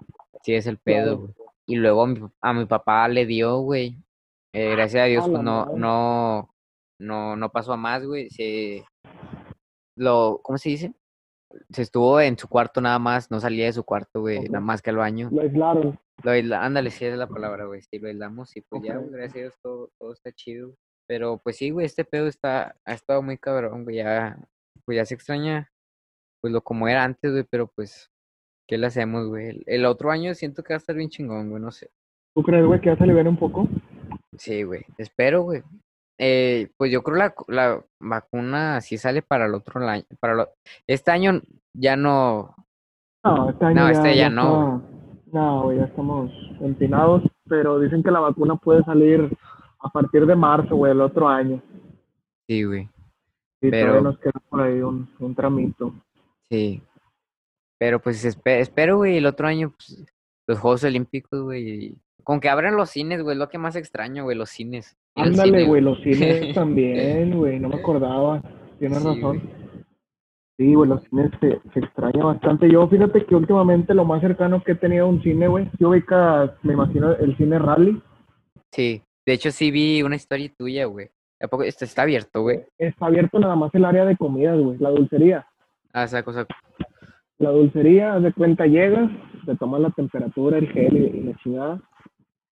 Sí, 0.43 0.55
es 0.55 0.65
el 0.67 0.77
pedo, 0.77 1.17
güey. 1.17 1.33
Y 1.67 1.75
luego 1.75 2.03
a 2.03 2.07
mi, 2.07 2.19
a 2.41 2.53
mi 2.53 2.65
papá 2.65 3.07
le 3.07 3.25
dio, 3.25 3.59
güey. 3.59 3.97
Eh, 4.53 4.71
gracias 4.71 5.03
a 5.03 5.05
Dios, 5.05 5.25
A 5.25 5.29
pues 5.29 5.43
no, 5.43 5.65
no, 5.75 6.53
no, 6.99 7.35
no 7.35 7.49
pasó 7.51 7.73
a 7.73 7.77
más, 7.77 8.05
güey. 8.05 8.29
Se, 8.29 8.83
lo, 9.97 10.39
¿cómo 10.43 10.57
se 10.57 10.69
dice? 10.69 10.93
Se 11.69 11.81
estuvo 11.81 12.19
en 12.19 12.37
su 12.37 12.47
cuarto 12.47 12.81
nada 12.81 12.99
más, 12.99 13.29
no 13.29 13.39
salía 13.39 13.65
de 13.65 13.73
su 13.73 13.83
cuarto, 13.83 14.21
güey, 14.21 14.47
nada 14.49 14.61
más 14.61 14.81
que 14.81 14.89
al 14.89 14.97
baño. 14.97 15.29
Lo 15.31 15.41
aislaron. 15.41 15.99
Lo 16.23 16.55
ándale, 16.57 16.91
sí 16.91 17.05
es 17.05 17.17
la 17.17 17.27
palabra, 17.27 17.65
güey. 17.65 17.81
Sí, 17.81 17.99
lo 17.99 18.07
aislamos 18.07 18.55
y 18.55 18.61
pues 18.61 18.81
ya, 18.83 18.97
güey, 18.97 19.09
gracias 19.11 19.35
a 19.35 19.39
Dios 19.39 19.55
todo, 19.61 19.89
todo 19.99 20.13
está 20.13 20.31
chido. 20.31 20.75
Pero 21.07 21.39
pues 21.43 21.57
sí, 21.57 21.69
güey, 21.71 21.85
este 21.85 22.05
pedo 22.05 22.27
está, 22.27 22.75
ha 22.85 22.93
estado 22.93 23.21
muy 23.21 23.37
cabrón, 23.37 23.83
güey. 23.83 23.97
Ya, 23.97 24.37
pues 24.85 24.95
ya 24.97 25.05
se 25.05 25.15
extraña, 25.15 25.69
pues 26.41 26.53
lo 26.53 26.61
como 26.61 26.87
era 26.87 27.03
antes, 27.03 27.31
güey, 27.31 27.45
pero 27.49 27.67
pues, 27.75 28.09
¿qué 28.69 28.77
le 28.77 28.87
hacemos, 28.87 29.27
güey? 29.27 29.47
El, 29.49 29.63
el 29.65 29.85
otro 29.85 30.11
año 30.11 30.33
siento 30.35 30.63
que 30.63 30.73
va 30.73 30.77
a 30.77 30.79
estar 30.79 30.95
bien 30.95 31.09
chingón, 31.09 31.49
güey, 31.49 31.61
no 31.61 31.71
sé. 31.71 31.89
¿Tú 32.35 32.43
crees, 32.43 32.65
güey, 32.65 32.79
que 32.79 32.95
se 32.95 33.05
le 33.05 33.13
viene 33.13 33.29
un 33.29 33.37
poco? 33.37 33.67
Sí, 34.37 34.63
güey, 34.63 34.85
espero, 34.97 35.41
güey. 35.43 35.63
Eh, 36.19 36.69
pues 36.77 36.91
yo 36.91 37.01
creo 37.03 37.17
la, 37.17 37.33
la 37.47 37.83
vacuna 37.99 38.79
sí 38.79 38.97
sale 38.97 39.21
para 39.23 39.47
el 39.47 39.55
otro 39.55 39.85
año, 39.87 40.03
para 40.19 40.35
lo- 40.35 40.53
este 40.87 41.09
año 41.11 41.41
ya 41.75 41.95
no, 41.95 42.55
No, 43.25 43.49
este 43.49 43.65
año 43.65 43.75
No, 43.75 43.85
ya, 43.87 43.91
este 43.91 44.15
ya 44.15 44.29
no, 44.29 44.77
está- 44.77 44.90
No, 45.31 45.71
ya 45.73 45.83
estamos 45.85 46.31
empinados, 46.59 47.23
pero 47.47 47.79
dicen 47.79 48.03
que 48.03 48.11
la 48.11 48.19
vacuna 48.19 48.55
puede 48.55 48.83
salir 48.83 49.29
a 49.79 49.89
partir 49.89 50.25
de 50.25 50.35
marzo, 50.35 50.75
güey, 50.75 50.91
el 50.91 51.01
otro 51.01 51.27
año. 51.27 51.61
sí, 52.47 52.63
güey. 52.63 52.89
Y 53.63 53.69
Pero- 53.69 53.87
todavía 53.91 54.09
nos 54.09 54.19
queda 54.19 54.41
por 54.49 54.61
ahí 54.61 54.81
un, 54.81 55.07
un 55.19 55.35
tramito. 55.35 55.93
Sí. 56.49 56.81
Pero 57.77 57.99
pues 57.99 58.25
espe- 58.25 58.59
espero, 58.59 58.97
güey, 58.97 59.17
el 59.17 59.25
otro 59.27 59.47
año, 59.47 59.71
pues, 59.77 60.03
los 60.47 60.59
Juegos 60.59 60.83
Olímpicos, 60.83 61.41
güey. 61.43 61.95
Con 62.23 62.39
que 62.39 62.49
abran 62.49 62.75
los 62.75 62.89
cines, 62.89 63.21
güey, 63.23 63.37
lo 63.37 63.49
que 63.49 63.57
más 63.59 63.75
extraño, 63.75 64.23
güey, 64.23 64.35
los 64.37 64.49
cines. 64.49 64.97
Ándale, 65.15 65.65
güey, 65.65 65.81
los 65.81 65.99
cines 66.01 66.53
también, 66.55 67.37
güey, 67.37 67.59
no 67.59 67.69
me 67.69 67.75
acordaba. 67.75 68.41
Tienes 68.79 68.99
Sí, 68.99 69.07
razón. 69.07 69.41
Sí, 70.61 70.75
güey, 70.75 70.87
los 70.87 71.01
cines 71.05 71.31
se, 71.39 71.59
se 71.73 71.79
extraña 71.79 72.23
bastante. 72.23 72.69
Yo, 72.71 72.87
fíjate 72.87 73.25
que 73.25 73.33
últimamente 73.33 73.95
lo 73.95 74.05
más 74.05 74.21
cercano 74.21 74.61
que 74.61 74.73
he 74.73 74.75
tenido 74.75 75.05
a 75.05 75.09
un 75.09 75.19
cine, 75.23 75.47
güey, 75.47 75.67
si 75.75 75.83
ubicas, 75.83 76.51
me 76.61 76.73
imagino, 76.73 77.13
el 77.13 77.35
cine 77.35 77.57
Rally. 77.57 77.99
Sí. 78.69 79.01
De 79.25 79.33
hecho, 79.33 79.49
sí 79.49 79.71
vi 79.71 80.03
una 80.03 80.17
historia 80.17 80.51
tuya, 80.55 80.85
güey. 80.85 81.09
¿A 81.41 81.47
poco 81.47 81.63
esto 81.63 81.83
está 81.83 82.03
abierto, 82.03 82.43
güey? 82.43 82.59
Está 82.77 83.07
abierto 83.07 83.39
nada 83.39 83.55
más 83.55 83.73
el 83.73 83.85
área 83.85 84.05
de 84.05 84.15
comidas, 84.15 84.59
güey, 84.59 84.77
la 84.77 84.91
dulcería. 84.91 85.47
Ah, 85.93 86.03
esa 86.03 86.21
cosa. 86.21 86.45
La 87.39 87.49
dulcería, 87.49 88.13
haz 88.13 88.21
de 88.21 88.31
cuenta, 88.31 88.67
llegas, 88.67 89.09
te 89.47 89.55
tomas 89.55 89.81
la 89.81 89.89
temperatura, 89.89 90.59
el 90.59 90.67
gel 90.67 90.95
y, 90.95 91.17
y 91.17 91.23
la 91.23 91.37
chingada. 91.37 91.81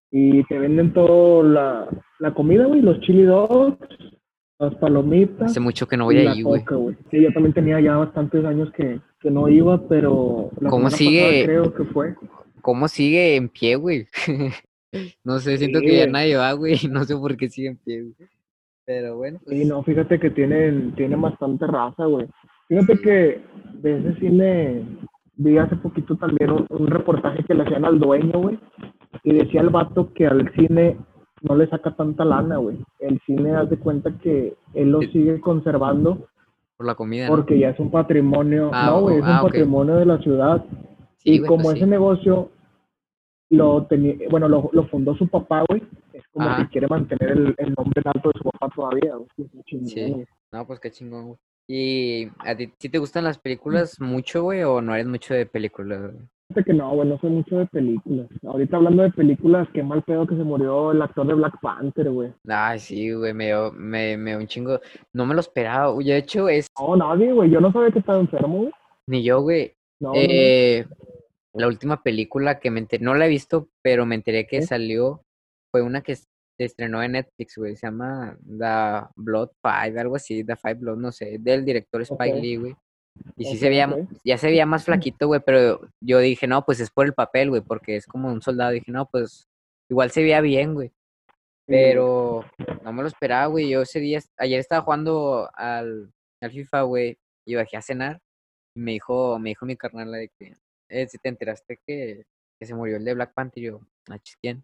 Y 0.09 0.43
te 0.45 0.57
venden 0.57 0.93
todo 0.93 1.43
la, 1.43 1.87
la 2.17 2.33
comida, 2.33 2.65
güey, 2.65 2.81
los 2.81 2.99
chili 3.01 3.21
dogs, 3.21 3.77
las 4.59 4.75
palomitas. 4.75 5.51
Hace 5.51 5.59
mucho 5.59 5.87
que 5.87 5.97
no 5.97 6.05
voy 6.05 6.17
ahí, 6.17 6.41
güey. 6.41 6.63
Sí, 7.09 7.21
yo 7.21 7.31
también 7.31 7.53
tenía 7.53 7.79
ya 7.79 7.95
bastantes 7.95 8.43
años 8.45 8.69
que, 8.73 8.99
que 9.21 9.31
no 9.31 9.47
iba, 9.47 9.87
pero 9.87 10.51
la 10.59 10.69
¿Cómo 10.69 10.89
sigue? 10.89 11.21
pasada 11.21 11.45
creo 11.45 11.73
que 11.73 11.83
fue. 11.85 12.15
¿Cómo 12.61 12.87
sigue 12.87 13.35
en 13.35 13.49
pie, 13.49 13.75
güey? 13.75 14.07
No 15.23 15.37
sé, 15.37 15.55
siento 15.59 15.81
que 15.81 15.97
ya 15.97 16.07
nadie 16.07 16.35
va, 16.35 16.51
güey. 16.53 16.73
No 16.91 17.03
sé 17.03 17.15
por 17.15 17.37
qué 17.37 17.47
sigue 17.47 17.67
en 17.67 17.77
pie, 17.77 18.01
güey. 18.01 18.29
Pero 18.85 19.17
bueno, 19.17 19.39
pues, 19.45 19.55
Sí, 19.55 19.65
no, 19.65 19.83
fíjate 19.83 20.19
que 20.19 20.31
tienen, 20.31 20.95
tienen 20.95 21.21
bastante 21.21 21.67
raza, 21.67 22.05
güey. 22.05 22.25
Fíjate 22.67 22.99
que 22.99 23.41
de 23.83 23.97
ese 23.99 24.19
cine 24.19 24.83
vi 25.35 25.59
hace 25.59 25.75
poquito 25.75 26.15
también 26.17 26.49
un, 26.49 26.65
un 26.69 26.87
reportaje 26.87 27.43
que 27.43 27.53
le 27.53 27.63
hacían 27.63 27.85
al 27.85 27.99
dueño, 27.99 28.31
güey. 28.39 28.59
Y 29.23 29.33
decía 29.33 29.61
el 29.61 29.69
vato 29.69 30.11
que 30.13 30.25
al 30.25 30.51
cine 30.55 30.97
no 31.41 31.56
le 31.56 31.67
saca 31.69 31.95
tanta 31.95 32.25
lana, 32.25 32.58
güey. 32.58 32.78
El 32.99 33.19
cine, 33.25 33.56
haz 33.56 33.69
de 33.69 33.78
cuenta 33.78 34.12
que 34.19 34.56
él 34.73 34.91
lo 34.91 34.99
sigue 35.02 35.39
conservando 35.39 36.28
por 36.78 36.86
la 36.86 36.95
comida, 36.95 37.28
¿no? 37.28 37.36
porque 37.36 37.60
ya 37.60 37.69
es 37.69 37.80
un 37.80 37.91
patrimonio, 37.91 38.69
Ah, 38.73 38.88
no, 38.91 39.02
güey, 39.02 39.17
es 39.17 39.23
ah, 39.25 39.32
un 39.32 39.38
ok. 39.38 39.43
patrimonio 39.43 39.95
de 39.95 40.06
la 40.06 40.17
ciudad. 40.19 40.65
Sí, 41.17 41.32
y 41.32 41.38
güey, 41.39 41.47
como 41.47 41.63
pues 41.63 41.75
ese 41.75 41.86
sí. 41.86 41.89
negocio 41.91 42.49
lo 43.49 43.86
tenía, 43.88 44.15
bueno, 44.30 44.47
lo, 44.47 44.69
lo 44.71 44.88
fundó 44.88 45.15
su 45.15 45.28
papá, 45.28 45.63
güey, 45.67 45.84
es 46.13 46.23
como 46.32 46.56
que 46.58 46.67
quiere 46.69 46.88
mantener 46.88 47.32
el, 47.32 47.56
el 47.58 47.73
nombre 47.78 48.02
en 48.04 48.08
alto 48.15 48.30
de 48.34 48.38
su 48.39 48.43
papá 48.49 48.69
todavía, 48.75 49.15
güey. 49.15 49.86
Sí. 49.86 50.25
No, 50.52 50.65
pues 50.67 50.80
qué 50.80 50.91
chingón, 50.91 51.25
güey. 51.28 51.38
¿Y 51.71 52.28
a 52.39 52.56
ti 52.56 52.73
sí 52.80 52.89
te 52.89 52.97
gustan 52.97 53.25
las 53.25 53.38
películas 53.38 53.99
mucho, 54.02 54.43
güey, 54.43 54.63
o 54.63 54.82
no 54.82 54.93
eres 54.95 55.08
mucho 55.08 55.34
de 55.34 55.45
películas? 55.45 56.02
güey? 56.13 56.28
Que 56.65 56.73
no, 56.73 56.95
güey, 56.95 57.07
no 57.07 57.19
soy 57.19 57.29
mucho 57.29 57.57
de 57.59 57.67
películas. 57.67 58.27
Ahorita 58.43 58.77
hablando 58.77 59.03
de 59.03 59.12
películas, 59.12 59.67
qué 59.71 59.83
mal 59.83 60.01
pedo 60.03 60.25
que 60.25 60.35
se 60.35 60.43
murió 60.43 60.91
el 60.91 61.01
actor 61.01 61.27
de 61.27 61.35
Black 61.35 61.53
Panther, 61.62 62.09
güey. 62.09 62.33
Ay, 62.47 62.79
sí, 62.79 63.13
güey, 63.13 63.35
me 63.35 63.45
dio, 63.47 63.71
me, 63.71 64.17
me 64.17 64.31
dio 64.31 64.39
un 64.39 64.47
chingo. 64.47 64.79
No 65.13 65.27
me 65.27 65.35
lo 65.35 65.41
esperaba, 65.41 65.89
güey. 65.91 66.07
De 66.07 66.17
hecho, 66.17 66.49
es 66.49 66.67
No, 66.79 66.95
nadie, 66.95 67.31
güey, 67.33 67.51
yo 67.51 67.62
no 67.62 67.71
sabía 67.71 67.91
que 67.91 67.99
estaba 67.99 68.19
enfermo, 68.19 68.57
güey. 68.62 68.71
ni 69.07 69.23
yo, 69.23 69.41
güey. 69.41 69.75
No. 69.99 70.12
Eh, 70.15 70.88
la 71.53 71.67
última 71.67 72.01
película 72.01 72.59
que 72.59 72.71
me 72.71 72.79
enteré, 72.79 73.03
no 73.03 73.13
la 73.13 73.27
he 73.27 73.29
visto, 73.29 73.69
pero 73.83 74.07
me 74.07 74.15
enteré 74.15 74.47
que 74.47 74.57
¿Eh? 74.57 74.62
salió, 74.63 75.21
fue 75.71 75.83
una 75.83 76.01
que 76.01 76.15
se 76.15 76.25
estrenó 76.57 77.03
en 77.03 77.12
Netflix, 77.12 77.57
güey. 77.57 77.75
Se 77.75 77.85
llama 77.85 78.35
The 78.43 79.07
Blood 79.15 79.49
Five, 79.62 79.99
algo 79.99 80.15
así, 80.15 80.43
The 80.43 80.55
Five 80.55 80.75
Blood, 80.75 80.97
no 80.97 81.12
sé, 81.12 81.38
del 81.39 81.63
director 81.63 82.01
Spike. 82.01 82.39
Lee, 82.41 82.55
güey. 82.57 82.75
Y 83.36 83.45
sí 83.45 83.58
se 83.58 83.69
veía, 83.69 83.88
ok. 83.88 84.10
ya 84.23 84.38
se 84.38 84.47
veía 84.47 84.65
más 84.65 84.86
flaquito, 84.86 85.27
güey, 85.27 85.41
pero 85.45 85.82
yo 86.01 86.19
dije, 86.19 86.47
no, 86.47 86.65
pues 86.65 86.79
es 86.79 86.89
por 86.89 87.05
el 87.05 87.13
papel, 87.13 87.49
güey, 87.49 87.62
porque 87.62 87.95
es 87.95 88.05
como 88.05 88.32
un 88.32 88.41
soldado. 88.41 88.71
Dije, 88.71 88.91
no, 88.91 89.05
pues 89.05 89.47
igual 89.89 90.12
se 90.12 90.21
veía 90.21 90.41
bien, 90.41 90.73
güey. 90.73 90.91
Pero 91.65 92.45
no 92.84 92.93
me 92.93 93.03
lo 93.03 93.08
esperaba, 93.08 93.45
güey. 93.45 93.69
Yo 93.69 93.84
ese 93.84 93.99
día, 93.99 94.19
ayer 94.38 94.60
estaba 94.60 94.82
jugando 94.82 95.49
al, 95.53 96.12
al 96.41 96.51
FIFA, 96.51 96.82
güey, 96.84 97.17
y 97.45 97.55
bajé 97.55 97.77
a 97.77 97.82
cenar. 97.82 98.21
Y 98.75 98.79
me 98.79 98.91
dijo, 98.93 99.38
me 99.39 99.49
dijo 99.49 99.65
mi 99.65 99.75
carnal 99.75 100.12
de 100.12 100.29
que, 100.39 100.55
eh, 100.89 101.08
si 101.08 101.17
te 101.19 101.29
enteraste 101.29 101.79
que, 101.86 102.25
que 102.60 102.65
se 102.65 102.73
murió 102.73 102.97
el 102.97 103.05
de 103.05 103.13
Black 103.13 103.34
Panther, 103.34 103.63
yo, 103.63 103.82
ah, 104.10 104.19
chis, 104.19 104.38
¿quién? 104.41 104.63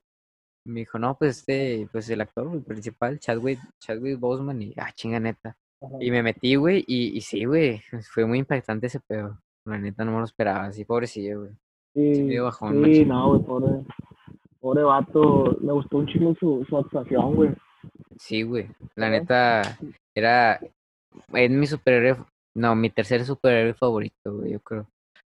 Y 0.65 0.71
me 0.71 0.79
dijo, 0.81 0.97
no, 0.97 1.15
pues 1.17 1.39
este, 1.39 1.87
pues 1.91 2.09
el 2.09 2.21
actor, 2.21 2.51
el 2.53 2.63
principal, 2.63 3.19
Chadwick, 3.19 3.59
Chadwick 3.79 4.19
Boseman, 4.19 4.61
y 4.61 4.73
ah, 4.77 4.91
chinga 4.91 5.19
neta. 5.19 5.55
Y 5.99 6.11
me 6.11 6.23
metí, 6.23 6.55
güey, 6.55 6.83
y, 6.87 7.17
y 7.17 7.21
sí, 7.21 7.45
güey, 7.45 7.81
fue 8.13 8.25
muy 8.25 8.39
impactante 8.39 8.87
ese 8.87 8.99
pedo. 8.99 9.39
La 9.65 9.77
neta 9.77 10.05
no 10.05 10.11
me 10.11 10.19
lo 10.19 10.25
esperaba, 10.25 10.65
así 10.65 10.85
pobrecillo, 10.85 11.41
güey. 11.41 11.51
sí 11.93 12.15
Sí, 12.15 12.23
me 12.23 12.31
dio 12.31 12.43
bajón, 12.45 12.83
sí, 12.85 13.05
no, 13.05 13.29
güey, 13.29 13.41
pobre, 13.43 13.85
pobre 14.59 14.83
vato. 14.83 15.57
Me 15.61 15.73
gustó 15.73 15.97
un 15.97 16.07
chingo 16.07 16.35
su, 16.35 16.65
su 16.67 16.77
actuación, 16.77 17.35
güey. 17.35 17.49
Sí, 18.17 18.43
güey. 18.43 18.67
La 18.95 19.09
neta 19.09 19.77
era 20.15 20.59
es 21.33 21.51
mi 21.51 21.65
superhéroe, 21.67 22.23
no, 22.55 22.75
mi 22.75 22.89
tercer 22.89 23.25
superhéroe 23.25 23.73
favorito, 23.73 24.37
güey, 24.37 24.51
yo 24.51 24.59
creo. 24.59 24.87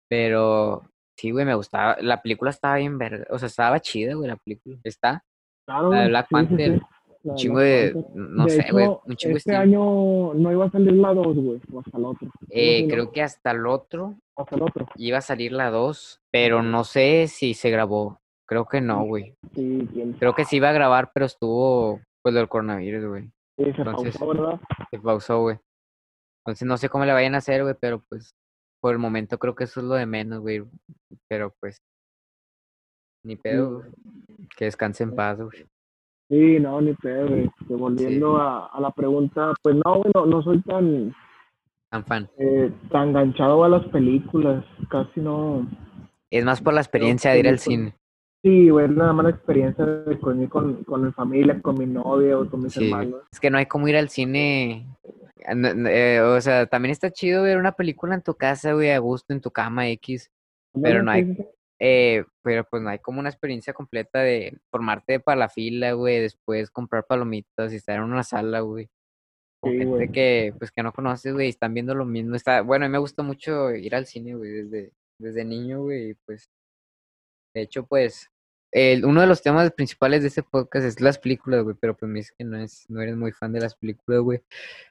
Pero 0.09 0.83
sí, 1.17 1.31
güey, 1.31 1.45
me 1.45 1.55
gustaba. 1.55 1.97
La 2.01 2.21
película 2.21 2.51
estaba 2.51 2.77
bien 2.77 2.97
verde, 2.97 3.25
o 3.29 3.39
sea, 3.39 3.47
estaba 3.47 3.79
chida, 3.79 4.13
güey, 4.15 4.29
la 4.29 4.37
película. 4.37 4.77
Está 4.83 5.23
Claro, 5.65 5.91
La 5.91 6.01
de 6.01 6.07
Black 6.09 6.27
sí, 6.27 6.33
Panther, 6.33 6.81
un 7.23 7.35
chingo 7.35 7.59
de, 7.59 8.05
no 8.15 8.45
De 8.45 8.49
sé, 8.51 8.65
güey, 8.71 8.87
un 8.87 9.15
chingo 9.15 9.33
de 9.33 9.37
este 9.37 9.51
estilo. 9.51 9.57
año 9.57 10.33
no 10.33 10.51
iba 10.51 10.65
a 10.65 10.69
salir 10.71 10.93
la 10.93 11.13
2, 11.13 11.35
güey, 11.37 11.61
o 11.71 11.79
hasta 11.79 11.97
el 11.97 12.05
otro. 12.05 12.27
Eh, 12.49 12.77
sí, 12.77 12.83
¿no? 12.83 12.93
creo 12.93 13.11
que 13.11 13.21
hasta 13.21 13.51
el 13.51 13.67
otro 13.67 14.15
Hasta 14.35 14.55
el 14.55 14.63
otro. 14.63 14.87
iba 14.95 15.17
a 15.19 15.21
salir 15.21 15.51
la 15.51 15.69
2, 15.69 16.21
pero 16.31 16.63
no 16.63 16.83
sé 16.83 17.27
si 17.27 17.53
se 17.53 17.69
grabó. 17.69 18.19
Creo 18.47 18.65
que 18.65 18.81
no, 18.81 19.05
güey. 19.05 19.35
Sí, 19.55 19.87
Creo 20.19 20.33
que 20.35 20.43
se 20.45 20.57
iba 20.57 20.69
a 20.69 20.73
grabar, 20.73 21.11
pero 21.13 21.25
estuvo, 21.25 22.01
pues, 22.21 22.35
del 22.35 22.49
coronavirus, 22.49 23.05
güey. 23.07 23.23
Sí, 23.57 23.63
se 23.73 23.81
Entonces- 23.81 24.17
pausó, 24.17 24.27
¿verdad? 24.27 24.59
Se 24.89 24.99
pausó, 24.99 25.39
güey. 25.41 25.57
Entonces 26.43 26.67
no 26.67 26.75
sé 26.77 26.89
cómo 26.89 27.05
le 27.05 27.13
vayan 27.13 27.35
a 27.35 27.37
hacer, 27.37 27.61
güey, 27.61 27.75
pero 27.79 28.03
pues 28.09 28.31
por 28.81 28.93
el 28.93 28.97
momento 28.99 29.37
creo 29.37 29.53
que 29.53 29.65
eso 29.65 29.79
es 29.79 29.85
lo 29.85 29.93
de 29.93 30.07
menos, 30.07 30.39
güey. 30.39 30.63
Pero 31.29 31.53
pues 31.59 31.77
ni 33.23 33.35
pedo, 33.35 33.75
güey. 33.77 33.91
Que 34.57 34.65
descanse 34.65 35.03
en 35.03 35.15
paz, 35.15 35.39
güey. 35.39 35.67
Sí, 36.31 36.59
no, 36.61 36.79
ni 36.79 36.93
pedo. 36.93 37.27
Este, 37.35 37.75
Volviendo 37.75 38.37
a, 38.37 38.67
a 38.67 38.79
la 38.79 38.91
pregunta, 38.91 39.53
pues 39.61 39.75
no, 39.75 39.95
güey, 39.95 40.11
no, 40.27 40.41
soy 40.41 40.61
tan, 40.61 41.13
Tan 41.91 42.05
fan. 42.05 42.29
eh, 42.37 42.71
tan 42.89 43.09
enganchado 43.09 43.63
a 43.65 43.69
las 43.69 43.85
películas. 43.89 44.63
Casi 44.89 45.19
no. 45.19 45.67
Es 46.29 46.45
más 46.45 46.61
por 46.61 46.73
la 46.73 46.79
experiencia 46.79 47.31
de 47.31 47.39
ir 47.39 47.47
al 47.49 47.55
película. 47.57 47.75
cine. 47.77 47.95
Sí, 48.43 48.69
güey, 48.69 48.87
nada 48.87 49.11
más 49.13 49.25
la 49.25 49.29
experiencia 49.31 49.85
de 49.85 50.17
con, 50.19 50.47
con, 50.47 50.83
con 50.85 51.05
mi 51.05 51.11
familia, 51.11 51.61
con 51.61 51.77
mi 51.77 51.85
novia 51.85 52.39
o 52.39 52.49
con 52.49 52.63
mis 52.63 52.73
Sí. 52.73 52.85
hermanos. 52.85 53.21
Es 53.31 53.39
que 53.41 53.49
no 53.51 53.57
hay 53.57 53.65
como 53.67 53.87
ir 53.89 53.97
al 53.97 54.07
cine 54.09 54.87
eh, 55.47 56.21
o 56.21 56.39
sea, 56.39 56.65
también 56.67 56.91
está 56.91 57.11
chido 57.11 57.43
ver 57.43 57.57
una 57.57 57.71
película 57.73 58.15
en 58.15 58.21
tu 58.21 58.35
casa, 58.35 58.73
güey, 58.73 58.91
a 58.91 58.99
gusto, 58.99 59.33
en 59.33 59.41
tu 59.41 59.51
cama 59.51 59.87
X, 59.89 60.31
pero 60.81 61.01
no 61.03 61.11
hay, 61.11 61.35
eh, 61.83 62.25
pero 62.43 62.63
pues 62.63 62.83
no 62.83 62.89
hay 62.89 62.99
como 62.99 63.19
una 63.19 63.29
experiencia 63.29 63.73
completa 63.73 64.19
de 64.19 64.55
formarte 64.69 65.19
para 65.19 65.39
la 65.39 65.49
fila, 65.49 65.93
güey, 65.93 66.19
después 66.19 66.69
comprar 66.69 67.07
palomitas 67.07 67.73
y 67.73 67.77
estar 67.77 67.95
en 67.95 68.03
una 68.03 68.21
sala, 68.21 68.59
güey. 68.59 68.87
Con 69.59 69.73
gente 69.73 70.11
que, 70.11 70.53
pues, 70.59 70.71
que 70.71 70.83
no 70.83 70.93
conoces, 70.93 71.33
güey, 71.33 71.47
y 71.47 71.49
están 71.49 71.73
viendo 71.73 71.95
lo 71.95 72.05
mismo. 72.05 72.35
Está, 72.35 72.61
bueno, 72.61 72.85
a 72.85 72.87
mí 72.87 72.91
me 72.91 72.99
gusta 72.99 73.23
mucho 73.23 73.71
ir 73.71 73.95
al 73.95 74.05
cine, 74.05 74.35
güey, 74.35 74.51
desde, 74.51 74.93
desde 75.17 75.43
niño, 75.43 75.81
güey, 75.81 76.13
pues, 76.25 76.51
de 77.55 77.63
hecho, 77.63 77.87
pues, 77.87 78.29
el, 78.71 79.03
uno 79.03 79.21
de 79.21 79.27
los 79.27 79.41
temas 79.41 79.71
principales 79.71 80.21
de 80.21 80.27
este 80.27 80.43
podcast 80.43 80.85
es 80.85 81.01
las 81.01 81.17
películas, 81.17 81.63
güey, 81.63 81.75
pero 81.79 81.97
pues 81.97 82.11
me 82.11 82.19
dice 82.19 82.31
que 82.37 82.43
no, 82.43 82.57
es, 82.57 82.85
no 82.89 83.01
eres 83.01 83.17
muy 83.17 83.31
fan 83.31 83.53
de 83.53 83.59
las 83.59 83.75
películas, 83.75 84.21
güey. 84.21 84.41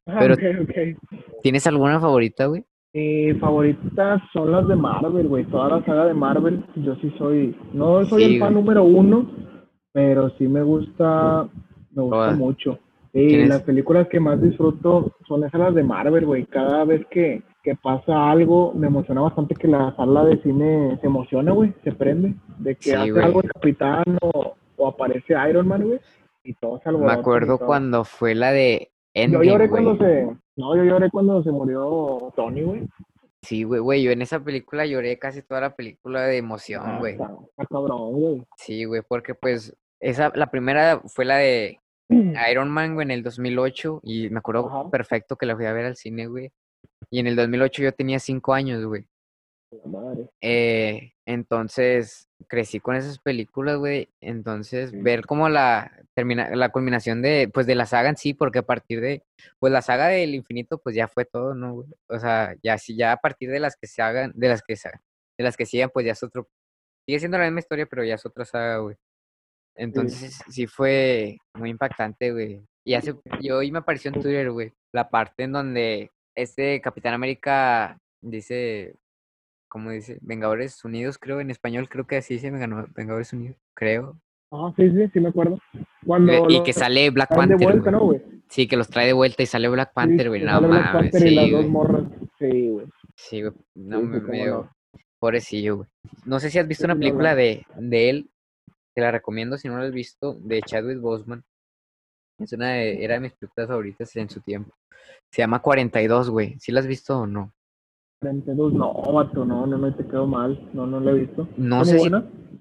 Ah, 0.06 0.18
pero, 0.18 0.34
ok, 0.34 1.40
¿tienes 1.40 1.68
alguna 1.68 2.00
favorita, 2.00 2.46
güey? 2.46 2.64
Eh, 2.92 3.36
favoritas 3.40 4.20
son 4.32 4.50
las 4.50 4.66
de 4.66 4.74
Marvel, 4.76 5.28
güey. 5.28 5.44
Toda 5.44 5.68
la 5.78 5.84
saga 5.84 6.06
de 6.06 6.14
Marvel. 6.14 6.64
Yo 6.76 6.96
sí 6.96 7.12
soy. 7.18 7.56
No 7.72 8.04
soy 8.04 8.24
Sí, 8.24 8.34
el 8.34 8.40
fan 8.40 8.52
güey. 8.54 8.62
número 8.64 8.84
uno, 8.84 9.30
pero 9.92 10.30
sí 10.30 10.48
me 10.48 10.62
gusta. 10.62 11.48
Me 11.92 12.02
gusta 12.02 12.32
mucho. 12.32 12.78
¿Quién 13.12 13.30
Y 13.30 13.42
es? 13.42 13.48
las 13.48 13.62
películas 13.62 14.08
que 14.08 14.20
más 14.20 14.40
disfruto 14.40 15.12
son 15.26 15.44
esas 15.44 15.60
las 15.60 15.74
de 15.74 15.82
Marvel, 15.84 16.26
güey. 16.26 16.46
Cada 16.46 16.84
vez 16.84 17.04
que, 17.10 17.42
que 17.62 17.74
pasa 17.76 18.30
algo, 18.30 18.72
me 18.74 18.86
emociona 18.88 19.20
bastante 19.20 19.54
que 19.56 19.66
la 19.68 19.94
sala 19.96 20.24
de 20.24 20.40
cine 20.42 20.96
se 21.00 21.06
emociona, 21.06 21.52
güey. 21.52 21.72
Se 21.84 21.92
prende. 21.92 22.34
De 22.58 22.74
que 22.76 22.82
Sí, 22.90 22.92
hace 22.92 23.10
güey. 23.12 23.24
algo 23.24 23.42
el 23.42 23.50
capitán 23.52 24.04
o, 24.22 24.54
o 24.76 24.88
aparece 24.88 25.34
Iron 25.48 25.66
Man, 25.68 25.84
güey. 25.84 26.00
Y 26.44 26.54
todo 26.54 26.80
se 26.82 26.90
Me 26.90 27.12
acuerdo 27.12 27.58
cuando 27.58 28.02
fue 28.04 28.34
la 28.34 28.50
de 28.52 28.88
Yo 29.14 29.22
Endgame, 29.22 29.46
lloré 29.46 29.68
güey. 29.68 29.84
cuando 29.84 30.04
se. 30.04 30.28
No, 30.60 30.76
yo 30.76 30.84
lloré 30.84 31.10
cuando 31.10 31.42
se 31.42 31.50
murió 31.50 32.32
Tony, 32.36 32.62
güey. 32.62 32.88
Sí, 33.42 33.62
güey, 33.64 33.80
güey, 33.80 34.02
yo 34.02 34.10
en 34.10 34.20
esa 34.22 34.38
película 34.40 34.84
lloré 34.84 35.18
casi 35.18 35.42
toda 35.42 35.62
la 35.62 35.74
película 35.74 36.22
de 36.22 36.36
emoción, 36.36 36.82
Ah, 36.84 36.98
güey. 36.98 37.14
está 37.14 37.66
cabrón, 37.70 38.12
güey. 38.12 38.42
Sí, 38.58 38.84
güey, 38.84 39.00
porque 39.06 39.34
pues 39.34 39.74
esa, 39.98 40.30
la 40.34 40.50
primera 40.50 41.00
fue 41.06 41.24
la 41.24 41.36
de 41.38 41.78
Iron 42.50 42.68
Man, 42.70 42.94
güey, 42.94 43.06
en 43.06 43.10
el 43.12 43.22
2008 43.22 44.00
y 44.02 44.28
me 44.28 44.38
acuerdo 44.38 44.68
Ajá. 44.68 44.90
perfecto 44.90 45.36
que 45.36 45.46
la 45.46 45.56
fui 45.56 45.64
a 45.64 45.72
ver 45.72 45.86
al 45.86 45.96
cine, 45.96 46.26
güey. 46.26 46.50
Y 47.10 47.18
en 47.20 47.26
el 47.28 47.36
2008 47.36 47.82
yo 47.82 47.92
tenía 47.92 48.18
cinco 48.18 48.52
años, 48.52 48.84
güey. 48.84 49.06
Eh, 50.40 51.12
entonces 51.26 52.28
crecí 52.48 52.80
con 52.80 52.96
esas 52.96 53.18
películas, 53.18 53.76
güey. 53.78 54.08
Entonces 54.20 54.90
Sí. 54.90 54.96
ver 55.00 55.26
como 55.26 55.48
la 55.48 55.92
termina, 56.14 56.54
la 56.56 56.70
culminación 56.70 57.22
de, 57.22 57.48
pues, 57.52 57.66
de 57.66 57.74
la 57.74 57.86
saga 57.86 58.08
en 58.08 58.16
sí, 58.16 58.34
porque 58.34 58.58
a 58.60 58.62
partir 58.66 59.00
de, 59.00 59.22
pues, 59.58 59.72
la 59.72 59.82
saga 59.82 60.08
del 60.08 60.34
infinito, 60.34 60.78
pues, 60.78 60.96
ya 60.96 61.08
fue 61.08 61.24
todo, 61.24 61.54
¿no, 61.54 61.74
güey? 61.74 61.88
O 62.08 62.18
sea, 62.18 62.54
ya 62.62 62.78
sí, 62.78 62.96
ya 62.96 63.12
a 63.12 63.16
partir 63.18 63.50
de 63.50 63.60
las 63.60 63.76
que 63.76 63.86
se 63.86 64.02
hagan, 64.02 64.32
de 64.34 64.48
las 64.48 64.62
que 64.62 64.76
se, 64.76 64.90
de 64.90 65.44
las 65.44 65.56
que 65.56 65.66
sigan, 65.66 65.90
pues, 65.90 66.04
ya 66.06 66.12
es 66.12 66.22
otro, 66.22 66.48
sigue 67.06 67.18
siendo 67.20 67.38
la 67.38 67.44
misma 67.44 67.60
historia, 67.60 67.86
pero 67.86 68.04
ya 68.04 68.14
es 68.16 68.26
otra 68.26 68.44
saga, 68.44 68.78
güey. 68.78 68.96
Entonces 69.76 70.40
sí 70.48 70.66
fue 70.66 71.38
muy 71.54 71.70
impactante, 71.70 72.32
güey. 72.32 72.60
Y 72.84 72.94
hace, 72.94 73.14
yo 73.40 73.58
hoy 73.58 73.70
me 73.70 73.78
apareció 73.78 74.10
en 74.10 74.20
Twitter, 74.20 74.50
güey, 74.50 74.72
la 74.92 75.08
parte 75.08 75.44
en 75.44 75.52
donde 75.52 76.10
este 76.36 76.80
Capitán 76.80 77.14
América 77.14 77.96
dice, 78.20 78.94
¿cómo 79.70 79.90
dice? 79.90 80.18
Vengadores 80.20 80.84
Unidos, 80.84 81.16
creo, 81.18 81.40
en 81.40 81.50
español 81.50 81.88
creo 81.88 82.06
que 82.06 82.18
así 82.18 82.34
dice 82.34 82.50
Venga- 82.50 82.86
Vengadores 82.94 83.32
Unidos, 83.32 83.56
creo. 83.74 84.20
Ah, 84.52 84.70
sí, 84.76 84.90
sí, 84.90 85.08
sí 85.12 85.20
me 85.20 85.28
acuerdo. 85.30 85.58
Cuando 86.04 86.50
Y, 86.50 86.62
que 86.64 86.72
sale 86.74 87.08
Black 87.10 87.28
traen 87.30 87.48
de 87.50 87.54
Panther, 87.54 87.68
vuelta. 87.72 87.90
¿no, 87.92 88.00
güey? 88.00 88.20
Sí, 88.48 88.66
que 88.66 88.76
los 88.76 88.88
trae 88.88 89.06
de 89.06 89.12
vuelta 89.12 89.42
y 89.42 89.46
sale 89.46 89.68
Black 89.68 89.90
Sí, 89.90 89.94
Panther, 89.94 90.28
güey. 90.28 90.40
que 90.40 90.46
No 90.46 90.60
mames, 90.60 90.90
Panther 90.92 91.32
las 91.32 91.44
sí, 91.44 91.50
dos 91.52 91.60
güey. 91.60 91.68
morras. 91.70 92.02
Sí, 92.38 92.68
güey. 92.68 92.86
Sí, 93.14 93.40
güey. 93.42 93.54
No 93.76 94.00
Sí, 94.00 94.06
me 94.06 94.20
sí, 94.20 94.26
veo. 94.26 94.62
no. 94.64 95.00
Pobrecillo, 95.20 95.76
güey. 95.76 95.88
No 96.26 96.40
sé 96.40 96.50
si 96.50 96.58
has 96.58 96.66
visto 96.66 96.82
Sí, 96.82 96.86
una 96.86 96.94
sí, 96.94 96.98
película 97.00 97.30
no. 97.30 97.36
de, 97.36 97.66
de 97.76 98.10
él. 98.10 98.30
Te 98.92 99.02
la 99.02 99.12
recomiendo 99.12 99.56
si 99.56 99.68
no 99.68 99.78
la 99.78 99.84
has 99.84 99.92
visto. 99.92 100.34
De 100.40 100.60
Chadwick 100.62 100.98
Boseman. 101.00 101.44
Es 102.38 102.52
una 102.54 102.70
de, 102.72 103.04
era 103.04 103.14
de 103.14 103.20
mis 103.20 103.32
películas 103.34 103.68
favoritas 103.68 104.16
en 104.16 104.28
su 104.30 104.40
tiempo. 104.40 104.74
Se 105.30 105.42
llama 105.42 105.60
42, 105.62 106.28
güey. 106.30 106.58
¿Sí 106.58 106.72
la 106.72 106.80
has 106.80 106.86
visto 106.88 107.20
o 107.20 107.26
no? 107.26 107.52
42, 108.20 108.74
no, 108.74 108.92
vato, 109.12 109.44
no, 109.46 109.66
no, 109.66 109.78
no 109.78 109.94
te 109.94 110.04
quedo 110.04 110.26
mal. 110.26 110.68
No, 110.74 110.86
no 110.86 111.00
la 111.00 111.12
he 111.12 111.14
visto. 111.14 111.48
No 111.56 111.82
¿Está 111.82 111.98
sé 111.98 111.98
si 112.00 112.10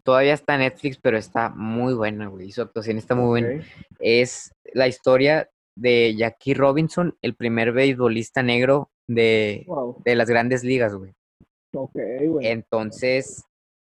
todavía 0.03 0.33
está 0.33 0.55
en 0.55 0.61
Netflix, 0.61 0.97
pero 0.97 1.17
está 1.17 1.49
muy 1.49 1.93
buena, 1.93 2.27
güey. 2.27 2.51
Su 2.51 2.61
actuación 2.61 2.97
está 2.97 3.13
muy 3.13 3.27
buena. 3.27 3.63
Es 3.99 4.53
la 4.73 4.87
historia 4.87 5.49
de 5.75 6.15
Jackie 6.15 6.53
Robinson, 6.53 7.15
el 7.21 7.35
primer 7.35 7.73
beisbolista 7.73 8.41
negro 8.41 8.89
de, 9.07 9.63
Wow. 9.67 10.01
de 10.05 10.15
las 10.15 10.29
grandes 10.29 10.63
ligas, 10.63 10.95
güey. 10.95 11.13
Ok, 11.73 11.97
güey. 12.25 12.47
Entonces, 12.47 13.43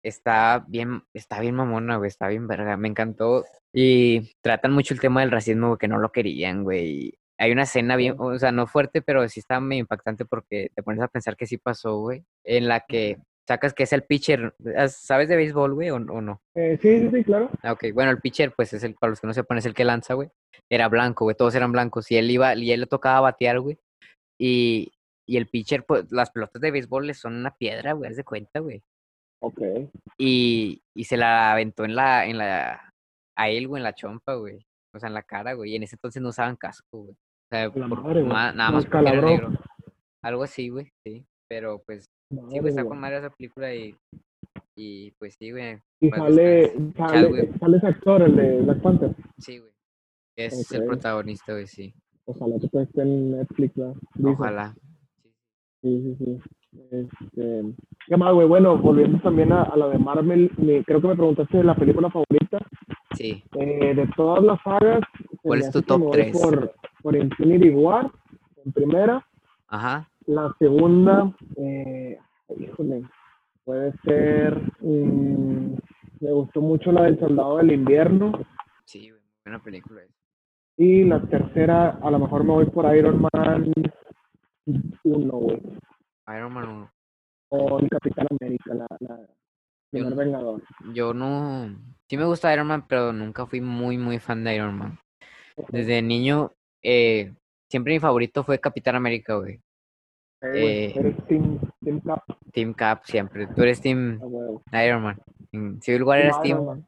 está 0.02 0.64
bien, 0.68 1.04
está 1.14 1.42
bien 1.42 1.56
mamona, 1.56 1.98
güey, 1.98 2.08
está 2.08 2.30
bien 2.30 2.48
verga, 2.48 2.78
me 2.78 2.88
encantó. 2.88 3.44
Y 3.74 4.32
tratan 4.42 4.72
mucho 4.72 4.94
el 4.94 5.02
tema 5.02 5.22
del 5.22 5.32
racismo, 5.32 5.68
güey, 5.68 5.78
que 5.78 5.88
no 5.90 6.00
lo 6.00 6.12
querían, 6.12 6.64
güey. 6.64 7.14
Hay 7.40 7.52
una 7.54 7.64
escena 7.64 7.96
bien, 7.96 8.16
o 8.20 8.38
sea, 8.38 8.52
no 8.52 8.68
fuerte, 8.68 9.02
pero 9.02 9.28
sí 9.30 9.40
está 9.40 9.60
medio 9.62 9.80
impactante 9.82 10.26
porque 10.26 10.70
te 10.76 10.84
pones 10.84 11.02
a 11.02 11.08
pensar 11.08 11.38
que 11.38 11.48
sí 11.48 11.58
pasó, 11.58 11.98
güey, 11.98 12.24
en 12.44 12.68
la 12.68 12.82
que 12.82 13.18
sacas 13.48 13.74
que 13.74 13.84
es 13.84 13.94
el 13.94 14.04
pitcher, 14.04 14.54
¿has- 14.78 14.98
¿sabes 14.98 15.30
de 15.30 15.36
béisbol, 15.38 15.74
güey, 15.74 15.90
o, 15.90 15.96
o 15.96 16.22
no? 16.22 16.42
Eh, 16.56 16.78
sí, 16.82 17.00
sí, 17.00 17.10
sí, 17.12 17.24
claro. 17.24 17.50
Ah, 17.64 17.72
ok, 17.72 17.86
bueno, 17.94 18.12
el 18.12 18.20
pitcher, 18.20 18.54
pues 18.56 18.74
es 18.74 18.84
el, 18.84 18.94
para 18.96 19.10
los 19.12 19.22
que 19.22 19.28
no 19.28 19.34
sepan, 19.34 19.58
es 19.58 19.66
el 19.66 19.74
que 19.74 19.86
lanza, 19.86 20.14
güey. 20.16 20.30
Era 20.70 20.88
blanco, 20.90 21.24
güey, 21.26 21.36
todos 21.36 21.56
eran 21.56 21.72
blancos. 21.72 22.12
Y 22.12 22.18
él 22.18 22.30
iba, 22.30 22.54
y 22.56 22.72
él 22.72 22.82
le 22.82 22.86
tocaba 22.88 23.22
batear, 23.22 23.60
güey. 23.62 23.80
Y, 24.40 24.92
y 25.28 25.38
el 25.38 25.48
pitcher, 25.48 25.86
pues, 25.86 26.12
las 26.12 26.30
pelotas 26.32 26.62
de 26.62 26.72
béisbol 26.72 27.08
le 27.08 27.14
son 27.14 27.36
una 27.38 27.56
piedra, 27.56 27.94
güey, 27.94 28.10
haz 28.12 28.18
de 28.18 28.24
cuenta, 28.24 28.60
güey. 28.60 28.84
Ok. 29.42 29.62
Y, 30.18 30.82
y 30.96 31.04
se 31.06 31.18
la 31.18 31.54
aventó 31.54 31.86
en 31.86 31.96
la, 31.96 32.26
en 32.26 32.38
la, 32.38 32.94
a 33.38 33.50
él, 33.50 33.68
güey, 33.68 33.80
en 33.80 33.84
la 33.86 33.96
chompa, 33.96 34.36
güey. 34.36 34.60
O 34.94 35.00
sea, 35.00 35.08
en 35.08 35.14
la 35.14 35.24
cara, 35.24 35.54
güey. 35.54 35.72
Y 35.72 35.76
en 35.78 35.84
ese 35.84 35.96
entonces 35.96 36.22
no 36.22 36.30
usaban 36.30 36.56
casco, 36.58 36.86
güey. 37.06 37.16
O 37.52 37.56
sea, 37.56 37.66
La 37.68 37.88
por- 37.90 38.02
madre, 38.04 38.22
güey. 38.22 38.34
ma- 38.34 38.52
nada 38.54 38.72
más 38.72 38.86
porque 38.86 38.98
era 39.00 39.10
calabró. 39.12 39.30
negro. 39.30 39.50
Algo 40.24 40.44
así, 40.44 40.70
güey, 40.70 40.92
sí. 41.06 41.26
Pero 41.48 41.82
pues, 41.86 42.06
sí, 42.30 42.60
güey, 42.60 42.70
está 42.70 42.84
con 42.86 43.00
madre 43.00 43.18
esa 43.18 43.30
película 43.32 43.74
y, 43.74 43.96
y 44.76 45.12
pues 45.18 45.36
sí, 45.40 45.52
güey. 45.52 45.80
Y 46.02 46.10
sale, 46.12 46.74
sale, 46.74 46.94
Chadwick. 46.96 47.60
sale 47.60 47.78
ese 47.78 47.88
actor, 47.88 48.22
el 48.22 48.36
de 48.36 48.62
Black 48.62 48.82
Panther. 48.82 49.16
Sí, 49.40 49.58
güey. 49.60 49.72
Es 50.38 50.72
el 50.72 50.86
protagonista, 50.86 51.54
güey, 51.54 51.66
sí. 51.68 51.94
Ojalá 52.26 52.56
que 52.60 52.66
esté 52.80 53.02
en 53.02 53.32
Netflix. 53.32 53.74
Ojalá. 54.24 54.76
Sí, 55.82 56.02
sí, 56.04 56.16
sí. 56.24 56.42
Este, 56.92 57.64
¿Qué 58.08 58.18
más, 58.18 58.34
güey? 58.34 58.48
Bueno, 58.48 58.78
volviendo 58.78 59.20
también 59.22 59.52
a, 59.52 59.64
a 59.64 59.76
la 59.76 59.88
de 59.88 59.98
Marvel, 59.98 60.52
me- 60.58 60.84
creo 60.84 61.02
que 61.02 61.08
me 61.08 61.16
preguntaste 61.16 61.58
de 61.58 61.64
la 61.64 61.76
película 61.76 62.10
favorita. 62.12 62.60
Sí. 63.16 63.44
Eh, 63.58 63.96
de 63.96 64.08
todas 64.16 64.44
las 64.44 64.62
sagas, 64.62 65.02
¿Cuál 65.42 65.60
es 65.62 65.72
tu 65.72 65.82
top 65.82 66.00
me 66.00 66.06
voy 66.06 66.12
tres? 66.14 66.32
Por, 66.40 66.74
por 67.02 67.16
Infinity 67.16 67.70
War, 67.70 68.12
en 68.66 68.72
primera. 68.72 69.26
Ajá. 69.68 70.10
La 70.26 70.54
segunda, 70.60 71.34
eh, 71.58 72.18
híjole, 72.58 73.04
puede 73.64 73.94
ser. 74.04 74.60
mm, 74.82 75.76
me 76.22 76.32
gustó 76.32 76.62
mucho 76.62 76.92
la 76.92 77.04
del 77.04 77.20
Soldado 77.20 77.58
del 77.58 77.72
Invierno. 77.72 78.34
Sí. 78.86 79.12
Buena 79.46 79.60
película. 79.64 80.02
Y 80.78 81.04
la 81.04 81.22
tercera, 81.22 82.00
a 82.02 82.12
lo 82.12 82.20
mejor 82.20 82.44
me 82.44 82.52
voy 82.54 82.66
por 82.68 82.96
Iron 82.96 83.22
Man 83.34 83.74
1, 85.04 85.32
güey. 85.38 85.62
Iron 86.28 86.54
Man 86.54 86.70
1. 86.70 86.92
O 87.50 87.80
el 87.80 87.90
Capitán 87.90 88.28
América, 88.40 88.74
la, 88.76 88.88
la 89.00 89.20
primer 89.92 90.12
no- 90.12 90.16
Vengador. 90.16 90.62
Yo 90.94 91.14
no. 91.14 91.76
Sí 92.08 92.18
me 92.18 92.26
gusta 92.26 92.54
Iron 92.54 92.68
Man, 92.68 92.86
pero 92.88 93.12
nunca 93.14 93.46
fui 93.46 93.62
muy, 93.62 93.98
muy 93.98 94.20
fan 94.20 94.44
de 94.44 94.56
Iron 94.56 94.78
Man. 94.78 95.00
Desde 95.70 96.02
niño, 96.02 96.52
eh, 96.84 97.34
siempre 97.70 97.94
mi 97.94 98.00
favorito 98.00 98.44
fue 98.44 98.60
Capitán 98.60 98.96
América, 98.96 99.36
güey. 99.36 99.60
Eh, 100.42 100.86
eh, 100.86 100.94
eres 100.96 101.28
Team, 101.28 101.60
team 101.84 102.00
Cap, 102.02 102.24
Team 102.54 102.74
Cap, 102.74 103.04
siempre. 103.04 103.48
Tú 103.48 103.62
eres 103.62 103.82
Team 103.82 104.20
huevo. 104.22 104.62
Iron 104.86 105.04
Man. 105.04 105.22
En 105.52 105.82
Civil 105.82 106.04
War 106.04 106.20
eras 106.20 106.42
Team 106.42 106.86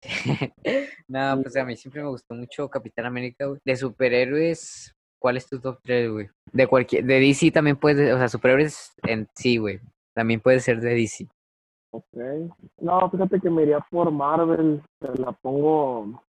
no, 1.08 1.42
pues 1.42 1.56
a 1.56 1.64
mí 1.64 1.76
siempre 1.76 2.02
me 2.02 2.08
gustó 2.08 2.34
mucho 2.34 2.68
Capitán 2.68 3.06
América, 3.06 3.46
güey. 3.46 3.60
De 3.64 3.76
superhéroes, 3.76 4.94
¿cuál 5.20 5.36
es 5.36 5.48
tu 5.48 5.60
top 5.60 5.78
3, 5.82 6.10
güey? 6.10 6.30
De 6.52 6.66
cualquier, 6.66 7.04
de 7.04 7.20
DC 7.20 7.50
también 7.50 7.76
puedes, 7.76 8.14
o 8.14 8.18
sea, 8.18 8.28
superhéroes 8.28 8.92
en 9.02 9.28
sí, 9.34 9.58
güey. 9.58 9.80
También 10.14 10.40
puede 10.40 10.60
ser 10.60 10.80
de 10.80 10.94
DC. 10.94 11.28
Ok. 11.92 12.04
No, 12.80 13.10
fíjate 13.10 13.40
que 13.40 13.50
me 13.50 13.62
iría 13.62 13.80
por 13.90 14.10
Marvel. 14.10 14.82
Te 15.00 15.20
la 15.20 15.32
pongo. 15.32 16.22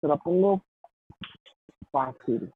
Te 0.00 0.08
la 0.08 0.16
pongo 0.16 0.62
fácil. 1.92 2.52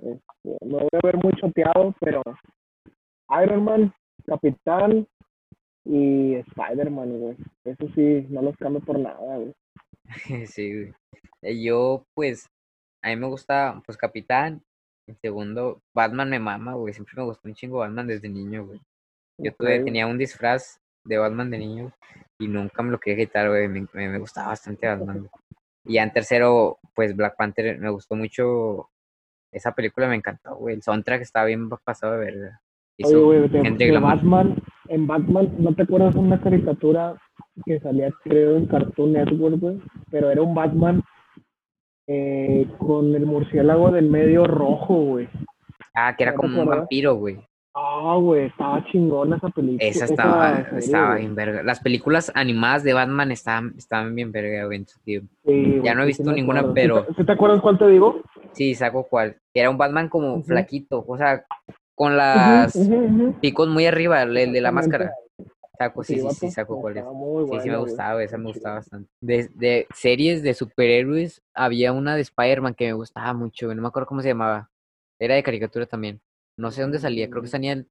Este, 0.00 0.64
me 0.64 0.78
voy 0.78 0.88
a 0.92 1.06
ver 1.06 1.16
muy 1.16 1.32
choteado, 1.40 1.94
pero 2.00 2.22
Iron 3.42 3.64
Man, 3.64 3.94
Capitán 4.26 5.06
y 5.84 6.34
Spider-Man, 6.34 7.18
güey. 7.18 7.36
Eso 7.64 7.88
sí, 7.94 8.26
no 8.30 8.42
los 8.42 8.56
cambio 8.56 8.80
por 8.80 8.98
nada, 8.98 9.36
güey. 9.36 9.54
Sí, 10.46 10.72
güey. 10.72 10.94
Eh, 11.42 11.62
Yo, 11.62 12.04
pues, 12.14 12.48
a 13.02 13.08
mí 13.08 13.16
me 13.16 13.26
gusta, 13.26 13.80
pues, 13.86 13.96
Capitán, 13.96 14.62
En 15.08 15.16
segundo, 15.20 15.80
Batman 15.94 16.30
me 16.30 16.38
mama, 16.38 16.74
güey. 16.74 16.94
Siempre 16.94 17.14
me 17.16 17.24
gustó 17.24 17.48
un 17.48 17.54
chingo 17.54 17.78
Batman 17.78 18.06
desde 18.06 18.28
niño, 18.28 18.66
güey. 18.66 18.80
Yo 19.38 19.52
tuve, 19.54 19.82
tenía 19.82 20.06
un 20.06 20.18
disfraz 20.18 20.80
de 21.04 21.16
Batman 21.16 21.50
de 21.50 21.58
niño 21.58 21.92
y 22.38 22.46
nunca 22.46 22.82
me 22.82 22.90
lo 22.90 23.00
quería 23.00 23.24
quitar, 23.24 23.48
güey. 23.48 23.68
Me, 23.68 23.86
me, 23.92 24.18
gustaba 24.18 24.48
bastante 24.48 24.86
Batman. 24.86 25.28
Y 25.84 25.94
ya 25.94 26.02
en 26.02 26.12
tercero, 26.12 26.78
pues 26.94 27.16
Black 27.16 27.36
Panther 27.36 27.78
me 27.78 27.90
gustó 27.90 28.16
mucho. 28.16 28.88
Esa 29.52 29.72
película 29.72 30.08
me 30.08 30.16
encantó, 30.16 30.56
güey. 30.56 30.76
El 30.76 30.82
soundtrack 30.82 31.22
estaba 31.22 31.46
bien 31.46 31.68
pasado 31.68 32.14
de 32.14 32.18
verga. 32.18 32.60
Oye, 33.02 33.16
güey, 33.16 33.48
de, 33.48 33.98
Batman, 33.98 34.62
en 34.88 35.06
Batman, 35.06 35.54
¿no 35.58 35.74
te 35.74 35.82
acuerdas 35.84 36.14
una 36.14 36.40
caricatura 36.40 37.16
que 37.64 37.80
salía, 37.80 38.10
creo, 38.22 38.56
en 38.56 38.66
Cartoon 38.66 39.14
Network, 39.14 39.58
güey? 39.58 39.80
Pero 40.10 40.30
era 40.30 40.42
un 40.42 40.54
Batman 40.54 41.02
eh, 42.06 42.66
con 42.78 43.14
el 43.14 43.24
murciélago 43.24 43.90
del 43.90 44.10
medio 44.10 44.44
rojo, 44.44 44.94
güey. 44.94 45.28
Ah, 45.94 46.14
que 46.16 46.24
era 46.24 46.34
como 46.34 46.60
un 46.60 46.68
vampiro, 46.68 47.14
güey. 47.14 47.38
Ah, 47.92 48.16
güey, 48.16 48.46
estaba 48.46 48.84
chingona 48.86 49.36
esa 49.36 49.48
película. 49.48 49.88
Esa 49.90 50.04
estaba, 50.04 50.60
estaba 50.60 51.16
bien 51.16 51.34
verga. 51.34 51.64
Las 51.64 51.80
películas 51.80 52.30
animadas 52.36 52.84
de 52.84 52.92
Batman 52.92 53.32
estaban, 53.32 53.74
estaban 53.76 54.14
bien 54.14 54.30
verga, 54.30 54.66
güey, 54.66 54.78
en 54.78 54.86
su 54.86 55.00
tiempo. 55.00 55.34
ya 55.44 55.94
no 55.94 56.04
he 56.04 56.06
visto 56.06 56.30
ninguna, 56.30 56.72
pero... 56.72 57.04
¿Sí 57.16 57.24
te, 57.24 57.32
acuerdas 57.32 57.60
cuál 57.60 57.78
te 57.78 57.88
digo? 57.88 58.22
Sí, 58.52 58.76
saco 58.76 59.08
cuál. 59.08 59.36
Era 59.52 59.70
un 59.70 59.76
Batman 59.76 60.08
como 60.08 60.40
flaquito, 60.44 61.04
o 61.04 61.16
sea, 61.18 61.44
con 61.96 62.16
las 62.16 62.78
picos 63.40 63.66
muy 63.66 63.86
arriba, 63.86 64.22
el, 64.22 64.52
de 64.52 64.60
la 64.60 64.70
máscara. 64.70 65.12
Saco, 65.76 66.04
sí, 66.04 66.20
sí, 66.20 66.30
sí, 66.30 66.50
saco 66.50 66.80
cuál 66.80 66.98
es. 66.98 67.04
Sí, 67.50 67.60
sí 67.60 67.70
me 67.70 67.78
gustaba, 67.78 68.22
esa 68.22 68.38
me 68.38 68.44
gustaba 68.44 68.76
bastante. 68.76 69.10
De, 69.20 69.48
de 69.54 69.88
series 69.94 70.44
de 70.44 70.54
superhéroes, 70.54 71.42
había 71.54 71.92
una 71.92 72.14
de 72.14 72.20
Spider-Man 72.20 72.74
que 72.74 72.86
me 72.86 72.92
gustaba 72.92 73.32
mucho, 73.32 73.74
no 73.74 73.82
me 73.82 73.88
acuerdo 73.88 74.06
cómo 74.06 74.22
se 74.22 74.28
llamaba. 74.28 74.70
Era 75.18 75.34
de 75.34 75.42
caricatura 75.42 75.86
también. 75.86 76.20
No 76.60 76.70
sé 76.70 76.82
dónde 76.82 76.98
salía, 76.98 77.30
creo 77.30 77.40
que 77.40 77.48
mm. 77.48 77.50
salía 77.50 77.84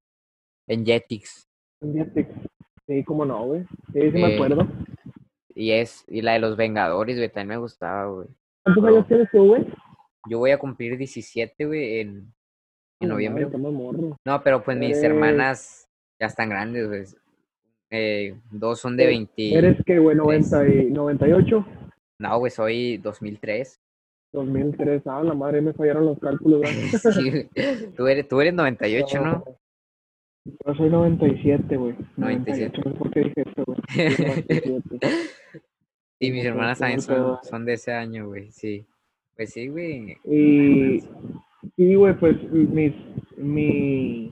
en, 0.67 0.85
Jetix. 0.85 1.49
En 1.81 1.95
Jetix, 1.95 2.29
sí, 2.85 3.03
cómo 3.03 3.25
no, 3.25 3.45
güey. 3.45 3.63
Sí, 3.91 3.99
sí 3.99 4.11
me 4.11 4.31
eh, 4.31 4.35
acuerdo. 4.35 4.67
Y 5.55 5.71
es, 5.71 6.05
y 6.07 6.21
la 6.21 6.33
de 6.33 6.39
los 6.39 6.55
Vengadores, 6.55 7.17
güey, 7.17 7.29
también 7.29 7.57
me 7.57 7.57
gustaba, 7.57 8.05
güey. 8.05 8.27
¿Cuántos 8.63 8.85
años 8.85 9.07
tienes 9.07 9.27
tú, 9.31 9.47
güey? 9.47 9.65
Yo 10.29 10.37
voy 10.37 10.51
a 10.51 10.59
cumplir 10.59 10.97
17, 10.99 11.65
güey, 11.65 12.01
en, 12.01 12.31
en 12.99 13.09
noviembre. 13.09 13.49
No, 14.23 14.43
pero 14.43 14.63
pues 14.63 14.77
mis 14.77 15.01
hermanas 15.01 15.89
ya 16.19 16.27
están 16.27 16.49
grandes, 16.49 16.87
güey. 16.87 17.05
Eh, 17.89 18.39
dos 18.51 18.79
son 18.79 18.95
de 18.95 19.07
20. 19.07 19.57
¿Eres 19.57 19.77
qué, 19.83 19.97
güey, 19.97 20.15
90 20.15 20.67
y 20.67 20.91
98? 20.91 21.65
No, 22.19 22.37
güey, 22.37 22.51
soy 22.51 22.97
2003. 22.97 23.81
2003, 24.31 25.01
ah, 25.07 25.23
la 25.23 25.33
madre 25.33 25.61
me 25.61 25.73
fallaron 25.73 26.05
los 26.05 26.19
cálculos. 26.19 26.61
sí, 27.13 27.49
tú 27.95 28.07
eres, 28.07 28.27
tú 28.27 28.41
eres 28.41 28.53
98, 28.53 29.21
¿no? 29.21 29.43
Yo 30.45 30.75
soy 30.75 30.89
97, 30.89 31.77
güey. 31.77 31.95
97. 32.17 32.77
No 32.77 32.91
sé 32.91 32.97
por 32.97 33.11
qué 33.11 33.19
dije 33.21 33.43
esto, 33.45 33.63
güey. 33.65 33.79
Sí, 36.19 36.31
mis 36.31 36.45
hermanas 36.45 36.79
también 36.79 37.01
son, 37.01 37.37
son 37.43 37.65
de 37.65 37.73
ese 37.73 37.93
año, 37.93 38.27
güey, 38.27 38.51
sí. 38.51 38.85
Pues 39.35 39.51
sí, 39.51 39.67
güey. 39.67 40.17
Y, 40.25 41.01
sí, 41.75 41.95
güey, 41.95 42.17
pues 42.19 42.35
mis, 42.51 42.93
mi, 43.37 44.31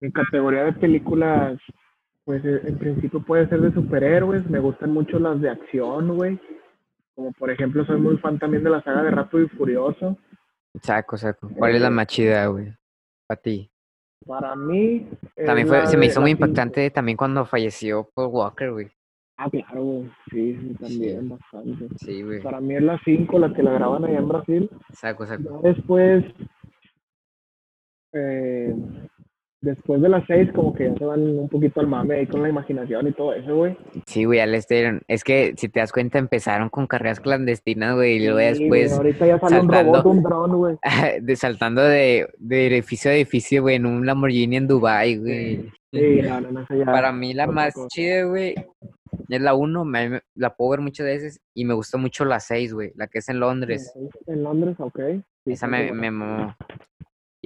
mi 0.00 0.12
categoría 0.12 0.64
de 0.64 0.72
películas, 0.72 1.58
pues 2.24 2.44
en 2.44 2.76
principio 2.78 3.22
puede 3.24 3.48
ser 3.48 3.60
de 3.60 3.72
superhéroes. 3.72 4.48
Me 4.50 4.58
gustan 4.58 4.92
mucho 4.92 5.18
las 5.18 5.40
de 5.40 5.50
acción, 5.50 6.16
güey. 6.16 6.38
Como 7.16 7.32
por 7.32 7.50
ejemplo, 7.50 7.84
soy 7.86 7.98
muy 7.98 8.18
fan 8.18 8.38
también 8.38 8.62
de 8.62 8.68
la 8.68 8.82
saga 8.82 9.02
de 9.02 9.10
Rápido 9.10 9.44
y 9.44 9.48
Furioso. 9.48 10.18
Saco, 10.82 11.16
saco. 11.16 11.48
¿Cuál 11.56 11.74
es 11.74 11.80
la 11.80 11.88
eh, 11.88 11.90
más 11.90 12.06
chida, 12.08 12.46
güey? 12.46 12.74
Para 13.26 13.40
ti. 13.40 13.70
Para 14.26 14.54
mí. 14.54 15.08
También 15.46 15.66
fue, 15.66 15.86
se 15.86 15.96
me 15.96 16.06
hizo 16.06 16.20
muy 16.20 16.32
impactante 16.32 16.90
también 16.90 17.16
cuando 17.16 17.46
falleció 17.46 18.10
Paul 18.14 18.28
Walker, 18.32 18.70
güey. 18.70 18.90
Ah, 19.38 19.48
claro, 19.48 19.82
güey. 19.82 20.10
Sí, 20.30 20.58
sí, 20.60 20.74
también, 20.78 21.28
bastante. 21.30 21.88
Sí, 21.96 22.22
güey. 22.22 22.42
Para 22.42 22.60
mí 22.60 22.76
es 22.76 22.82
la 22.82 23.00
5, 23.02 23.38
la 23.38 23.54
que 23.54 23.62
la 23.62 23.72
graban 23.72 24.04
allá 24.04 24.18
en 24.18 24.28
Brasil. 24.28 24.70
Saco, 24.92 25.26
saco. 25.26 25.60
después. 25.62 26.22
Eh, 28.12 28.74
después 29.66 30.00
de 30.00 30.08
las 30.08 30.24
seis, 30.26 30.50
como 30.54 30.72
que 30.72 30.84
ya 30.84 30.94
se 30.94 31.04
van 31.04 31.20
un 31.20 31.48
poquito 31.48 31.80
al 31.80 31.88
mame 31.88 32.14
ahí 32.14 32.26
con 32.26 32.42
la 32.42 32.48
imaginación 32.48 33.08
y 33.08 33.12
todo 33.12 33.34
eso, 33.34 33.54
güey. 33.54 33.76
Sí, 34.06 34.24
güey, 34.24 34.40
al 34.40 34.54
este, 34.54 35.00
es 35.08 35.24
que 35.24 35.54
si 35.56 35.68
te 35.68 35.80
das 35.80 35.92
cuenta, 35.92 36.18
empezaron 36.18 36.68
con 36.70 36.86
carreras 36.86 37.20
clandestinas, 37.20 37.96
güey, 37.96 38.16
y 38.16 38.26
luego 38.26 38.38
después. 38.38 38.92
ahorita 38.92 39.26
ya 39.26 39.38
sale 39.38 39.60
un 39.60 39.68
robot, 39.68 40.06
un 40.06 40.22
dron, 40.22 40.56
güey. 40.56 40.76
de, 41.20 41.36
saltando 41.36 41.82
de, 41.82 42.28
de, 42.38 42.66
edificio 42.68 43.10
a 43.10 43.14
edificio, 43.14 43.62
güey, 43.62 43.76
en 43.76 43.86
un 43.86 44.06
Lamborghini 44.06 44.56
en 44.56 44.68
Dubai, 44.68 45.18
güey. 45.18 45.70
Sí, 45.92 46.22
no, 46.22 46.40
no, 46.40 46.52
no, 46.52 46.84
Para 46.84 47.12
mí 47.12 47.34
la 47.34 47.46
más 47.46 47.74
chida, 47.88 48.24
güey, 48.24 48.54
es 49.28 49.40
la 49.40 49.54
uno, 49.54 49.84
me, 49.84 50.22
la 50.34 50.54
puedo 50.54 50.70
ver 50.70 50.80
muchas 50.80 51.06
veces 51.06 51.40
y 51.54 51.64
me 51.64 51.74
gusta 51.74 51.98
mucho 51.98 52.24
la 52.24 52.40
seis, 52.40 52.72
güey, 52.72 52.92
la 52.94 53.08
que 53.08 53.18
es 53.18 53.28
en 53.28 53.40
Londres. 53.40 53.92
En 54.26 54.42
Londres, 54.42 54.76
ok. 54.78 55.00
Esa 55.46 55.66
me, 55.66 55.92
me, 55.92 56.10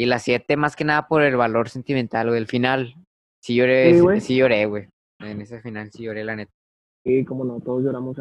y 0.01 0.07
la 0.07 0.18
7 0.18 0.57
más 0.57 0.76
que 0.76 0.84
nada 0.84 1.09
por 1.09 1.20
el 1.20 1.36
valor 1.36 1.68
sentimental, 1.68 2.28
güey. 2.28 2.40
El 2.40 2.46
final, 2.46 2.94
sí 3.38 3.55
lloré, 3.55 4.20
sí, 4.20 4.34
lloré, 4.34 4.64
güey. 4.64 4.88
En 5.18 5.42
ese 5.42 5.61
final 5.61 5.90
sí 5.90 6.05
lloré, 6.05 6.24
la 6.24 6.36
neta. 6.36 6.53
Sí, 7.05 7.22
como 7.26 7.44
no, 7.44 7.61
todos 7.61 7.84
lloramos. 7.84 8.16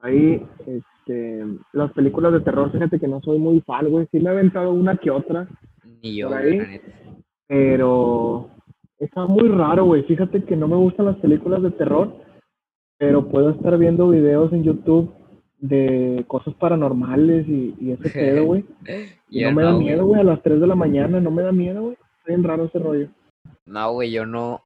ahí, 0.00 0.46
este, 0.66 1.42
las 1.72 1.90
películas 1.94 2.34
de 2.34 2.40
terror, 2.40 2.70
fíjate 2.70 3.00
que 3.00 3.08
no 3.08 3.22
soy 3.22 3.38
muy 3.38 3.62
fan, 3.62 3.88
güey. 3.88 4.06
Sí 4.12 4.20
me 4.20 4.28
he 4.28 4.32
aventado 4.34 4.74
una 4.74 4.98
que 4.98 5.10
otra. 5.10 5.48
Ni 6.02 6.16
yo, 6.16 6.34
ahí, 6.34 6.58
la 6.58 6.66
neta. 6.66 6.92
Pero 7.46 8.50
está 8.98 9.24
muy 9.24 9.48
raro, 9.48 9.86
güey. 9.86 10.02
Fíjate 10.02 10.44
que 10.44 10.54
no 10.54 10.68
me 10.68 10.76
gustan 10.76 11.06
las 11.06 11.16
películas 11.16 11.62
de 11.62 11.70
terror, 11.70 12.14
pero 12.98 13.26
puedo 13.26 13.52
estar 13.52 13.78
viendo 13.78 14.10
videos 14.10 14.52
en 14.52 14.64
YouTube 14.64 15.14
de 15.58 16.24
cosas 16.26 16.54
paranormales 16.54 17.46
y, 17.48 17.74
y 17.80 17.92
ese 17.92 18.10
pedo, 18.10 18.44
güey. 18.44 18.64
y 19.30 19.42
no 19.42 19.52
me 19.52 19.62
da 19.62 19.72
miedo, 19.72 20.06
güey, 20.06 20.20
a 20.20 20.24
las 20.24 20.42
3 20.42 20.60
de 20.60 20.66
la 20.66 20.74
mañana, 20.74 21.20
no 21.20 21.30
me 21.30 21.42
da 21.42 21.52
miedo, 21.52 21.82
güey. 21.82 21.94
Está 21.94 22.28
bien 22.28 22.44
raro 22.44 22.64
ese 22.64 22.78
rollo. 22.78 23.08
No, 23.64 23.92
güey, 23.92 24.10
yo 24.10 24.26
no, 24.26 24.64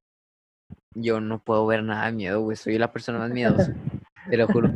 yo 0.95 1.21
no 1.21 1.39
puedo 1.43 1.67
ver 1.67 1.83
nada 1.83 2.07
de 2.07 2.13
miedo, 2.13 2.41
güey. 2.43 2.57
Soy 2.57 2.79
la 2.79 2.93
persona 2.93 3.19
más 3.19 3.31
miedosa, 3.31 3.75
te 4.31 4.37
lo 4.37 4.47
juro. 4.47 4.71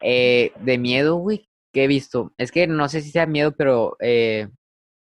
Eh, 0.00 0.52
de 0.60 0.78
miedo, 0.78 1.16
güey, 1.16 1.48
¿qué 1.72 1.84
he 1.84 1.86
visto? 1.86 2.32
Es 2.38 2.52
que 2.52 2.66
no 2.66 2.88
sé 2.88 3.00
si 3.02 3.10
sea 3.10 3.26
miedo, 3.26 3.52
pero 3.52 3.96
eh, 4.00 4.48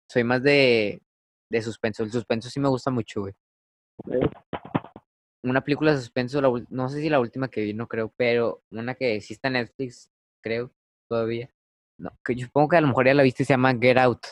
soy 0.09 0.23
más 0.23 0.43
de, 0.43 1.01
de 1.49 1.61
suspenso. 1.61 2.03
El 2.03 2.11
suspenso 2.11 2.49
sí 2.49 2.59
me 2.59 2.69
gusta 2.69 2.91
mucho, 2.91 3.21
güey. 3.21 3.33
Una 5.43 5.61
película 5.61 5.91
de 5.91 5.99
suspenso, 5.99 6.41
no 6.69 6.89
sé 6.89 7.01
si 7.01 7.09
la 7.09 7.19
última 7.19 7.47
que 7.47 7.61
vi, 7.61 7.73
no 7.73 7.87
creo, 7.87 8.11
pero 8.17 8.61
una 8.71 8.93
que 8.95 9.21
sí 9.21 9.33
está 9.33 9.47
en 9.47 9.53
Netflix, 9.53 10.09
creo, 10.41 10.71
todavía. 11.07 11.49
No, 11.97 12.11
que 12.23 12.35
yo 12.35 12.45
supongo 12.45 12.69
que 12.69 12.77
a 12.77 12.81
lo 12.81 12.87
mejor 12.87 13.05
ya 13.05 13.13
la 13.13 13.23
viste, 13.23 13.43
se 13.43 13.53
llama 13.53 13.75
Get 13.79 13.97
Out. 13.97 14.25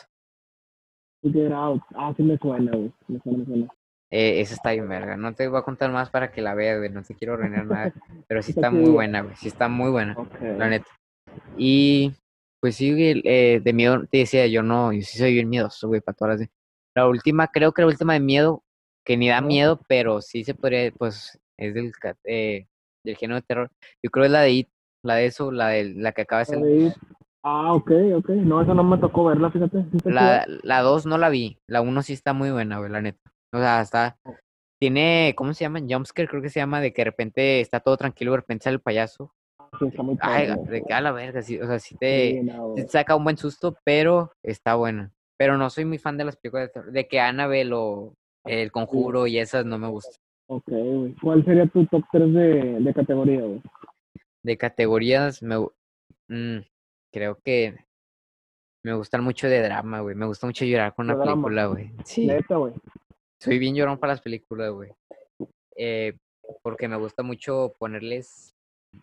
Get 1.22 1.52
Out, 1.52 1.82
ah, 1.94 2.12
sí 2.16 2.22
me 2.22 2.38
suena, 2.38 2.72
güey, 2.72 2.92
me 3.08 3.20
suena, 3.20 3.38
me 3.38 3.44
suena. 3.44 3.68
Eh, 4.10 4.40
esa 4.40 4.54
está 4.54 4.70
bien 4.72 4.88
verga. 4.88 5.16
No 5.16 5.34
te 5.34 5.48
voy 5.48 5.58
a 5.58 5.62
contar 5.62 5.90
más 5.90 6.10
para 6.10 6.32
que 6.32 6.40
la 6.40 6.54
veas, 6.54 6.78
güey. 6.78 6.90
No 6.90 7.02
te 7.02 7.14
quiero 7.14 7.36
reinar 7.36 7.66
nada. 7.66 7.92
Pero 8.26 8.42
sí 8.42 8.52
está 8.56 8.70
muy 8.70 8.90
buena, 8.90 9.22
güey. 9.22 9.36
Sí 9.36 9.48
está 9.48 9.68
muy 9.68 9.90
buena. 9.90 10.16
La 10.40 10.68
neta. 10.68 10.88
Y 11.56 12.12
pues 12.60 12.76
sí, 12.76 12.94
eh, 13.24 13.60
de 13.62 13.72
miedo, 13.72 14.04
te 14.10 14.18
decía, 14.18 14.46
yo 14.46 14.62
no, 14.62 14.92
yo 14.92 15.02
sí 15.02 15.18
soy 15.18 15.34
bien 15.34 15.48
miedoso, 15.48 15.88
güey, 15.88 16.00
para 16.00 16.16
todas 16.16 16.40
las. 16.40 16.48
La 16.94 17.06
última, 17.06 17.48
creo 17.48 17.72
que 17.72 17.82
la 17.82 17.88
última 17.88 18.14
de 18.14 18.20
miedo, 18.20 18.64
que 19.04 19.16
ni 19.16 19.28
da 19.28 19.40
miedo, 19.40 19.80
pero 19.88 20.20
sí 20.20 20.42
se 20.42 20.54
podría, 20.54 20.90
pues, 20.92 21.38
es 21.56 21.74
del, 21.74 21.92
eh, 22.24 22.66
del 23.04 23.16
género 23.16 23.36
de 23.36 23.46
terror. 23.46 23.70
Yo 24.02 24.10
creo 24.10 24.24
que 24.24 24.26
es 24.26 24.32
la 24.32 24.40
de 24.40 24.50
It, 24.50 24.68
la 25.02 25.14
de 25.16 25.26
eso, 25.26 25.50
la 25.50 25.68
de 25.68 25.94
la 25.94 26.12
que 26.12 26.22
acaba 26.22 26.40
de 26.40 26.46
ser. 26.46 26.94
Ah, 27.42 27.72
ok, 27.72 27.90
ok. 28.16 28.28
No, 28.30 28.60
esa 28.60 28.74
no 28.74 28.82
me 28.84 28.98
tocó 28.98 29.24
verla, 29.24 29.50
fíjate. 29.50 29.84
La, 30.04 30.44
la 30.62 30.82
dos 30.82 31.06
no 31.06 31.18
la 31.18 31.28
vi. 31.28 31.58
La 31.66 31.80
uno 31.80 32.02
sí 32.02 32.12
está 32.12 32.32
muy 32.32 32.50
buena, 32.50 32.78
güey, 32.78 32.90
la 32.90 33.00
neta. 33.00 33.30
O 33.52 33.58
sea, 33.58 33.80
está. 33.80 34.18
Tiene, 34.80 35.34
¿cómo 35.36 35.54
se 35.54 35.64
llama? 35.64 35.80
Jumpscare, 35.80 36.28
creo 36.28 36.42
que 36.42 36.50
se 36.50 36.60
llama, 36.60 36.80
de 36.80 36.92
que 36.92 37.02
de 37.02 37.06
repente 37.06 37.60
está 37.60 37.80
todo 37.80 37.96
tranquilo, 37.96 38.32
de 38.32 38.38
repente 38.38 38.64
sale 38.64 38.74
el 38.74 38.80
payaso. 38.80 39.32
Sí, 39.78 39.86
está 39.86 40.02
muy 40.02 40.16
Ay, 40.20 40.54
de 40.68 40.82
que 40.82 40.94
a 40.94 41.00
la 41.00 41.12
verga, 41.12 41.42
sí, 41.42 41.60
o 41.60 41.66
sea, 41.66 41.78
sí 41.78 41.96
te, 41.96 42.42
saca 42.88 43.16
un 43.16 43.24
buen 43.24 43.36
susto, 43.36 43.76
pero 43.84 44.32
está 44.42 44.76
buena. 44.76 45.12
Pero 45.36 45.56
no 45.56 45.68
soy 45.70 45.84
muy 45.84 45.98
fan 45.98 46.16
de 46.16 46.24
las 46.24 46.36
películas 46.36 46.70
de, 46.72 46.92
de 46.92 47.08
que 47.08 47.20
Annabelle 47.20 47.72
o 47.74 48.14
El 48.44 48.72
Conjuro 48.72 49.26
y 49.26 49.38
esas 49.38 49.64
no 49.64 49.78
me 49.78 49.88
gustan. 49.88 50.14
Ok, 50.48 50.68
güey. 50.68 51.14
¿Cuál 51.20 51.44
sería 51.44 51.66
tu 51.66 51.84
top 51.86 52.02
3 52.10 52.32
de, 52.32 52.80
de 52.80 52.94
categoría, 52.94 53.40
güey? 53.40 53.62
De 54.42 54.56
categorías, 54.56 55.42
me, 55.42 55.58
mm, 56.28 56.64
creo 57.12 57.38
que 57.44 57.76
me 58.84 58.94
gustan 58.94 59.24
mucho 59.24 59.48
de 59.48 59.62
drama, 59.62 60.00
güey. 60.00 60.14
Me 60.14 60.26
gusta 60.26 60.46
mucho 60.46 60.64
llorar 60.64 60.94
con 60.94 61.10
una 61.10 61.22
película, 61.22 61.66
güey. 61.66 61.92
Sí. 62.04 62.28
güey. 62.48 62.72
Soy 63.40 63.58
bien 63.58 63.74
llorón 63.74 63.98
para 63.98 64.14
las 64.14 64.22
películas, 64.22 64.72
güey. 64.72 64.90
Eh, 65.76 66.16
porque 66.62 66.88
me 66.88 66.96
gusta 66.96 67.22
mucho 67.22 67.74
ponerles 67.78 68.54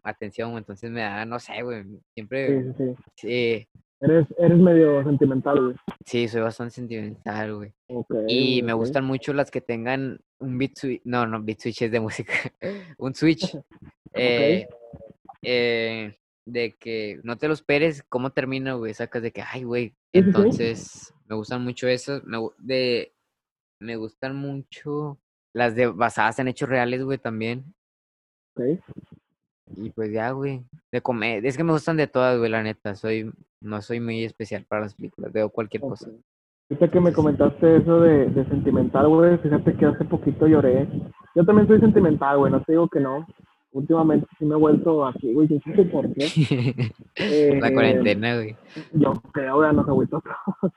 atención, 0.04 0.58
entonces 0.58 0.90
me 0.92 1.02
da, 1.02 1.26
no 1.26 1.40
sé, 1.40 1.62
güey. 1.62 1.86
Siempre. 2.14 2.64
Sí, 2.74 2.96
sí, 3.16 3.68
Eres, 4.02 4.28
eres 4.38 4.58
medio 4.58 5.04
sentimental, 5.04 5.62
güey. 5.62 5.76
Sí, 6.06 6.28
soy 6.28 6.42
bastante 6.42 6.76
sentimental, 6.76 7.56
güey. 7.56 7.74
Okay, 7.88 8.26
Y 8.28 8.62
me 8.62 8.74
gustan 8.74 9.06
mucho 9.06 9.34
las 9.34 9.50
que 9.50 9.62
tengan 9.62 10.20
un 10.40 10.58
beat 10.58 10.76
switch. 10.76 11.02
No, 11.06 11.26
no, 11.26 11.42
beat 11.42 11.60
switch 11.60 11.84
es 11.84 11.92
de 11.92 12.00
música. 12.00 12.34
un 12.98 13.16
switch. 13.16 13.58
eh, 14.14 14.68
eh, 15.46 16.18
de 16.46 16.72
que 16.74 17.20
no 17.24 17.38
te 17.38 17.48
lo 17.48 17.54
esperes, 17.54 18.04
cómo 18.10 18.32
termina, 18.32 18.74
güey. 18.74 18.93
Sacas 18.93 19.22
de 19.22 19.32
que, 19.32 19.41
ay, 19.41 19.64
güey. 19.64 19.96
Entonces, 20.14 21.14
me 21.28 21.36
gustan 21.36 21.64
mucho 21.64 21.88
esas. 21.88 22.24
Me, 22.24 22.38
de, 22.60 23.14
me 23.80 23.96
gustan 23.96 24.36
mucho 24.36 25.20
las 25.54 25.76
de 25.76 25.88
basadas 25.88 26.39
en 26.39 26.48
hechos 26.48 26.70
reales, 26.70 27.04
güey, 27.04 27.18
también. 27.18 27.74
Ok. 28.56 28.80
Y 29.78 29.89
pues 29.89 30.12
ya, 30.12 30.32
güey. 30.32 30.64
De 30.91 31.02
comer. 31.02 31.46
Es 31.46 31.58
que 31.58 31.64
me 31.64 31.72
gustan 31.72 31.98
de 31.98 32.08
todas, 32.08 32.38
güey, 32.38 32.50
la 32.50 32.64
neta. 32.64 32.96
Soy, 32.96 33.32
no 33.62 33.82
soy 33.82 34.00
muy 34.00 34.24
especial 34.24 34.66
para 34.66 34.84
las 34.84 34.93
películas. 34.96 35.32
Veo 35.32 35.50
cualquier 35.50 35.82
cosa. 35.82 36.10
Ahorita 36.70 36.89
que 36.89 37.00
me 37.00 37.14
comentaste 37.14 37.78
eso 37.78 38.00
de, 38.00 38.28
de 38.28 38.46
sentimental, 38.46 39.08
güey, 39.08 39.38
fíjate 39.38 39.76
que 39.76 39.86
hace 39.86 40.04
poquito 40.04 40.48
lloré. 40.48 40.88
Yo 41.36 41.46
también 41.46 41.68
soy 41.68 41.80
sentimental, 41.80 42.39
güey, 42.39 42.52
no 42.52 42.64
te 42.64 42.72
digo 42.72 42.88
que 42.89 43.00
no. 43.00 43.28
Últimamente 43.76 44.26
sí 44.40 44.46
me 44.46 44.56
he 44.56 44.58
vuelto 44.58 45.06
así, 45.06 45.34
güey, 45.34 45.48
yo 45.50 45.58
no 45.66 45.76
sé 45.76 45.84
por 45.86 46.12
qué. 46.14 46.26
Eh, 47.18 47.58
la 47.62 47.74
cuarentena, 47.74 48.36
güey. 48.36 48.56
Yo 48.94 49.14
creo, 49.34 49.56
güey, 49.58 49.74
nos 49.74 49.88
agüitó 49.88 50.22
todos. 50.22 50.72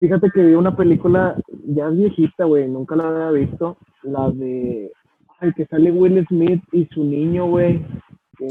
Fíjate 0.00 0.30
que 0.32 0.42
vi 0.42 0.54
una 0.54 0.76
película, 0.76 1.36
ya 1.68 1.86
es 1.88 1.96
viejita, 1.96 2.44
güey, 2.46 2.66
nunca 2.68 2.96
la 2.96 3.08
había 3.08 3.46
visto. 3.46 3.76
La 4.02 4.28
de. 4.30 4.90
Ay, 5.38 5.52
que 5.54 5.66
sale 5.66 5.92
Will 5.92 6.26
Smith 6.26 6.62
y 6.72 6.86
su 6.86 7.04
niño, 7.04 7.46
güey. 7.46 7.84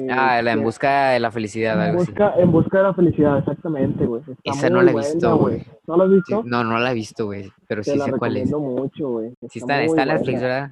Ah, 0.09 0.39
la 0.43 0.51
en 0.53 0.61
busca 0.63 1.09
de 1.09 1.19
la 1.19 1.31
felicidad, 1.31 1.73
en 1.89 1.95
así. 1.97 2.11
busca, 2.11 2.33
en 2.37 2.51
busca 2.51 2.77
de 2.77 2.83
la 2.83 2.93
felicidad, 2.93 3.39
exactamente, 3.39 4.05
güey. 4.05 4.21
Esa 4.43 4.69
no 4.69 4.81
la 4.83 4.91
he 4.91 4.95
visto, 4.95 5.37
güey. 5.37 5.63
¿No 5.87 5.97
la 5.97 6.03
has 6.05 6.09
Sí, 6.11 6.15
visto? 6.15 6.43
no, 6.45 6.63
no 6.63 6.77
la 6.79 6.91
he 6.91 6.93
visto, 6.93 7.25
güey. 7.25 7.51
Pero 7.67 7.81
Te 7.81 7.91
sí 7.91 7.97
la 7.97 8.05
sé 8.05 8.11
cuál 8.13 8.37
es. 8.37 8.51
mucho, 8.51 9.09
güey. 9.09 9.33
Sí 9.49 9.59
está, 9.59 9.77
muy 9.77 9.85
está 9.87 10.03
en 10.03 10.07
Netflix. 10.09 10.41
¿verdad? 10.41 10.71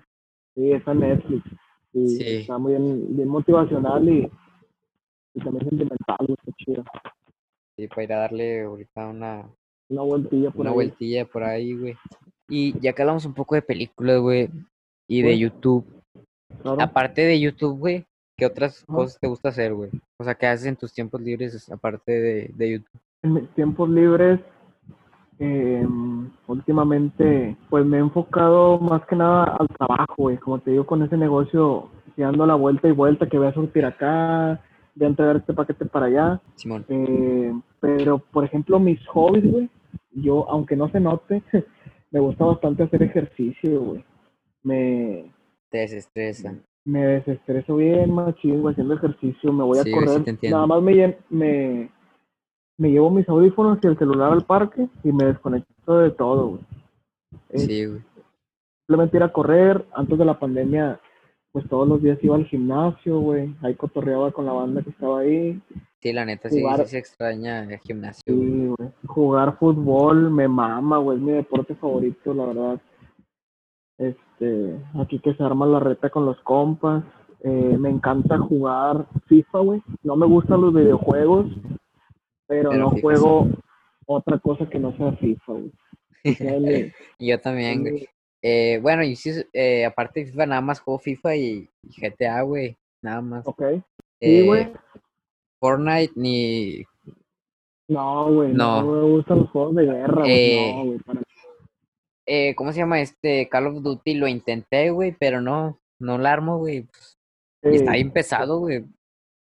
Sí, 0.56 0.72
está 0.72 0.92
en 0.92 1.00
Netflix. 1.00 1.44
Sí. 2.08 2.24
Está 2.41 2.58
muy 2.58 2.74
bien, 2.74 3.16
bien 3.16 3.28
motivacional 3.28 4.08
y, 4.10 4.30
y 5.34 5.39
también 5.43 5.70
sentimental, 5.70 6.18
güey. 6.20 6.36
Está 6.39 6.52
chido. 6.58 6.84
Sí, 7.78 7.88
para 7.88 8.04
ir 8.04 8.14
a 8.14 8.18
darle 8.20 8.62
ahorita 8.64 9.08
una, 9.08 9.50
Una 9.89 10.02
vueltilla 10.02 10.52
por 10.52 10.62
una 10.62 10.70
ahí. 10.72 10.76
vueltilla 10.76 11.26
por 11.26 11.43
ahí, 11.43 11.74
güey. 11.78 11.95
Y 12.50 12.80
ya 12.80 12.93
que 12.93 13.02
hablamos 13.02 13.26
un 13.26 13.34
poco 13.34 13.56
de 13.56 13.62
películas, 13.62 14.20
güey, 14.20 14.50
y 15.08 15.22
de 15.22 15.30
Pues, 15.30 15.39
YouTube. 15.39 15.86
Claro. 16.62 16.82
Aparte 16.82 17.22
de 17.22 17.39
YouTube, 17.39 17.78
güey, 17.78 18.06
¿qué 18.38 18.45
otras 18.45 18.84
cosas 18.86 19.20
te 19.20 19.28
gusta 19.28 19.50
hacer, 19.50 19.74
güey? 19.74 19.91
O 20.20 20.24
sea, 20.24 20.34
¿qué 20.36 20.48
haces 20.48 20.66
en 20.68 20.76
tus 20.78 20.93
tiempos 20.93 21.22
libres 21.22 21.70
aparte 21.72 22.12
de, 22.12 22.52
de 22.56 22.72
YouTube? 22.72 23.02
En 23.24 23.34
mis 23.34 23.50
tiempos 23.54 23.89
libres, 23.89 24.39
eh, 25.40 25.86
últimamente, 26.48 27.56
pues 27.70 27.86
me 27.86 27.98
he 27.98 28.00
enfocado 28.00 28.80
más 28.80 29.06
que 29.06 29.16
nada 29.16 29.44
al 29.60 29.68
trabajo, 29.68 30.16
güey. 30.18 30.38
Como 30.38 30.60
te 30.60 30.72
digo, 30.72 30.86
con 30.86 31.04
ese 31.04 31.18
negocio, 31.18 31.90
y 32.16 32.22
dando 32.22 32.46
la 32.46 32.56
vuelta 32.56 32.88
y 32.88 32.92
vuelta, 32.92 33.28
que 33.28 33.38
voy 33.38 33.48
a 33.48 33.54
surtir 33.54 33.86
acá, 33.86 34.60
voy 34.96 35.06
a 35.06 35.10
entregar 35.10 35.36
este 35.38 35.54
paquete 35.54 35.86
para 35.86 36.08
allá. 36.08 36.42
Simón. 36.56 36.86
Eh, 36.90 37.54
pero, 37.80 38.20
por 38.20 38.44
ejemplo, 38.46 38.80
mis 38.80 39.06
hobbies, 39.08 39.52
güey, 39.52 39.70
yo, 40.14 40.50
aunque 40.50 40.76
no 40.76 40.90
se 40.90 41.00
note, 41.00 41.44
me 42.12 42.20
gusta 42.20 42.46
bastante 42.46 42.84
hacer 42.84 43.04
ejercicio, 43.04 43.82
güey. 43.82 44.06
Me, 44.64 45.32
Te 45.70 45.78
desestresa. 45.80 46.56
me 46.84 47.06
desestreso 47.06 47.76
bien, 47.76 48.12
machín, 48.12 48.62
güey, 48.62 48.74
haciendo 48.74 48.96
ejercicio, 48.96 49.54
me 49.54 49.64
voy 49.64 49.78
a 49.78 49.84
Sí, 49.84 49.92
güey, 49.92 50.08
sí 50.08 50.14
correr. 50.24 50.38
te. 50.38 50.50
Nada 50.50 50.66
más 50.66 50.82
me, 50.82 51.18
me, 51.30 51.90
me 52.78 52.89
llevo 52.91 53.09
mis 53.09 53.28
audífonos 53.28 53.80
y 53.82 53.88
el 53.88 53.97
celular 53.97 54.32
al 54.34 54.45
parque 54.45 54.88
y 55.03 55.11
me 55.11 55.25
desconecto 55.25 55.97
de 55.99 56.11
todo, 56.11 56.47
güey. 56.49 56.61
Sí, 57.55 57.86
güey. 57.86 58.01
Simplemente 58.88 59.17
ir 59.17 59.23
a 59.23 59.34
correr. 59.34 59.86
Antes 59.93 60.17
de 60.17 60.25
la 60.25 60.38
pandemia, 60.39 60.99
pues 61.51 61.67
todos 61.67 61.88
los 61.88 62.01
días 62.01 62.23
iba 62.23 62.36
al 62.36 62.45
gimnasio, 62.45 63.19
güey. 63.19 63.55
Ahí 63.61 63.75
cotorreaba 63.75 64.32
con 64.32 64.45
la 64.45 64.53
banda 64.53 64.82
que 64.82 64.91
estaba 64.91 65.19
ahí. 65.19 65.61
Sí, 66.01 66.13
la 66.13 66.23
neta, 66.25 66.49
sí, 66.49 66.61
Jugar- 66.61 66.84
sí 66.84 66.91
se 66.91 66.97
extraña 66.99 67.63
el 67.63 67.80
gimnasio. 67.80 68.21
Sí, 68.28 68.67
güey. 68.78 68.89
Jugar 69.07 69.57
fútbol 69.57 70.30
me 70.32 70.47
mama, 70.47 70.99
güey. 70.99 71.17
Es 71.17 71.23
mi 71.23 71.32
deporte 71.32 71.73
favorito, 71.75 72.34
la 72.34 72.45
verdad. 72.45 72.82
Este, 73.97 74.80
aquí 75.01 75.19
que 75.19 75.34
se 75.34 75.43
arma 75.43 75.65
la 75.65 75.80
reta 75.80 76.09
con 76.09 76.25
los 76.25 76.39
compas. 76.41 77.03
Eh, 77.41 77.78
me 77.80 77.89
encanta 77.89 78.38
jugar 78.38 79.07
FIFA, 79.25 79.59
güey. 79.59 79.82
No 80.03 80.15
me 80.15 80.25
gustan 80.28 80.61
los 80.61 80.73
videojuegos, 80.73 81.45
pero, 82.48 82.70
Pero 82.70 82.82
no 82.84 82.89
FIFA 82.91 83.02
juego 83.02 83.48
otra 84.06 84.39
cosa 84.39 84.70
que 84.70 84.80
no 84.80 84.95
sea 84.98 85.12
FIFA, 85.14 85.54
güey. 85.54 85.72
Yo 87.20 87.39
también, 87.39 87.82
güey. 87.82 88.08
Eh, 88.41 88.80
bueno, 88.82 89.04
y 89.04 89.16
sí, 89.16 89.32
eh, 89.54 89.86
aparte 89.86 90.22
de 90.22 90.26
FIFA, 90.28 90.45
nada 90.45 90.62
más 90.62 90.80
juego 90.80 91.00
FIFA 91.00 91.36
y, 91.36 91.70
y 91.84 92.02
GTA, 92.02 92.41
güey. 92.41 92.78
Nada 93.02 93.22
más. 93.22 93.48
Ok. 93.48 93.62
Sí, 93.72 93.82
Eh, 94.22 94.43
güey. 94.45 94.72
Fortnite 95.60 96.14
ni. 96.16 96.84
No, 97.88 98.32
güey. 98.34 98.54
No. 98.54 98.82
no. 98.84 98.91
me 98.91 99.12
gustan 99.16 99.39
los 99.39 99.50
juegos 99.50 99.76
de 99.76 99.86
guerra, 99.86 100.22
güey. 100.22 100.32
Eh, 100.32 100.74
No, 100.76 100.86
güey. 100.86 101.00
para- 101.00 101.22
Eh, 102.26 102.56
¿Cómo 102.56 102.72
se 102.74 102.80
llama 102.80 103.00
este? 103.00 103.48
Call 103.50 103.68
of 103.68 103.82
Duty 103.82 104.16
lo 104.16 104.28
intenté, 104.28 104.89
güey, 104.91 105.16
pero 105.18 105.39
no, 105.41 105.80
no 106.00 106.18
la 106.18 106.34
armo, 106.34 106.58
güey. 106.58 106.86
Y 107.64 107.76
está 107.76 107.93
bien 107.93 108.12
pesado, 108.12 108.60
güey. 108.60 108.84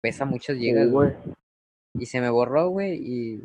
Pesa 0.02 0.26
muchas 0.26 0.58
gigas, 0.58 0.90
güey. 0.90 1.12
güey. 1.12 1.36
Y 1.94 2.06
se 2.06 2.22
me 2.22 2.30
borró, 2.30 2.70
güey, 2.70 2.96
y, 3.02 3.44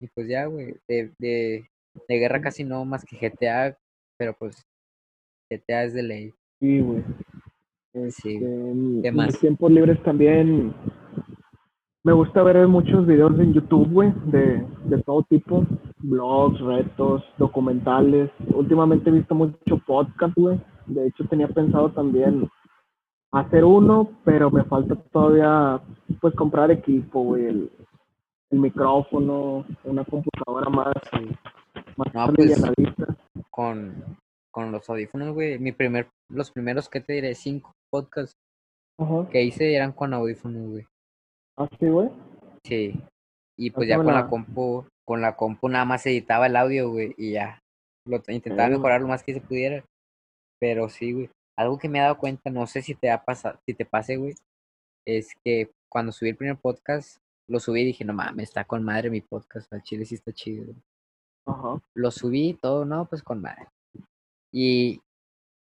y 0.00 0.08
pues 0.14 0.28
ya, 0.28 0.46
güey. 0.46 0.74
De, 0.88 1.12
de, 1.18 1.66
de 2.08 2.18
guerra 2.18 2.40
casi 2.40 2.64
no, 2.64 2.84
más 2.84 3.04
que 3.04 3.16
GTA, 3.16 3.76
pero 4.18 4.34
pues 4.38 4.62
GTA 5.50 5.84
es 5.84 5.94
de 5.94 6.02
ley. 6.02 6.34
Sí, 6.60 6.80
güey. 6.80 7.02
Sí. 7.92 8.36
Este, 8.36 8.36
en 8.36 9.02
¿Qué 9.02 9.08
en 9.08 9.14
más? 9.14 9.28
mis 9.28 9.40
tiempos 9.40 9.72
libres 9.72 10.02
también 10.02 10.74
me 12.04 12.12
gusta 12.12 12.42
ver 12.44 12.68
muchos 12.68 13.04
videos 13.04 13.36
en 13.40 13.52
YouTube, 13.52 13.90
güey, 13.90 14.12
de, 14.26 14.64
de 14.84 15.02
todo 15.02 15.24
tipo, 15.24 15.66
blogs, 15.98 16.60
retos, 16.60 17.24
documentales. 17.36 18.30
Últimamente 18.54 19.10
he 19.10 19.12
visto 19.12 19.34
mucho 19.34 19.78
podcast, 19.86 20.32
güey. 20.36 20.60
De 20.86 21.08
hecho 21.08 21.24
tenía 21.28 21.48
pensado 21.48 21.90
también 21.90 22.48
hacer 23.40 23.64
uno, 23.64 24.10
pero 24.24 24.50
me 24.50 24.64
falta 24.64 24.94
todavía, 25.12 25.80
pues, 26.20 26.34
comprar 26.34 26.70
equipo, 26.70 27.22
güey, 27.22 27.46
el, 27.46 27.70
el 28.50 28.58
micrófono, 28.58 29.64
una 29.84 30.04
computadora 30.04 30.70
más, 30.70 30.94
más 31.96 32.14
No, 32.14 32.32
pues. 32.34 32.62
Con, 33.50 33.94
con 34.52 34.72
los 34.72 34.88
audífonos, 34.88 35.34
güey. 35.34 35.58
Mi 35.58 35.72
primer, 35.72 36.08
los 36.30 36.50
primeros, 36.50 36.88
¿qué 36.88 37.00
te 37.00 37.14
diré? 37.14 37.34
Cinco 37.34 37.72
podcasts 37.90 38.34
Ajá. 38.98 39.28
que 39.30 39.42
hice 39.42 39.74
eran 39.74 39.92
con 39.92 40.12
audífonos, 40.14 40.70
güey. 40.70 40.86
Así, 41.56 41.88
güey. 41.88 42.10
Sí. 42.64 43.00
Y 43.58 43.70
pues 43.70 43.88
ya 43.88 43.96
con 43.96 44.06
la 44.06 44.12
la- 44.12 44.28
compu, 44.28 44.84
con 45.06 45.20
la 45.22 45.36
compu 45.36 45.68
nada 45.68 45.84
más 45.86 46.04
editaba 46.06 46.46
el 46.46 46.56
audio, 46.56 46.90
güey, 46.90 47.14
y 47.16 47.32
ya. 47.32 47.58
Lo 48.06 48.20
intentaba 48.28 48.68
mejorar 48.68 49.00
lo 49.00 49.08
más 49.08 49.22
que 49.24 49.34
se 49.34 49.40
pudiera. 49.40 49.82
Pero 50.60 50.88
sí, 50.88 51.12
güey. 51.12 51.30
Algo 51.56 51.78
que 51.78 51.88
me 51.88 51.98
he 51.98 52.02
dado 52.02 52.18
cuenta, 52.18 52.50
no 52.50 52.66
sé 52.66 52.82
si 52.82 52.94
te 52.94 53.10
ha 53.10 53.24
pasado, 53.24 53.58
si 53.64 53.72
te 53.74 53.84
pase, 53.84 54.16
güey, 54.16 54.34
es 55.06 55.28
que 55.44 55.70
cuando 55.88 56.12
subí 56.12 56.30
el 56.30 56.36
primer 56.36 56.56
podcast, 56.56 57.18
lo 57.48 57.60
subí 57.60 57.80
y 57.82 57.86
dije, 57.86 58.04
no 58.04 58.12
mames, 58.12 58.48
está 58.48 58.64
con 58.64 58.82
madre 58.84 59.08
mi 59.08 59.20
podcast, 59.20 59.72
al 59.72 59.82
chile 59.82 60.04
sí 60.04 60.16
está 60.16 60.32
chido. 60.32 60.64
güey". 60.64 60.76
Ajá. 61.46 61.80
Lo 61.94 62.10
subí 62.10 62.58
todo, 62.60 62.84
no, 62.84 63.06
pues 63.06 63.22
con 63.22 63.40
madre. 63.40 63.66
Y, 64.52 65.00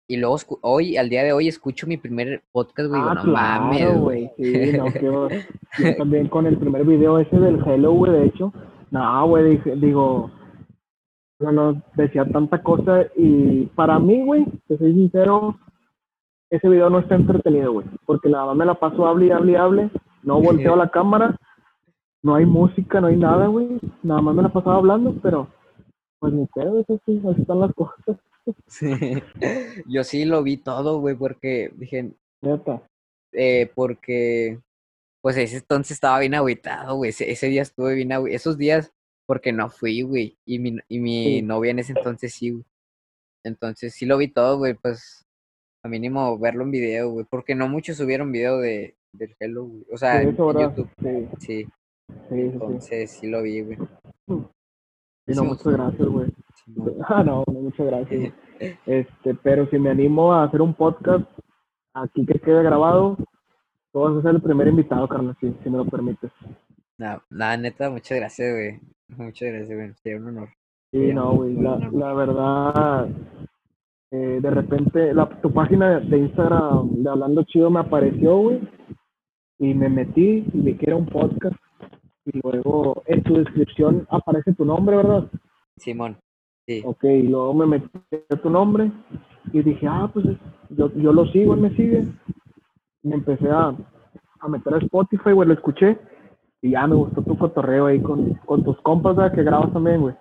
y 0.09 0.17
luego 0.17 0.37
hoy, 0.63 0.97
al 0.97 1.09
día 1.09 1.23
de 1.23 1.33
hoy, 1.33 1.49
escucho 1.49 1.87
mi 1.87 1.97
primer 1.97 2.43
podcast, 2.53 2.89
güey, 2.89 3.01
digo, 3.01 3.11
Ah, 3.11 3.15
no 3.15 3.23
claro, 3.23 3.65
mames, 3.65 3.99
güey. 3.99 4.31
Sí, 4.37 4.73
no, 4.77 4.85
bo- 4.85 5.29
Yo 5.29 5.29
también 5.97 6.29
con 6.29 6.47
el 6.47 6.59
primer 6.59 6.85
video 6.85 7.19
ese 7.21 7.39
del 7.39 7.63
Hello, 7.67 7.93
güey, 7.93 8.13
de 8.13 8.25
hecho. 8.27 8.53
No, 8.91 9.29
güey, 9.29 9.57
digo, 9.77 10.31
no, 11.39 11.53
no, 11.53 11.83
decía 11.95 12.25
tanta 12.27 12.61
cosa 12.63 13.07
y 13.17 13.67
para 13.77 13.99
mí, 14.01 14.25
güey, 14.25 14.45
te 14.67 14.77
soy 14.77 14.93
sincero, 14.93 15.57
ese 16.51 16.69
video 16.69 16.91
no 16.91 16.99
está 17.01 17.15
entretenido, 17.15 17.73
güey, 17.73 17.87
porque 18.07 18.29
nada 18.29 18.47
más 18.47 18.57
me 18.57 18.65
la 18.67 18.75
paso 18.75 19.07
hable 19.07 19.27
y 19.27 19.31
hable 19.31 19.53
y 19.53 19.57
hable, 19.57 19.91
no 20.23 20.41
volteo 20.41 20.77
la 20.77 20.91
cámara, 20.91 21.37
no 22.23 22.35
hay 22.35 22.45
música, 22.45 23.01
no 23.01 23.07
hay 23.07 23.17
nada, 23.17 23.47
güey, 23.47 23.79
nada 24.03 24.21
más 24.21 24.35
me 24.35 24.43
la 24.43 24.53
pasaba 24.53 24.77
hablando, 24.77 25.15
pero 25.23 25.49
pues 26.19 26.33
ni 26.35 26.47
pedo, 26.47 26.81
eso 26.81 27.01
sí, 27.07 27.21
así 27.31 27.41
están 27.43 27.61
las 27.61 27.73
cosas, 27.75 28.17
Yo 29.87 30.03
sí 30.05 30.25
lo 30.25 30.43
vi 30.43 30.57
todo, 30.57 30.99
güey, 31.01 31.15
porque 31.15 31.73
dije, 31.77 32.13
neta. 32.43 32.83
eh, 33.33 33.71
porque, 33.75 34.59
pues 35.23 35.37
ese 35.37 35.59
entonces 35.59 35.93
estaba 35.93 36.19
bien 36.19 36.35
agüitado, 36.35 36.97
güey. 36.97 37.11
Ese, 37.11 37.31
ese 37.31 37.47
día 37.49 37.63
estuve 37.63 37.95
bien 37.95 38.13
agüitado. 38.13 38.35
Esos 38.37 38.59
días, 38.59 38.93
porque 39.27 39.53
no 39.53 39.69
fui, 39.69 40.03
güey. 40.03 40.37
Y 40.47 40.59
mi, 40.59 40.79
y 40.89 40.99
mi 40.99 41.25
Sí. 41.25 41.43
novia 41.43 41.71
en 41.71 41.79
ese 41.81 41.93
entonces 41.93 42.33
sí, 42.33 42.51
güey. 42.51 42.65
Entonces 43.45 43.95
sí 43.95 44.07
lo 44.07 44.17
vi 44.17 44.29
todo, 44.29 44.59
güey. 44.59 44.75
Pues 44.75 45.27
a 45.83 45.89
mínimo 45.89 46.39
verlo 46.39 46.65
en 46.65 46.71
video, 46.71 47.11
güey. 47.11 47.27
Porque 47.29 47.55
no 47.55 47.69
muchos 47.69 47.97
subieron 47.97 48.33
video 48.33 48.59
de, 48.59 48.97
del 49.13 49.35
Hello, 49.39 49.65
güey. 49.65 49.85
O 49.93 49.97
sea, 49.97 50.21
Sí, 50.21 50.29
en, 50.29 50.35
eso, 50.35 50.51
en 50.51 50.57
¿verdad? 50.57 50.77
YouTube. 50.77 50.91
Sí. 51.03 51.29
Sí. 51.39 51.69
Sí, 52.29 52.41
Entonces 52.41 53.11
sí, 53.13 53.29
lo 53.29 53.43
vi, 53.43 53.63
güey. 53.63 53.79
Sí, 55.27 55.35
no, 55.37 55.45
muchas 55.45 55.73
gracias, 55.73 56.09
güey. 56.09 56.29
Ah, 57.09 57.23
no, 57.25 57.43
no, 57.47 57.61
muchas 57.61 57.87
gracias. 57.87 58.33
este, 58.87 59.35
pero 59.43 59.69
si 59.71 59.79
me 59.79 59.91
animo 59.91 60.33
a 60.33 60.45
hacer 60.45 60.61
un 60.63 60.75
podcast 60.75 61.25
aquí 61.95 62.25
que 62.25 62.39
quede 62.39 62.63
grabado, 62.63 63.17
tú 63.93 64.01
vas 64.01 64.17
a 64.19 64.23
ser 64.23 64.37
el 64.37 64.43
primer 64.43 64.69
invitado, 64.69 65.09
Carlos, 65.09 65.37
si, 65.41 65.53
si 65.63 65.71
me 65.71 65.79
lo 65.79 65.85
permites. 65.87 66.31
No, 66.99 67.21
nada, 67.31 67.57
neta, 67.57 67.91
muchas 67.91 68.19
gracias, 68.19 68.53
güey. 68.53 68.81
Muchas 69.17 69.49
gracias, 69.53 69.77
güey. 69.77 69.95
Sería 70.03 70.19
un 70.19 70.29
honor. 70.29 70.49
Sí, 70.93 71.13
no, 71.13 71.33
güey. 71.35 71.55
La, 71.55 71.77
la 71.93 72.15
verdad, 72.15 73.09
eh, 74.13 74.41
de 74.43 74.51
repente, 74.51 75.15
la, 75.15 75.29
tu 75.41 75.53
página 75.53 76.01
de 76.01 76.19
Instagram 76.19 77.03
de 77.03 77.11
Hablando 77.11 77.45
Chido 77.45 77.71
me 77.71 77.81
apareció, 77.81 78.39
güey. 78.39 78.61
Y 79.59 79.75
me 79.75 79.89
metí 79.89 80.45
y 80.53 80.61
vi 80.61 80.77
que 80.77 80.87
era 80.87 80.97
un 80.97 81.07
podcast. 81.07 81.57
Y 82.25 82.41
luego 82.43 83.03
en 83.07 83.23
tu 83.23 83.35
descripción 83.35 84.07
aparece 84.11 84.53
tu 84.55 84.65
nombre, 84.65 84.97
¿verdad? 84.97 85.31
Simón. 85.77 86.17
Sí. 86.67 86.83
Ok, 86.85 87.05
y 87.05 87.23
luego 87.23 87.55
me 87.55 87.67
metí 87.67 87.89
tu 88.43 88.51
nombre 88.51 88.91
y 89.53 89.63
dije, 89.63 89.87
ah, 89.89 90.11
pues 90.13 90.27
yo, 90.71 90.93
yo 90.95 91.13
lo 91.13 91.27
sigo, 91.27 91.55
él 91.55 91.61
me 91.61 91.71
sigue. 91.77 92.07
Me 93.03 93.15
empecé 93.15 93.49
a, 93.49 93.75
a 94.41 94.49
meter 94.49 94.75
a 94.75 94.79
Spotify, 94.79 95.33
güey, 95.33 95.49
lo 95.49 95.55
escuché. 95.55 95.99
Y 96.63 96.71
ya 96.73 96.87
me 96.87 96.97
gustó 96.97 97.23
tu 97.23 97.39
cotorreo 97.39 97.87
ahí 97.87 98.01
con, 98.03 98.35
con 98.45 98.65
tus 98.65 98.79
compas, 98.83 99.17
¿verdad? 99.17 99.35
Que 99.35 99.43
grabas 99.43 99.73
también, 99.73 100.01
güey. 100.01 100.15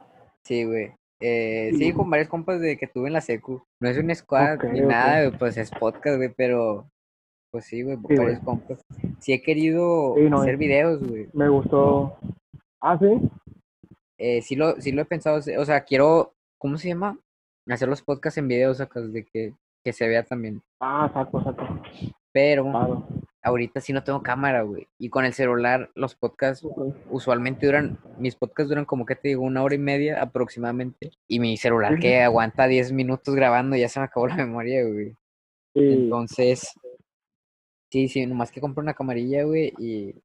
Sí, 0.43 0.65
güey. 0.65 0.91
Eh, 1.21 1.71
sí, 1.77 1.91
con 1.91 2.09
varios 2.09 2.29
compas 2.29 2.61
de 2.61 2.77
que 2.77 2.87
tuve 2.87 3.07
en 3.07 3.13
la 3.13 3.21
secu. 3.21 3.61
No 3.81 3.89
es 3.89 3.97
un 3.97 4.13
squad 4.15 4.63
ni 4.63 4.81
nada, 4.81 5.31
pues 5.37 5.57
es 5.57 5.69
podcast, 5.69 6.17
güey, 6.17 6.33
pero 6.35 6.89
pues 7.51 7.65
sí, 7.65 7.81
güey, 7.81 7.97
varios 7.97 8.39
compas. 8.39 8.79
Sí 9.19 9.33
he 9.33 9.41
querido 9.41 10.15
hacer 10.37 10.57
videos, 10.57 10.99
güey. 11.05 11.27
Me 11.33 11.49
gustó. 11.49 12.17
Ah, 12.81 12.97
sí. 12.97 13.19
Eh, 14.17 14.41
sí, 14.41 14.55
lo, 14.55 14.79
sí 14.79 14.91
lo 14.91 15.01
he 15.01 15.05
pensado, 15.05 15.37
o 15.37 15.65
sea, 15.65 15.81
quiero, 15.81 16.33
¿cómo 16.57 16.77
se 16.77 16.89
llama? 16.89 17.17
Hacer 17.67 17.87
los 17.87 18.01
podcasts 18.01 18.37
en 18.37 18.47
videos, 18.47 18.77
sacas, 18.77 19.11
de 19.13 19.23
que, 19.25 19.53
que 19.83 19.93
se 19.93 20.07
vea 20.07 20.23
también. 20.23 20.61
Ah, 20.79 21.09
saco, 21.13 21.43
saco. 21.43 21.81
Pero 22.31 23.05
ahorita 23.41 23.81
sí 23.81 23.93
no 23.93 24.03
tengo 24.03 24.21
cámara, 24.21 24.63
güey. 24.63 24.87
Y 24.97 25.09
con 25.09 25.25
el 25.25 25.33
celular 25.33 25.91
los 25.95 26.15
podcasts 26.15 26.65
usualmente 27.09 27.65
duran, 27.65 27.97
mis 28.17 28.35
podcasts 28.35 28.69
duran 28.69 28.85
como 28.85 29.05
que 29.05 29.15
te 29.15 29.29
digo, 29.29 29.43
una 29.43 29.63
hora 29.63 29.75
y 29.75 29.79
media 29.79 30.21
aproximadamente. 30.21 31.11
Y 31.27 31.39
mi 31.39 31.57
celular 31.57 31.99
que 31.99 32.21
aguanta 32.21 32.67
10 32.67 32.91
minutos 32.91 33.35
grabando 33.35 33.75
ya 33.75 33.89
se 33.89 33.99
me 33.99 34.05
acabó 34.05 34.27
la 34.27 34.35
memoria, 34.35 34.83
güey. 34.85 35.15
Entonces, 35.75 36.73
sí, 37.91 38.07
sí, 38.07 38.25
nomás 38.25 38.51
que 38.51 38.61
compro 38.61 38.81
una 38.81 38.93
camarilla, 38.93 39.43
güey, 39.43 39.73
y, 39.77 40.15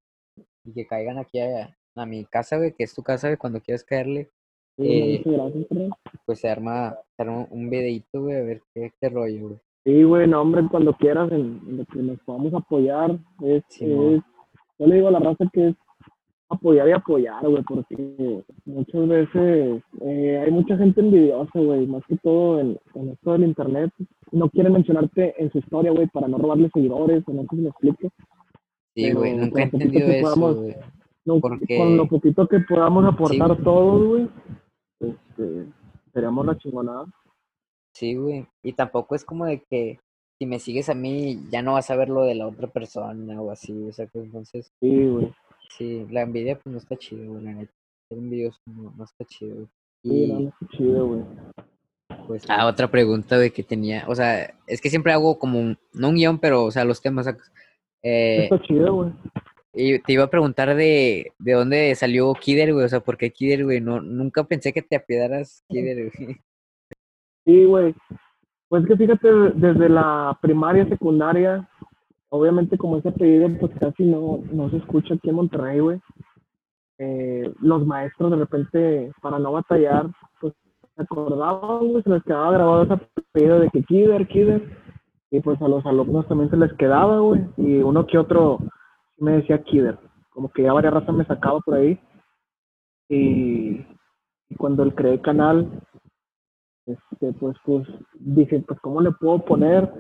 y 0.65 0.73
que 0.75 0.87
caigan 0.87 1.19
aquí 1.19 1.39
a, 1.41 1.77
a 1.95 2.07
mi 2.07 2.25
casa, 2.25 2.57
güey, 2.57 2.73
que 2.73 2.85
es 2.85 2.95
tu 2.95 3.03
casa, 3.03 3.29
güey, 3.29 3.37
cuando 3.37 3.61
quieras 3.61 3.85
caerle. 3.85 4.31
Eh, 4.77 5.23
pues 6.27 6.41
se 6.41 6.49
arma, 6.49 6.99
se 7.17 7.23
arma 7.23 7.47
un 7.51 7.71
videito, 7.71 8.23
güey, 8.23 8.37
a 8.37 8.43
ver 8.43 8.63
qué, 8.75 8.93
qué 9.01 9.09
rollo, 9.09 9.49
güey. 9.49 9.61
Sí, 9.85 10.03
güey, 10.03 10.27
no, 10.27 10.41
hombre, 10.41 10.67
cuando 10.71 10.95
quieras, 10.95 11.31
en, 11.31 11.61
lo 11.77 11.85
que 11.85 11.99
nos 11.99 12.19
podamos 12.21 12.55
apoyar, 12.55 13.19
es, 13.43 13.63
yo 13.79 14.23
le 14.79 14.95
digo 14.95 15.09
a 15.09 15.11
la 15.11 15.19
raza 15.19 15.45
que 15.53 15.69
es 15.69 15.77
apoyar 16.49 16.89
y 16.89 16.93
apoyar, 16.93 17.47
güey, 17.47 17.63
porque 17.65 18.43
muchas 18.65 19.09
veces 19.09 19.83
eh, 20.01 20.43
hay 20.43 20.51
mucha 20.51 20.77
gente 20.79 21.01
envidiosa, 21.01 21.59
güey, 21.59 21.87
más 21.87 22.03
que 22.07 22.17
todo 22.17 22.61
en, 22.61 22.79
esto 23.11 23.33
del 23.33 23.45
internet. 23.45 23.93
No 24.33 24.49
quieren 24.49 24.73
mencionarte 24.73 25.35
en 25.37 25.53
su 25.53 25.59
historia, 25.59 25.93
güey, 25.93 26.07
para 26.09 26.29
no 26.29 26.39
robarle 26.39 26.71
seguidores, 26.73 27.23
o 27.27 27.33
no 27.33 27.43
sé 27.43 27.49
si 27.51 27.57
me 27.57 27.69
explique. 27.69 28.09
Sí, 28.95 29.13
güey, 29.13 29.37
nunca 29.37 29.61
he 29.61 29.65
entendido 29.65 30.09
eso, 30.09 30.55
güey. 30.55 30.77
Con 31.79 31.97
lo 31.97 32.07
poquito 32.07 32.47
que 32.47 32.61
podamos 32.61 33.05
aportar 33.05 33.57
todos, 33.63 34.07
güey, 34.07 34.29
este, 35.01 35.67
seríamos 36.13 36.47
la 36.47 36.57
chingonada. 36.57 37.07
Sí, 37.95 38.15
güey. 38.15 38.47
Y 38.63 38.73
tampoco 38.73 39.15
es 39.15 39.25
como 39.25 39.47
de 39.47 39.63
que 39.71 40.01
si 40.39 40.47
me 40.47 40.59
sigues 40.59 40.89
a 40.89 40.95
mí 40.95 41.39
ya 41.51 41.63
no 41.63 41.75
vas 41.75 41.91
a 41.91 41.97
ver 41.97 42.09
lo 42.09 42.25
de 42.25 42.35
la 42.35 42.47
otra 42.47 42.67
persona 42.67 43.41
o 43.41 43.51
así, 43.51 43.73
o 43.89 43.93
sea, 43.93 44.07
que 44.07 44.19
entonces... 44.19 44.73
Sí, 44.81 45.07
güey. 45.07 45.33
Sí, 45.77 46.07
la 46.11 46.23
envidia 46.23 46.59
pues 46.59 46.73
no 46.73 46.79
está 46.79 46.97
chido, 46.97 47.33
güey, 47.33 47.45
la 47.45 47.53
neta. 47.53 47.73
Ser 48.09 48.19
envidioso 48.19 48.59
no, 48.67 48.93
no 48.97 49.05
está 49.05 49.25
chido. 49.25 49.69
Sí, 50.03 50.27
no, 50.27 50.49
está 50.49 50.77
chido, 50.77 51.07
güey. 51.07 51.23
Pues, 52.27 52.45
ah, 52.49 52.67
otra 52.67 52.91
pregunta, 52.91 53.37
güey, 53.37 53.51
que 53.51 53.63
tenía, 53.63 54.05
o 54.09 54.15
sea, 54.15 54.55
es 54.67 54.81
que 54.81 54.91
siempre 54.91 55.13
hago 55.13 55.39
como, 55.39 55.59
un, 55.59 55.79
no 55.93 56.09
un 56.09 56.17
guion, 56.17 56.39
pero, 56.39 56.65
o 56.65 56.71
sea, 56.71 56.85
los 56.85 57.01
temas... 57.01 57.27
Eh, 58.03 58.45
está 58.45 58.61
chido, 58.63 58.95
güey. 58.95 59.13
Y 59.73 59.99
te 59.99 60.13
iba 60.13 60.25
a 60.25 60.31
preguntar 60.31 60.75
de, 60.75 61.33
de 61.39 61.53
dónde 61.53 61.95
salió 61.95 62.33
Kider, 62.35 62.73
güey, 62.73 62.85
o 62.85 62.89
sea, 62.89 63.01
¿por 63.01 63.17
qué 63.17 63.31
Kider, 63.31 63.65
güey? 63.65 63.81
No, 63.81 64.01
nunca 64.01 64.45
pensé 64.45 64.73
que 64.73 64.83
te 64.83 64.97
apiedaras 64.97 65.65
Kider, 65.69 66.13
güey. 66.19 66.39
Sí, 67.45 67.65
güey. 67.65 67.95
Pues 68.69 68.87
que 68.87 68.97
fíjate, 68.97 69.29
desde 69.55 69.89
la 69.89 70.37
primaria, 70.41 70.89
secundaria, 70.89 71.69
obviamente 72.31 72.77
como 72.77 72.97
ese 72.97 73.11
apellido 73.11 73.49
pues 73.61 73.73
casi 73.79 74.05
no, 74.05 74.41
no 74.51 74.71
se 74.71 74.79
escucha 74.79 75.15
aquí 75.15 75.29
en 75.29 75.37
Monterrey, 75.37 75.81
güey. 75.81 76.01
Eh, 76.99 77.53
los 77.61 77.87
maestros 77.87 78.31
de 78.31 78.37
repente, 78.37 79.13
para 79.21 79.39
no 79.39 79.53
batallar, 79.53 80.07
pues 80.41 80.55
se 80.97 81.03
acordaban, 81.03 81.89
güey, 81.89 82.03
se 82.03 82.11
les 82.11 82.23
quedaba 82.25 82.53
grabado 82.53 82.83
ese 82.83 82.95
apellido 82.95 83.61
de 83.61 83.71
que 83.71 83.83
Kider, 83.83 84.27
Kider. 84.27 84.85
Y 85.31 85.41
pues 85.41 85.61
a 85.61 85.69
los 85.69 85.85
alumnos 85.85 86.27
también 86.29 86.51
se 86.51 86.57
les 86.57 86.73
quedaba, 86.75 87.19
güey. 87.19 87.45
Y 87.57 87.79
uno 87.79 88.07
que 88.07 88.19
otro 88.19 88.59
me 89.19 89.33
decía 89.33 89.63
Kider. 89.63 89.99
Como 90.31 90.49
que 90.51 90.63
ya 90.63 90.73
varias 90.73 90.95
razas 90.95 91.15
me 91.15 91.25
sacaba 91.25 91.61
por 91.61 91.75
ahí. 91.75 91.99
Y, 93.09 93.85
y 94.49 94.57
cuando 94.57 94.83
el 94.83 94.95
creé 94.95 95.21
canal, 95.21 95.69
este, 96.87 97.33
pues, 97.33 97.57
pues 97.65 97.87
dije, 98.15 98.63
pues, 98.67 98.79
¿cómo 98.81 99.01
le 99.01 99.13
puedo 99.13 99.45
poner 99.45 99.91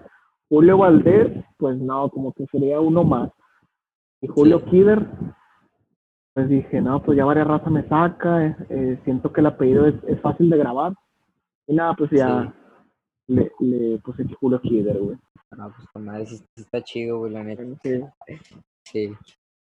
Julio 0.48 0.78
Valdés? 0.78 1.44
Pues 1.56 1.78
no, 1.78 2.10
como 2.10 2.32
que 2.32 2.46
sería 2.46 2.80
uno 2.80 3.04
más. 3.04 3.30
Y 4.20 4.26
Julio 4.26 4.64
Kider, 4.64 5.06
pues 6.34 6.48
dije, 6.48 6.80
no, 6.80 7.02
pues 7.02 7.16
ya 7.16 7.24
varias 7.24 7.46
razas 7.46 7.70
me 7.70 7.86
saca, 7.88 8.46
eh, 8.46 8.56
eh, 8.70 9.00
siento 9.04 9.32
que 9.32 9.40
el 9.40 9.46
apellido 9.46 9.86
es, 9.86 9.94
es, 10.06 10.20
fácil 10.20 10.50
de 10.50 10.58
grabar. 10.58 10.94
Y 11.66 11.74
nada, 11.74 11.94
pues 11.94 12.10
ya 12.10 12.54
le, 13.26 13.52
le 13.60 13.98
puse 13.98 14.24
Julio 14.40 14.60
Kider, 14.60 14.98
güey. 14.98 15.18
No, 15.56 15.72
pues 15.74 15.88
con 15.88 16.04
madre 16.04 16.26
sí, 16.26 16.42
está 16.56 16.82
chido, 16.82 17.18
güey, 17.20 17.32
la 17.32 17.44
neta. 17.44 17.62
Sí. 17.82 18.02
Sí. 18.84 19.14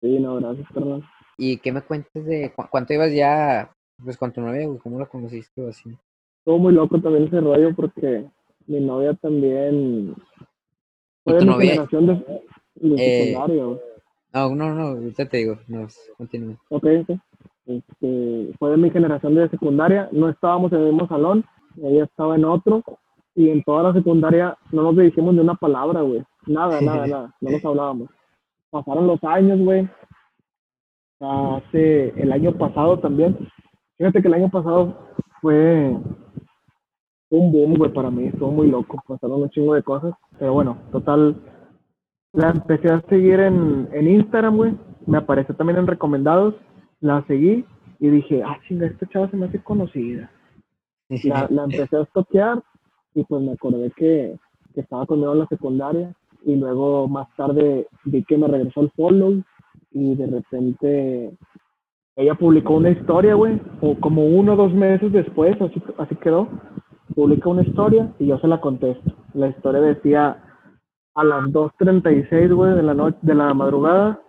Sí, 0.01 0.19
no, 0.19 0.35
gracias, 0.35 0.67
perdón. 0.73 1.03
¿Y 1.37 1.57
qué 1.57 1.71
me 1.71 1.81
cuentes 1.81 2.25
de 2.25 2.53
cuánto 2.69 2.93
ibas 2.93 3.13
ya, 3.13 3.73
pues, 4.03 4.17
con 4.17 4.31
tu 4.31 4.41
novia, 4.41 4.67
güey? 4.67 4.79
¿Cómo 4.79 4.99
la 4.99 5.05
conociste 5.05 5.61
o 5.61 5.69
así? 5.69 5.97
Estuvo 6.43 6.57
muy 6.57 6.73
loco 6.73 6.99
también 6.99 7.23
ese 7.23 7.39
rollo 7.39 7.73
porque 7.73 8.25
mi 8.67 8.81
novia 8.81 9.13
también 9.13 10.13
fue 11.23 11.35
de 11.35 11.45
mi 11.45 11.53
generación 11.53 12.07
de, 12.07 12.13
eh, 12.97 13.27
secundario. 13.27 13.79
No, 14.33 14.55
no, 14.55 14.75
no, 14.75 14.81
ahorita 14.87 15.25
te 15.25 15.37
digo, 15.37 15.57
no, 15.69 15.87
continúa. 16.17 16.55
Ok, 16.67 16.85
ok. 17.07 17.17
Este, 17.65 18.51
fue 18.59 18.71
de 18.71 18.77
mi 18.77 18.89
generación 18.89 19.35
de 19.35 19.47
secundaria, 19.47 20.09
no 20.11 20.27
estábamos 20.27 20.73
en 20.73 20.79
el 20.79 20.91
mismo 20.91 21.07
salón, 21.07 21.45
ella 21.81 22.03
estaba 22.03 22.35
en 22.35 22.43
otro, 22.43 22.83
y 23.35 23.49
en 23.49 23.63
toda 23.63 23.83
la 23.83 23.93
secundaria 23.93 24.57
no 24.73 24.83
nos 24.83 24.97
dirigimos 24.97 25.35
de 25.35 25.41
una 25.41 25.55
palabra, 25.55 26.01
güey. 26.01 26.23
Nada, 26.45 26.81
nada, 26.81 27.07
nada, 27.07 27.35
no 27.39 27.51
nos 27.51 27.63
hablábamos. 27.63 28.09
Pasaron 28.69 29.07
los 29.07 29.23
años, 29.23 29.59
güey. 29.59 29.87
Hace 31.21 32.09
el 32.21 32.33
año 32.33 32.51
pasado 32.57 32.99
también. 32.99 33.47
Fíjate 33.97 34.21
que 34.21 34.27
el 34.27 34.33
año 34.33 34.49
pasado 34.49 35.07
fue 35.41 35.95
un 37.37 37.51
boom, 37.51 37.75
güey, 37.75 37.91
para 37.91 38.11
mí. 38.11 38.25
Estuvo 38.25 38.51
muy 38.51 38.69
loco. 38.69 39.01
Pasaron 39.07 39.41
un 39.41 39.49
chingo 39.49 39.73
de 39.73 39.83
cosas. 39.83 40.13
Pero 40.37 40.53
bueno, 40.53 40.77
total. 40.91 41.35
La 42.33 42.49
empecé 42.49 42.89
a 42.89 43.01
seguir 43.09 43.39
en, 43.39 43.89
en 43.91 44.07
Instagram, 44.07 44.55
güey. 44.55 44.73
Me 45.05 45.17
apareció 45.17 45.55
también 45.55 45.79
en 45.79 45.87
recomendados. 45.87 46.55
La 46.99 47.23
seguí 47.27 47.65
y 47.99 48.09
dije, 48.09 48.43
ah, 48.43 48.57
chinga, 48.67 48.87
esta 48.87 49.07
chava 49.07 49.29
se 49.29 49.37
me 49.37 49.45
hace 49.45 49.61
conocida. 49.61 50.29
La, 51.23 51.47
la 51.49 51.63
empecé 51.63 51.97
a 51.97 52.05
toquear 52.05 52.63
y 53.13 53.23
pues 53.23 53.41
me 53.43 53.51
acordé 53.51 53.91
que, 53.91 54.37
que 54.73 54.81
estaba 54.81 55.05
conmigo 55.05 55.33
en 55.33 55.39
la 55.39 55.47
secundaria. 55.47 56.13
Y 56.45 56.55
luego 56.55 57.07
más 57.07 57.27
tarde 57.35 57.87
vi 58.05 58.23
que 58.23 58.37
me 58.37 58.47
regresó 58.47 58.81
el 58.81 58.91
follow 58.91 59.43
y 59.91 60.15
de 60.15 60.27
repente 60.27 61.37
ella 62.15 62.35
publicó 62.35 62.75
una 62.75 62.89
historia, 62.89 63.35
güey, 63.35 63.59
o 63.81 63.95
como 63.99 64.25
uno 64.25 64.53
o 64.53 64.55
dos 64.55 64.73
meses 64.73 65.11
después, 65.11 65.59
así, 65.61 65.81
así 65.97 66.15
quedó, 66.15 66.47
publica 67.13 67.49
una 67.49 67.63
historia 67.63 68.11
y 68.19 68.27
yo 68.27 68.37
se 68.39 68.47
la 68.47 68.59
contesto. 68.61 69.13
La 69.33 69.47
historia 69.47 69.81
decía, 69.81 70.43
a 71.15 71.23
las 71.23 71.43
2.36, 71.45 72.53
güey, 72.53 72.75
de 72.75 72.83
la 72.83 72.93
noche, 72.93 73.17
de 73.21 73.35
la 73.35 73.53
madrugada, 73.53 74.19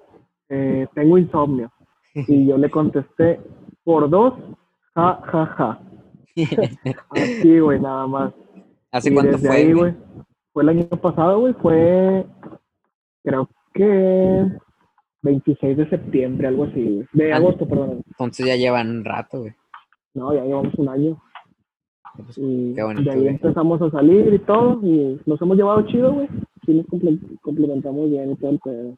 eh, 0.48 0.86
tengo 0.94 1.18
insomnio. 1.18 1.70
Y 2.28 2.46
yo 2.46 2.56
le 2.56 2.70
contesté, 2.70 3.40
por 3.82 4.08
dos, 4.08 4.34
ja, 4.94 5.20
ja, 5.24 5.46
ja. 5.46 5.80
Así, 7.10 7.58
güey, 7.58 7.80
nada 7.80 8.06
más. 8.06 8.32
¿Hace 8.92 9.12
cuánto 9.12 9.36
fue? 9.38 9.74
güey? 9.74 9.94
Fue 10.52 10.62
el 10.62 10.68
año 10.68 10.86
pasado, 10.86 11.40
güey, 11.40 11.54
fue, 11.54 12.24
creo 13.24 13.48
que 13.72 14.46
26 15.22 15.76
de 15.76 15.90
septiembre, 15.90 16.46
algo 16.46 16.64
así, 16.64 16.84
güey. 16.84 17.08
De 17.12 17.32
Ah, 17.32 17.38
agosto, 17.38 17.66
perdón. 17.66 18.02
Entonces 18.06 18.46
ya 18.46 18.54
llevan 18.54 18.90
un 18.90 19.04
rato, 19.04 19.40
güey. 19.40 19.52
No, 20.14 20.32
ya 20.32 20.44
llevamos 20.44 20.72
un 20.76 20.88
año. 20.88 21.20
Pues, 22.16 22.38
Y 22.38 22.74
Qué 22.74 22.82
bonito, 22.82 23.10
de 23.10 23.10
ahí 23.16 23.20
güey. 23.22 23.34
empezamos 23.34 23.82
a 23.82 23.90
salir 23.90 24.32
y 24.32 24.38
todo, 24.40 24.80
y 24.82 25.20
nos 25.26 25.40
hemos 25.42 25.56
llevado 25.56 25.86
chido, 25.86 26.12
güey. 26.14 26.28
Sí 26.64 26.72
nos 26.74 26.86
comple- 26.86 27.40
complementamos 27.40 28.08
bien 28.10 28.30
y 28.32 28.36
todo 28.36 28.50
el 28.52 28.58
pedo. 28.60 28.96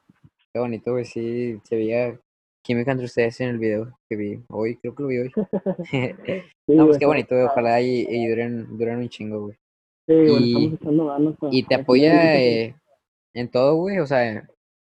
Qué 0.53 0.61
bonito, 0.61 0.93
güey. 0.93 1.05
Sí, 1.05 1.59
se 1.65 1.77
veía 1.77 2.19
química 2.63 2.93
entre 2.93 3.07
ustedes 3.07 3.41
en 3.41 3.49
el 3.51 3.59
video 3.59 3.97
que 4.09 4.17
vi 4.17 4.39
hoy. 4.51 4.77
Creo 4.77 4.95
que 4.95 5.03
lo 5.03 5.09
vi 5.09 5.19
hoy. 5.19 5.33
Sí, 5.91 6.11
no, 6.77 6.87
pues 6.87 6.99
qué 6.99 7.07
bonito, 7.07 7.35
güey. 7.35 7.47
Ojalá 7.47 7.81
y, 7.81 8.07
y 8.09 8.29
duren, 8.29 8.67
duren 8.77 8.99
un 8.99 9.09
chingo, 9.09 9.41
güey. 9.43 9.57
Sí, 10.09 10.15
y- 10.15 10.49
estamos 10.67 10.81
echando 10.81 11.07
ganas. 11.07 11.35
Y 11.51 11.63
te 11.65 11.75
apoya 11.75 12.41
eh, 12.41 12.75
en 13.35 13.51
todo, 13.51 13.77
güey. 13.77 13.99
O 13.99 14.07
sea, 14.07 14.31
en 14.31 14.43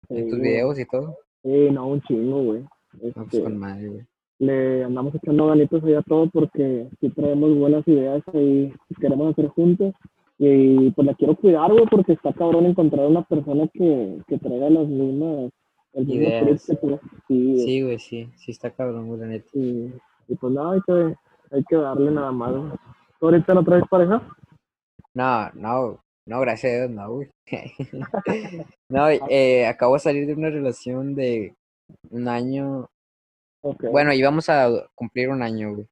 sí, 0.07 0.21
tus 0.29 0.39
güey. 0.39 0.41
videos 0.41 0.79
y 0.79 0.85
todo. 0.85 1.17
Sí, 1.43 1.69
no, 1.71 1.87
un 1.87 2.01
chingo, 2.01 2.43
güey. 2.43 2.61
No, 2.61 2.69
pues 3.13 3.25
Este, 3.27 3.43
con 3.43 3.57
madre, 3.57 3.87
güey. 3.89 4.01
Le 4.39 4.83
andamos 4.83 5.15
echando 5.15 5.47
ganitos 5.47 5.83
ahí 5.83 5.93
a 5.93 6.01
todo 6.01 6.29
porque 6.29 6.89
sí 6.99 7.09
traemos 7.09 7.55
buenas 7.57 7.87
ideas 7.87 8.21
ahí 8.33 8.73
que 8.89 8.95
queremos 8.95 9.31
hacer 9.31 9.47
juntos. 9.49 9.93
Y 10.39 10.89
pues 10.91 11.05
la 11.05 11.13
quiero 11.13 11.35
cuidar, 11.35 11.71
güey, 11.71 11.85
porque 11.85 12.13
está 12.13 12.33
cabrón 12.33 12.65
encontrar 12.65 13.07
una 13.07 13.23
persona 13.23 13.67
que, 13.73 14.17
que 14.27 14.39
traiga 14.39 14.69
las 14.69 14.87
mismas 14.87 15.51
el 15.93 16.09
Ideas. 16.09 16.65
tú. 16.81 16.99
Sí, 17.27 17.53
güey. 17.53 17.59
Sí, 17.59 17.81
güey, 17.81 17.99
sí. 17.99 18.29
Sí 18.35 18.51
está 18.51 18.71
cabrón, 18.71 19.07
güey, 19.07 19.19
la 19.19 19.27
neta. 19.27 19.49
Y, 19.53 19.93
y 20.27 20.35
pues 20.35 20.53
nada, 20.53 20.73
hay 20.73 20.81
que, 20.81 21.15
hay 21.51 21.63
que 21.63 21.75
darle 21.75 22.11
nada 22.11 22.31
más. 22.31 22.51
güey. 22.51 22.71
¿Tú 23.19 23.27
ahorita 23.27 23.53
no 23.53 23.63
traes 23.63 23.83
pareja? 23.89 24.21
No, 25.13 25.49
no, 25.53 25.99
no, 26.25 26.39
gracias 26.39 26.73
a 26.73 26.75
Dios, 26.77 26.89
no, 26.89 27.11
güey. 27.11 27.29
no, 28.89 29.07
eh, 29.29 29.67
acabo 29.67 29.93
de 29.93 29.99
salir 29.99 30.25
de 30.25 30.33
una 30.33 30.49
relación 30.49 31.13
de 31.15 31.55
un 32.09 32.27
año. 32.27 32.87
Ok. 33.65 33.85
Bueno, 33.91 34.13
íbamos 34.13 34.49
a 34.49 34.69
cumplir 34.93 35.29
un 35.29 35.41
año, 35.41 35.73
güey. 35.75 35.87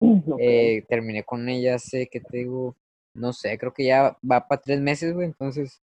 Ok. 0.00 0.38
Eh, 0.40 0.84
terminé 0.88 1.24
con 1.24 1.48
ella 1.48 1.74
hace 1.74 2.06
que 2.08 2.20
te 2.20 2.38
digo, 2.38 2.74
no 3.14 3.32
sé, 3.32 3.58
creo 3.58 3.72
que 3.74 3.84
ya 3.86 4.16
va 4.28 4.46
para 4.46 4.60
tres 4.60 4.80
meses, 4.80 5.12
güey. 5.14 5.26
Entonces, 5.26 5.82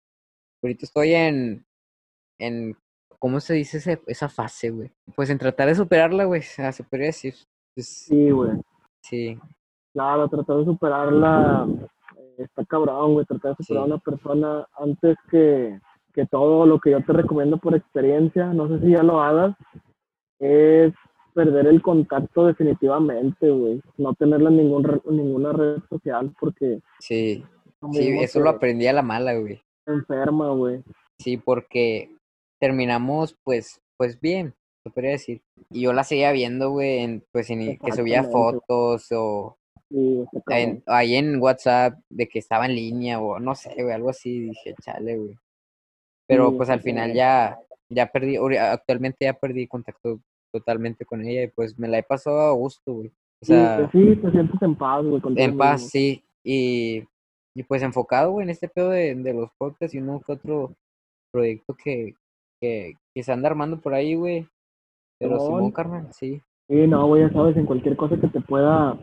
ahorita 0.64 0.86
estoy 0.86 1.14
en, 1.14 1.66
en, 2.40 2.76
¿cómo 3.20 3.40
se 3.40 3.54
dice 3.54 3.78
ese- 3.78 4.02
esa 4.08 4.30
fase, 4.30 4.70
güey? 4.70 4.92
Pues 5.16 5.30
en 5.30 5.38
tratar 5.38 5.68
de 5.68 5.76
superarla, 5.76 6.24
güey. 6.26 6.42
ah, 6.60 6.72
se 6.72 6.84
podría 6.84 7.08
decir. 7.08 7.36
Pues, 7.76 7.88
Sí, 7.88 8.32
güey. 8.32 8.52
sí, 9.02 9.38
Claro, 9.94 10.28
tratar 10.28 10.58
de 10.58 10.66
superarla 10.66 11.68
eh, 12.18 12.36
está 12.40 12.64
cabrón, 12.66 13.14
güey. 13.14 13.26
Tratar 13.26 13.56
de 13.56 13.64
superar 13.64 13.84
a 13.84 13.86
una 13.88 13.98
persona 14.00 14.68
antes 14.78 15.18
que, 15.30 15.80
que 16.14 16.26
todo 16.26 16.66
lo 16.66 16.80
que 16.80 16.92
yo 16.92 17.04
te 17.04 17.14
recomiendo 17.14 17.58
por 17.58 17.76
experiencia, 17.76 18.48
no 18.48 18.68
sé 18.70 18.80
si 18.86 18.92
ya 18.92 19.04
lo 19.04 19.22
hagas, 19.22 19.56
es 20.40 20.94
perder 21.36 21.68
el 21.68 21.82
contacto 21.82 22.48
definitivamente, 22.48 23.50
güey. 23.52 23.82
No 23.98 24.14
tenerla 24.16 24.50
en 24.50 24.58
ningún 24.58 24.84
re- 24.86 25.02
ninguna 25.12 25.52
red 25.54 25.78
social 25.90 26.34
porque 26.40 26.80
sí, 27.00 27.44
sí, 27.92 28.18
eso 28.20 28.40
lo 28.40 28.50
aprendí 28.50 28.88
a 28.88 28.94
la 28.94 29.02
mala, 29.04 29.36
güey. 29.38 29.62
enferma, 29.86 30.50
güey. 30.54 30.82
Sí, 31.20 31.38
porque 31.38 32.10
terminamos, 32.60 33.38
pues, 33.44 33.82
pues 33.98 34.20
bien, 34.20 34.54
se 34.84 34.90
podría 34.90 35.12
decir. 35.12 35.42
Y 35.70 35.82
yo 35.82 35.94
la 35.94 36.04
seguía 36.04 36.32
viendo, 36.32 36.72
güey, 36.72 37.00
en, 37.00 37.24
pues, 37.32 37.50
en, 37.50 37.78
que 37.78 37.92
subía 37.92 38.24
fotos 38.24 39.08
o 39.12 39.58
Sí, 39.92 40.26
en- 40.50 40.82
ahí 40.88 41.16
en 41.16 41.40
WhatsApp 41.40 42.00
de 42.10 42.28
que 42.28 42.40
estaba 42.40 42.66
en 42.66 42.76
línea 42.76 43.20
o 43.20 43.40
no 43.40 43.54
sé, 43.56 43.74
güey, 43.76 43.92
algo 43.92 44.10
así. 44.10 44.40
Dije, 44.40 44.74
chale, 44.82 45.18
güey. 45.18 45.38
Pero 46.28 46.50
Sí, 46.50 46.58
pues 46.58 46.70
al 46.70 46.82
final 46.82 47.14
ya, 47.14 47.60
ya 47.90 48.08
perdí, 48.08 48.38
actualmente 48.58 49.26
ya 49.26 49.34
perdí 49.34 49.68
contacto 49.68 50.20
totalmente 50.56 51.04
con 51.04 51.22
ella 51.26 51.44
y 51.44 51.48
pues 51.48 51.78
me 51.78 51.90
la 51.90 51.98
he 51.98 52.04
pasado 52.04 52.40
a 52.40 52.52
gusto, 52.54 52.94
güey. 52.94 53.12
O 53.42 53.46
sea, 53.46 53.90
sí, 53.92 54.16
te 54.16 54.32
sientes 54.32 54.62
en 54.62 54.76
paz, 54.76 55.06
güey. 55.06 55.22
contigo 55.22 55.46
en 55.46 55.58
paz, 55.58 55.90
sí. 55.90 56.24
Y, 56.44 57.04
y 57.54 57.64
pues 57.64 57.84
enfocado, 57.84 58.32
güey, 58.32 58.46
en 58.46 58.52
este 58.52 58.70
pedo 58.70 58.92
de, 58.92 59.16
de 59.16 59.34
los 59.34 59.50
podcasts 59.58 59.94
y 59.94 60.00
uno 60.00 60.22
que 60.26 60.32
otro 60.32 60.74
proyecto 61.32 61.76
que, 61.76 62.16
que, 62.62 62.94
que 63.14 63.24
se 63.24 63.34
anda 63.34 63.50
armando 63.50 63.82
por 63.82 63.94
ahí, 63.94 64.16
güey. 64.16 64.48
Pero 65.20 65.40
Simón. 65.40 65.58
Simón, 65.58 65.72
carnal, 65.72 66.14
sí. 66.14 66.42
Sí, 66.70 66.88
no, 66.88 67.08
güey, 67.08 67.24
ya 67.24 67.34
sabes, 67.34 67.58
en 67.58 67.66
cualquier 67.66 67.98
cosa 67.98 68.18
que 68.18 68.28
te 68.28 68.40
pueda 68.40 68.98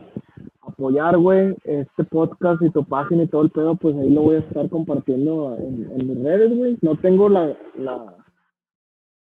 apoyar, 0.63 1.19
güey, 1.19 1.55
este 1.65 2.05
podcast 2.05 2.63
y 2.63 2.71
tu 2.71 2.85
página 2.85 3.25
y 3.25 3.29
todo 3.29 3.43
el 3.43 3.51
pedo, 3.51 3.77
pues 3.77 3.95
ahí 3.97 4.09
lo 4.09 4.23
voy 4.23 4.37
a 4.37 4.41
estar 4.41 4.69
compartiendo 4.71 5.57
en, 5.59 5.91
en 5.93 6.09
mis 6.09 6.25
redes, 6.25 6.57
güey. 6.57 6.79
No 6.81 6.97
tengo 6.97 7.29
la, 7.29 7.57
la, 7.77 8.22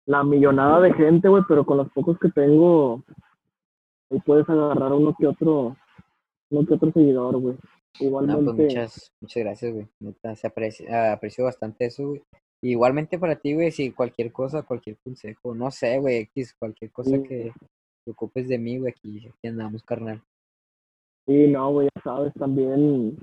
la 0.09 0.23
millonada 0.23 0.81
de 0.81 0.91
gente, 0.93 1.27
güey, 1.29 1.43
pero 1.47 1.63
con 1.65 1.77
los 1.77 1.89
pocos 1.91 2.17
que 2.17 2.29
tengo, 2.29 3.03
ahí 4.09 4.19
puedes 4.25 4.49
agarrar 4.49 4.91
uno 4.91 5.13
que 5.17 5.27
otro, 5.27 5.77
uno 6.49 6.67
que 6.67 6.73
otro 6.73 6.91
seguidor, 6.91 7.37
güey. 7.37 7.53
No, 7.53 7.59
pues 7.59 8.01
Igualmente, 8.01 8.53
muchas, 8.53 9.11
muchas 9.21 9.43
gracias, 9.43 9.71
güey. 9.73 9.87
Se 10.35 10.47
aprecia, 10.47 11.13
aprecio 11.13 11.43
bastante 11.45 11.85
eso, 11.85 12.07
güey. 12.07 12.23
Igualmente 12.61 13.19
para 13.19 13.35
ti, 13.35 13.53
güey, 13.53 13.71
si 13.71 13.91
cualquier 13.91 14.31
cosa, 14.31 14.63
cualquier 14.63 14.97
consejo, 14.97 15.53
no 15.53 15.69
sé, 15.69 15.99
güey, 15.99 16.17
X, 16.17 16.55
cualquier 16.57 16.91
cosa 16.91 17.15
Sí. 17.17 17.23
que 17.23 17.53
te 18.03 18.11
ocupes 18.11 18.47
de 18.47 18.57
mí, 18.57 18.79
güey, 18.79 18.91
aquí, 18.91 19.27
aquí 19.27 19.47
andamos, 19.47 19.83
carnal. 19.83 20.23
sí, 21.27 21.47
no, 21.47 21.71
güey, 21.71 21.87
ya 21.95 22.01
sabes, 22.01 22.33
también 22.33 23.15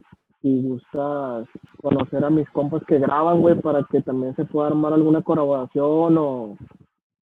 si 0.47 0.62
gustas 0.62 1.49
conocer 1.82 2.24
a 2.24 2.30
mis 2.30 2.49
compas 2.51 2.80
que 2.86 3.01
graban, 3.01 3.40
güey, 3.40 3.61
para 3.61 3.82
que 3.90 4.01
también 4.01 4.34
se 4.36 4.44
pueda 4.44 4.68
armar 4.68 4.92
alguna 4.92 5.20
colaboración 5.22 6.16
o, 6.18 6.57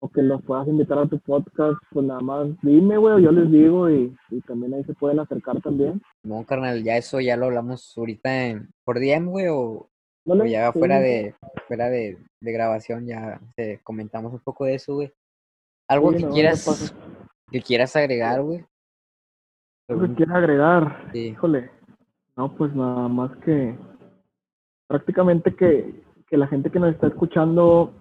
o 0.01 0.09
que 0.09 0.21
los 0.21 0.41
puedas 0.43 0.65
invitar 0.69 0.99
a 0.99 1.05
tu 1.05 1.19
podcast, 1.19 1.77
pues 1.91 2.05
nada 2.05 2.21
más 2.21 2.47
dime, 2.61 2.95
güey, 2.97 3.15
o 3.15 3.19
yo 3.19 3.31
les 3.33 3.51
digo 3.51 3.89
y, 3.89 4.15
y 4.29 4.39
también 4.41 4.73
ahí 4.73 4.85
se 4.85 4.93
pueden 4.93 5.19
acercar 5.19 5.61
también. 5.61 6.01
No, 6.23 6.45
carnal, 6.45 6.81
ya 6.81 6.95
eso 6.95 7.19
ya 7.19 7.35
lo 7.35 7.47
hablamos 7.47 7.93
ahorita 7.97 8.45
en, 8.47 8.69
por 8.85 8.99
DM, 8.99 9.25
güey, 9.29 9.47
o, 9.49 9.89
¿No 10.25 10.33
o 10.35 10.37
le- 10.37 10.49
ya 10.49 10.71
sí, 10.71 10.79
fuera 10.79 10.99
de, 11.01 11.35
fuera 11.67 11.89
de, 11.89 12.17
de 12.39 12.51
grabación, 12.53 13.05
ya 13.05 13.41
te 13.57 13.81
comentamos 13.83 14.31
un 14.31 14.39
poco 14.39 14.63
de 14.63 14.75
eso, 14.75 14.95
güey. 14.95 15.11
Algo 15.89 16.11
Sí, 16.11 16.19
que 16.19 16.23
no, 16.23 16.31
quieras, 16.31 16.95
que 17.51 17.61
quieras 17.61 17.95
agregar, 17.97 18.41
güey. 18.43 18.63
¿Algo 19.89 20.07
que 20.07 20.13
quiera 20.15 20.35
agregar? 20.37 21.09
Sí. 21.11 21.19
Híjole, 21.29 21.69
no, 22.39 22.55
pues 22.55 22.73
nada 22.73 23.09
más 23.09 23.35
que 23.43 23.77
prácticamente 24.87 25.53
que, 25.57 25.93
que 26.29 26.37
la 26.37 26.47
gente 26.47 26.71
que 26.71 26.79
nos 26.79 26.93
está 26.93 27.07
escuchando 27.07 27.91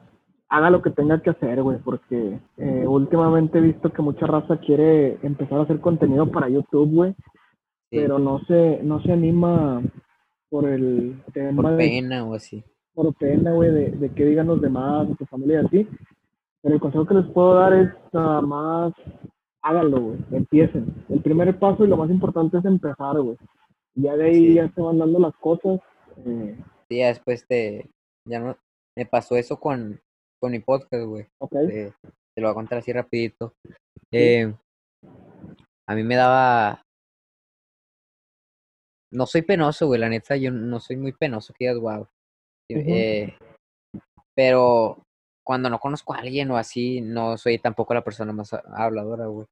haga 0.49 0.70
lo 0.70 0.80
que 0.80 0.91
tenga 0.91 1.20
que 1.20 1.30
hacer, 1.30 1.61
güey, 1.61 1.78
porque 1.78 2.39
eh, 2.57 2.84
últimamente 2.86 3.59
he 3.59 3.62
visto 3.62 3.91
que 3.93 4.01
mucha 4.01 4.28
raza 4.28 4.59
quiere 4.59 5.18
empezar 5.26 5.59
a 5.59 5.62
hacer 5.62 5.80
contenido 5.80 6.30
para 6.30 6.49
YouTube, 6.49 6.89
güey, 6.95 7.12
Sí, 7.91 7.97
pero 7.97 8.20
no 8.20 8.39
se, 8.45 8.80
no 8.84 9.03
se 9.03 9.11
anima 9.12 9.82
por 10.51 10.68
el 10.68 11.20
tema 11.32 11.62
por 11.62 11.72
de, 11.72 11.76
pena 11.76 12.24
o 12.24 12.34
así. 12.34 12.62
por 12.95 13.12
pena, 13.14 13.51
güey, 13.55 13.72
de, 13.72 13.91
de 13.91 14.09
que 14.11 14.24
digan 14.24 14.47
los 14.47 14.61
demás, 14.61 15.09
de 15.09 15.16
tu 15.16 15.26
familia 15.26 15.62
y 15.62 15.66
así. 15.66 15.89
Pero 16.62 16.76
el 16.76 16.80
consejo 16.80 17.07
que 17.07 17.14
les 17.14 17.26
puedo 17.32 17.55
dar 17.55 17.72
es 17.72 17.91
nada 18.12 18.41
más 18.41 18.93
háganlo, 19.62 20.01
güey, 20.01 20.18
empiecen. 20.30 20.95
El 21.09 21.22
primer 21.22 21.59
paso 21.59 21.84
y 21.84 21.89
lo 21.89 21.97
más 21.97 22.09
importante 22.09 22.59
es 22.59 22.64
empezar, 22.64 23.20
güey. 23.20 23.36
Ya 24.01 24.16
de 24.16 24.24
ahí 24.26 24.34
Sí. 24.49 24.55
ya 24.55 24.68
se 24.72 24.80
van 24.80 24.99
dando 24.99 25.18
las 25.18 25.34
cosas. 25.36 25.80
eh, 26.24 26.57
Sí, 26.88 26.99
ya 26.99 27.09
después 27.09 27.46
te, 27.46 27.90
ya 28.26 28.40
no, 28.40 28.57
me 28.96 29.05
pasó 29.07 29.36
eso 29.36 29.59
con, 29.61 30.01
con 30.40 30.53
mi 30.53 30.61
podcast, 30.61 31.05
güey. 31.05 31.26
ok, 31.38 31.51
Te, 31.53 31.92
te 32.34 32.40
lo 32.40 32.49
voy 32.49 32.53
a 32.53 32.55
contar 32.55 32.78
así 32.78 32.92
rapidito. 32.92 33.53
Eh, 34.12 34.55
a 35.86 35.94
mí 35.94 36.03
me 36.03 36.16
daba... 36.16 36.82
No 39.12 39.26
soy 39.26 39.42
penoso, 39.42 39.86
güey, 39.86 40.01
la 40.01 40.09
neta, 40.09 40.36
yo 40.36 40.51
no 40.51 40.80
soy 40.80 40.96
muy 40.96 41.12
penoso, 41.12 41.53
que 41.59 41.64
digas, 41.68 41.78
wow. 41.80 42.07
Pero 44.34 45.03
cuando 45.44 45.70
no 45.70 45.78
conozco 45.78 46.12
a 46.14 46.18
alguien 46.18 46.51
o 46.51 46.57
así, 46.59 47.01
no 47.01 47.36
soy 47.38 47.59
tampoco 47.59 47.94
la 47.94 48.05
persona 48.05 48.32
más 48.32 48.53
ha- 48.53 48.62
habladora, 48.74 49.26
güey. 49.26 49.46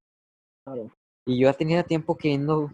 claro. 0.65 0.91
Y 1.27 1.41
yo 1.41 1.49
ya 1.51 1.55
tenía 1.57 1.83
tiempo 1.83 2.17
queriendo, 2.17 2.71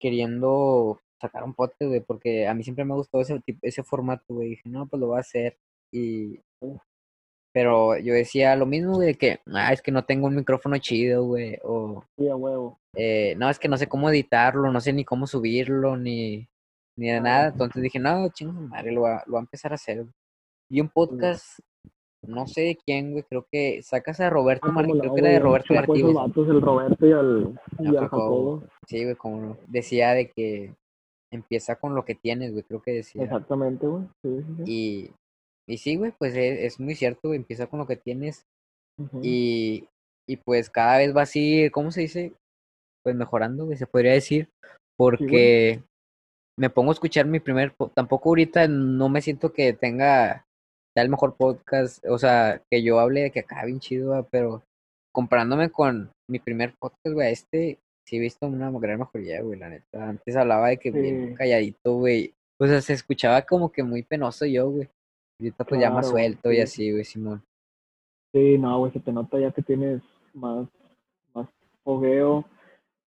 queriendo 0.00 0.98
sacar 1.22 1.42
un 1.44 1.54
podcast, 1.54 1.82
güey, 1.88 2.00
porque 2.00 2.46
a 2.46 2.52
mí 2.54 2.62
siempre 2.62 2.84
me 2.84 2.94
gustado 2.94 3.22
ese, 3.22 3.40
tipo, 3.40 3.60
ese 3.62 3.82
formato, 3.82 4.24
güey. 4.28 4.50
Dije, 4.50 4.68
no, 4.68 4.86
pues 4.86 5.00
lo 5.00 5.06
voy 5.08 5.16
a 5.16 5.20
hacer. 5.20 5.56
Y... 5.92 6.38
Pero 7.54 7.98
yo 7.98 8.14
decía 8.14 8.56
lo 8.56 8.64
mismo, 8.64 8.94
güey, 8.94 9.08
de 9.08 9.14
que, 9.14 9.40
ah, 9.52 9.72
es 9.74 9.82
que 9.82 9.92
no 9.92 10.04
tengo 10.04 10.26
un 10.26 10.34
micrófono 10.36 10.78
chido, 10.78 11.24
güey, 11.24 11.58
o, 11.62 12.02
Sí, 12.16 12.26
a 12.28 12.34
huevo. 12.36 12.78
eh, 12.96 13.34
no, 13.36 13.50
es 13.50 13.58
que 13.58 13.68
no 13.68 13.76
sé 13.76 13.88
cómo 13.88 14.08
editarlo, 14.08 14.72
no 14.72 14.80
sé 14.80 14.92
ni 14.94 15.04
cómo 15.04 15.26
subirlo, 15.26 15.96
ni, 15.98 16.48
ni 16.96 17.08
de 17.10 17.20
nada. 17.20 17.48
Entonces 17.48 17.82
dije, 17.82 17.98
no, 17.98 18.26
chingo 18.30 18.52
madre, 18.54 18.92
lo 18.92 19.02
voy 19.02 19.10
a, 19.10 19.22
lo 19.26 19.32
voy 19.32 19.38
a 19.38 19.40
empezar 19.40 19.72
a 19.72 19.74
hacer. 19.74 19.98
güey. 19.98 20.14
Y 20.70 20.80
un 20.80 20.88
podcast, 20.88 21.58
no 22.26 22.46
sé 22.46 22.62
de 22.62 22.78
quién, 22.86 23.10
güey, 23.12 23.24
creo 23.24 23.46
que 23.52 23.82
sacas 23.82 24.20
a 24.20 24.30
Roberto 24.30 24.68
Ah, 24.70 24.72
Martí, 24.72 24.98
creo 24.98 25.14
que 25.14 25.20
era 25.20 25.30
de 25.30 25.38
Roberto 25.40 25.74
Martí, 25.74 26.00
el 26.00 26.62
Roberto 26.62 27.06
y 27.06 27.12
al, 27.12 27.60
y 27.80 27.86
al 27.88 27.98
Jacobo. 27.98 28.62
Sí, 28.86 29.04
güey, 29.04 29.16
como. 29.16 29.58
Decía 29.66 30.12
de 30.14 30.30
que 30.30 30.72
empieza 31.32 31.76
con 31.76 31.94
lo 31.94 32.04
que 32.04 32.14
tienes, 32.14 32.52
güey, 32.52 32.62
creo 32.62 32.82
que 32.82 32.92
decía. 32.92 33.24
Exactamente, 33.24 33.86
güey. 33.86 34.04
Sí, 34.22 34.42
sí, 34.42 34.54
sí. 34.56 34.62
Y, 34.66 35.12
y 35.68 35.78
sí, 35.78 35.96
güey, 35.96 36.12
pues 36.18 36.34
es, 36.36 36.60
es 36.60 36.80
muy 36.80 36.94
cierto, 36.94 37.28
güey, 37.28 37.38
empieza 37.38 37.66
con 37.66 37.78
lo 37.80 37.86
que 37.86 37.96
tienes. 37.96 38.44
y, 39.22 39.88
y 40.28 40.36
pues 40.36 40.70
cada 40.70 40.98
vez 40.98 41.16
va 41.16 41.22
así, 41.22 41.70
¿cómo 41.72 41.90
se 41.90 42.02
dice? 42.02 42.32
Pues 43.02 43.16
mejorando, 43.16 43.64
güey, 43.64 43.76
se 43.76 43.86
podría 43.86 44.12
decir, 44.12 44.48
porque 44.96 45.82
me 46.58 46.70
pongo 46.70 46.90
a 46.90 46.94
escuchar 46.94 47.26
mi 47.26 47.40
primer, 47.40 47.74
tampoco 47.94 48.28
ahorita 48.28 48.68
no 48.68 49.08
me 49.08 49.22
siento 49.22 49.52
que 49.52 49.72
tenga 49.72 50.44
ya 50.96 51.02
el 51.02 51.08
mejor 51.08 51.34
podcast, 51.36 52.04
o 52.06 52.18
sea, 52.18 52.62
que 52.70 52.82
yo 52.82 53.00
hable 53.00 53.22
de 53.22 53.30
que 53.30 53.40
acá 53.40 53.64
bien 53.64 53.80
chido, 53.80 54.28
pero 54.30 54.62
comparándome 55.12 55.70
con 55.70 56.10
mi 56.30 56.38
primer 56.38 56.74
podcast, 56.78 57.14
güey, 57.14 57.32
este 57.32 57.78
sí 58.04 58.16
he 58.16 58.20
visto 58.20 58.46
una 58.46 58.70
gran 58.70 58.98
mejoría, 58.98 59.42
güey, 59.42 59.58
la 59.58 59.68
neta. 59.68 60.08
Antes 60.08 60.36
hablaba 60.36 60.68
de 60.68 60.78
que 60.78 60.90
bien 60.90 61.34
calladito, 61.34 61.94
güey. 61.94 62.34
O 62.58 62.66
sea, 62.66 62.80
se 62.80 62.92
escuchaba 62.92 63.42
como 63.42 63.72
que 63.72 63.82
muy 63.82 64.02
penoso 64.02 64.46
yo, 64.46 64.70
güey. 64.70 64.88
Ahorita 65.40 65.64
pues 65.64 65.80
ya 65.80 65.90
más 65.90 66.08
suelto 66.08 66.52
y 66.52 66.60
así, 66.60 66.92
güey, 66.92 67.04
Simón. 67.04 67.42
Sí, 68.32 68.56
no, 68.58 68.78
güey, 68.78 68.92
se 68.92 69.00
te 69.00 69.12
nota 69.12 69.38
ya 69.38 69.50
que 69.50 69.62
tienes 69.62 70.00
más, 70.32 70.68
más 71.34 71.48
fogueo. 71.84 72.44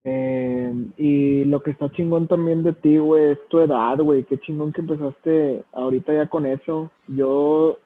Em, 0.03 0.92
y 0.99 1.45
lo 1.45 1.62
que 1.62 1.70
está 1.70 1.90
chingón 1.92 2.28
también 2.28 2.62
de 2.62 2.74
ti, 2.74 2.99
güey, 2.99 3.32
es 3.32 3.49
tu 3.49 3.61
edad, 3.61 3.97
güey. 3.99 4.24
Qué 4.24 4.38
chingón 4.38 4.72
que 4.72 4.82
empezaste 4.82 5.64
ahorita 5.72 6.12
ya 6.12 6.28
con 6.28 6.45
eso. 6.47 6.90
Yo, 7.09 7.78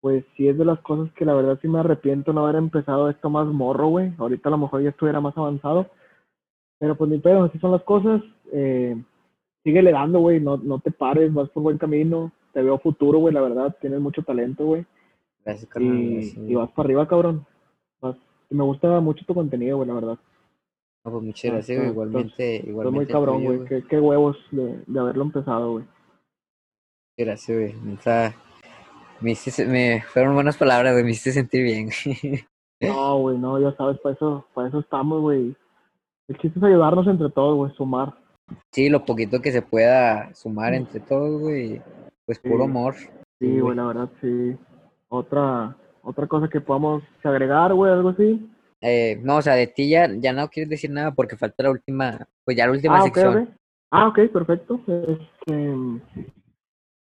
pues 0.00 0.24
sí 0.36 0.48
es 0.48 0.56
de 0.56 0.64
las 0.64 0.80
cosas 0.80 1.12
que 1.14 1.24
la 1.26 1.34
verdad 1.34 1.58
sí 1.60 1.68
me 1.68 1.80
arrepiento 1.80 2.32
no 2.32 2.46
haber 2.46 2.56
empezado 2.56 3.10
esto 3.10 3.28
más 3.28 3.46
morro, 3.46 3.88
güey. 3.88 4.12
Ahorita 4.18 4.48
a 4.48 4.52
lo 4.52 4.58
mejor 4.58 4.82
ya 4.82 4.90
estuviera 4.90 5.20
más 5.20 5.36
avanzado. 5.36 5.90
Pero 6.82 6.96
pues 6.96 7.08
ni 7.08 7.18
pedo, 7.20 7.44
así 7.44 7.60
son 7.60 7.70
las 7.70 7.84
cosas. 7.84 8.20
Eh, 8.50 9.00
síguele 9.62 9.92
dando, 9.92 10.18
güey. 10.18 10.40
No, 10.40 10.56
no 10.56 10.80
te 10.80 10.90
pares, 10.90 11.32
vas 11.32 11.48
por 11.50 11.62
buen 11.62 11.78
camino. 11.78 12.32
Te 12.52 12.60
veo 12.60 12.76
futuro, 12.76 13.20
güey, 13.20 13.32
la 13.32 13.40
verdad. 13.40 13.76
Tienes 13.80 14.00
mucho 14.00 14.24
talento, 14.24 14.64
güey. 14.64 14.84
Gracias, 15.44 15.70
carnal. 15.70 15.96
Y, 15.96 16.54
vas 16.56 16.72
para 16.72 16.86
arriba, 16.88 17.06
cabrón. 17.06 17.46
me 18.50 18.64
gusta 18.64 18.98
mucho 18.98 19.24
tu 19.24 19.32
contenido, 19.32 19.76
güey, 19.76 19.86
la 19.86 19.94
verdad. 19.94 20.18
No, 21.04 21.12
pues 21.12 21.22
muchas 21.22 21.52
gracias, 21.52 21.78
güey. 21.78 21.90
Igualmente, 21.90 22.56
estás, 22.56 22.68
igualmente. 22.68 22.96
muy 22.96 23.06
cabrón, 23.06 23.44
güey. 23.44 23.64
Qué, 23.66 23.84
qué, 23.88 24.00
huevos 24.00 24.36
de, 24.50 24.82
de, 24.84 24.98
haberlo 24.98 25.22
empezado, 25.22 25.70
güey. 25.74 25.84
Gracias, 27.16 27.56
güey. 27.56 27.74
Me, 29.20 29.36
me 29.68 30.02
fueron 30.02 30.34
buenas 30.34 30.56
palabras, 30.56 30.94
güey. 30.94 31.04
Me 31.04 31.10
hiciste 31.12 31.30
sentir 31.30 31.62
bien. 31.62 31.90
no, 32.80 33.18
güey, 33.20 33.38
no, 33.38 33.60
ya 33.60 33.70
sabes, 33.76 34.00
para 34.00 34.16
eso, 34.16 34.44
para 34.52 34.66
eso 34.66 34.80
estamos, 34.80 35.20
güey. 35.20 35.54
El 36.32 36.38
chiste 36.38 36.58
es 36.58 36.64
ayudarnos 36.64 37.06
entre 37.08 37.28
todos, 37.28 37.56
güey, 37.56 37.74
sumar. 37.74 38.14
Sí, 38.70 38.88
lo 38.88 39.04
poquito 39.04 39.42
que 39.42 39.52
se 39.52 39.60
pueda 39.60 40.34
sumar 40.34 40.72
entre 40.72 40.98
todos, 41.00 41.42
güey. 41.42 41.82
Pues 42.24 42.38
puro 42.38 42.64
amor. 42.64 42.94
Sí, 43.38 43.60
güey, 43.60 43.76
la 43.76 43.84
verdad, 43.84 44.08
sí. 44.22 44.56
Otra, 45.10 45.76
otra 46.02 46.26
cosa 46.26 46.48
que 46.48 46.62
podamos 46.62 47.02
agregar, 47.22 47.74
güey, 47.74 47.92
algo 47.92 48.08
así. 48.08 48.48
Eh, 48.80 49.20
no, 49.22 49.36
o 49.36 49.42
sea, 49.42 49.56
de 49.56 49.66
ti 49.66 49.90
ya, 49.90 50.08
ya 50.10 50.32
no 50.32 50.48
quieres 50.48 50.70
decir 50.70 50.90
nada 50.90 51.10
porque 51.12 51.36
falta 51.36 51.64
la 51.64 51.70
última, 51.70 52.26
pues 52.46 52.56
ya 52.56 52.64
la 52.64 52.72
última 52.72 53.00
ah, 53.00 53.02
sección. 53.02 53.54
Ah, 53.90 54.08
ok, 54.08 54.20
perfecto. 54.32 54.80
Este, 54.86 55.74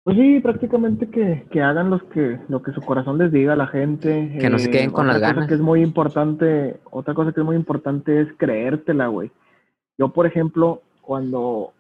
pues 0.05 0.17
sí, 0.17 0.41
prácticamente 0.41 1.09
que, 1.09 1.47
que 1.51 1.63
hagan 1.63 1.91
los 1.91 2.03
que, 2.05 2.41
lo 2.49 2.63
que 2.63 2.73
su 2.73 2.81
corazón 2.81 3.19
les 3.19 3.31
diga 3.31 3.53
a 3.53 3.57
la 3.57 3.69
gente. 3.69 4.37
Que 4.41 4.51
no 4.51 4.59
se 4.59 4.71
queden 4.71 4.91
eh, 4.91 4.93
con 4.93 5.07
las 5.07 5.21
ganas. 5.21 5.37
Cosa 5.37 5.49
que 5.49 5.55
es 5.55 5.61
muy 5.61 5.83
importante, 5.83 6.81
otra 6.91 7.15
cosa 7.15 7.33
que 7.33 7.41
es 7.41 7.47
muy 7.47 7.57
importante 7.57 8.21
es 8.21 8.29
creértela, 8.37 9.07
güey. 9.07 9.31
Yo, 9.99 10.13
por 10.13 10.27
ejemplo, 10.27 10.83
cuando 11.01 11.73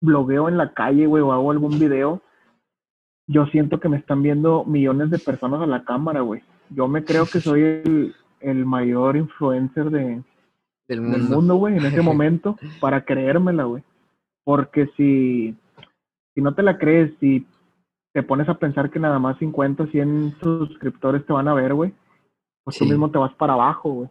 blogueo 0.00 0.48
en 0.48 0.56
la 0.56 0.72
calle, 0.72 1.06
güey, 1.06 1.22
o 1.22 1.32
hago 1.32 1.52
algún 1.52 1.78
video, 1.78 2.20
yo 3.28 3.46
siento 3.46 3.78
que 3.78 3.88
me 3.88 3.96
están 3.96 4.22
viendo 4.22 4.64
millones 4.64 5.10
de 5.10 5.18
personas 5.18 5.60
a 5.60 5.66
la 5.66 5.84
cámara, 5.84 6.22
güey. 6.22 6.42
Yo 6.70 6.88
me 6.88 7.04
creo 7.04 7.26
que 7.26 7.40
soy 7.40 7.62
el, 7.62 8.14
el 8.40 8.66
mayor 8.66 9.16
influencer 9.16 9.90
de, 9.90 10.22
del 10.88 11.00
mundo, 11.00 11.56
güey, 11.56 11.76
en 11.76 11.86
ese 11.86 12.02
momento, 12.02 12.56
para 12.80 13.04
creérmela, 13.04 13.64
güey. 13.64 13.82
Porque 14.44 14.88
si, 14.96 15.56
si 16.36 16.40
no 16.40 16.54
te 16.54 16.62
la 16.62 16.78
crees, 16.78 17.12
si 17.18 17.44
te 18.12 18.22
pones 18.22 18.48
a 18.48 18.54
pensar 18.54 18.92
que 18.92 19.00
nada 19.00 19.18
más 19.18 19.36
50 19.38 19.82
o 19.82 19.86
100 19.88 20.36
suscriptores 20.40 21.26
te 21.26 21.32
van 21.32 21.48
a 21.48 21.54
ver, 21.54 21.74
güey, 21.74 21.92
pues 22.62 22.78
tú 22.78 22.84
mismo 22.84 23.10
te 23.10 23.18
vas 23.18 23.34
para 23.34 23.54
abajo, 23.54 23.90
güey. 23.90 24.08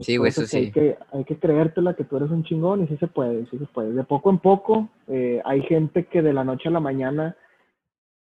Sí, 0.00 0.18
güey, 0.18 0.28
eso 0.28 0.42
sí. 0.42 0.58
Hay 0.58 0.72
que, 0.72 0.98
hay 1.10 1.24
que 1.24 1.38
creértela 1.38 1.94
que 1.94 2.04
tú 2.04 2.18
eres 2.18 2.30
un 2.30 2.44
chingón 2.44 2.84
y 2.84 2.86
sí 2.86 2.98
se 2.98 3.06
puede, 3.06 3.46
sí 3.46 3.56
se 3.56 3.64
puede. 3.64 3.94
De 3.94 4.04
poco 4.04 4.28
en 4.28 4.38
poco, 4.40 4.90
eh, 5.08 5.40
hay 5.46 5.62
gente 5.62 6.04
que 6.04 6.20
de 6.20 6.34
la 6.34 6.44
noche 6.44 6.68
a 6.68 6.72
la 6.72 6.80
mañana 6.80 7.34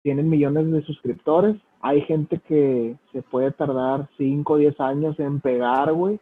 tienen 0.04 0.30
millones 0.30 0.72
de 0.72 0.84
suscriptores 0.84 1.56
hay 1.84 2.02
gente 2.04 2.40
que 2.40 2.96
se 3.12 3.22
puede 3.24 3.52
tardar 3.52 4.08
5 4.18 4.54
o 4.54 4.58
10 4.58 4.80
años 4.80 5.20
en 5.20 5.42
pegar, 5.42 5.92
güey. 5.92 6.18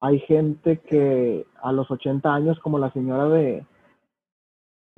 Hay 0.00 0.20
gente 0.20 0.78
que 0.80 1.46
a 1.62 1.72
los 1.72 1.90
80 1.90 2.32
años, 2.32 2.60
como 2.60 2.78
la 2.78 2.92
señora 2.92 3.30
de... 3.30 3.64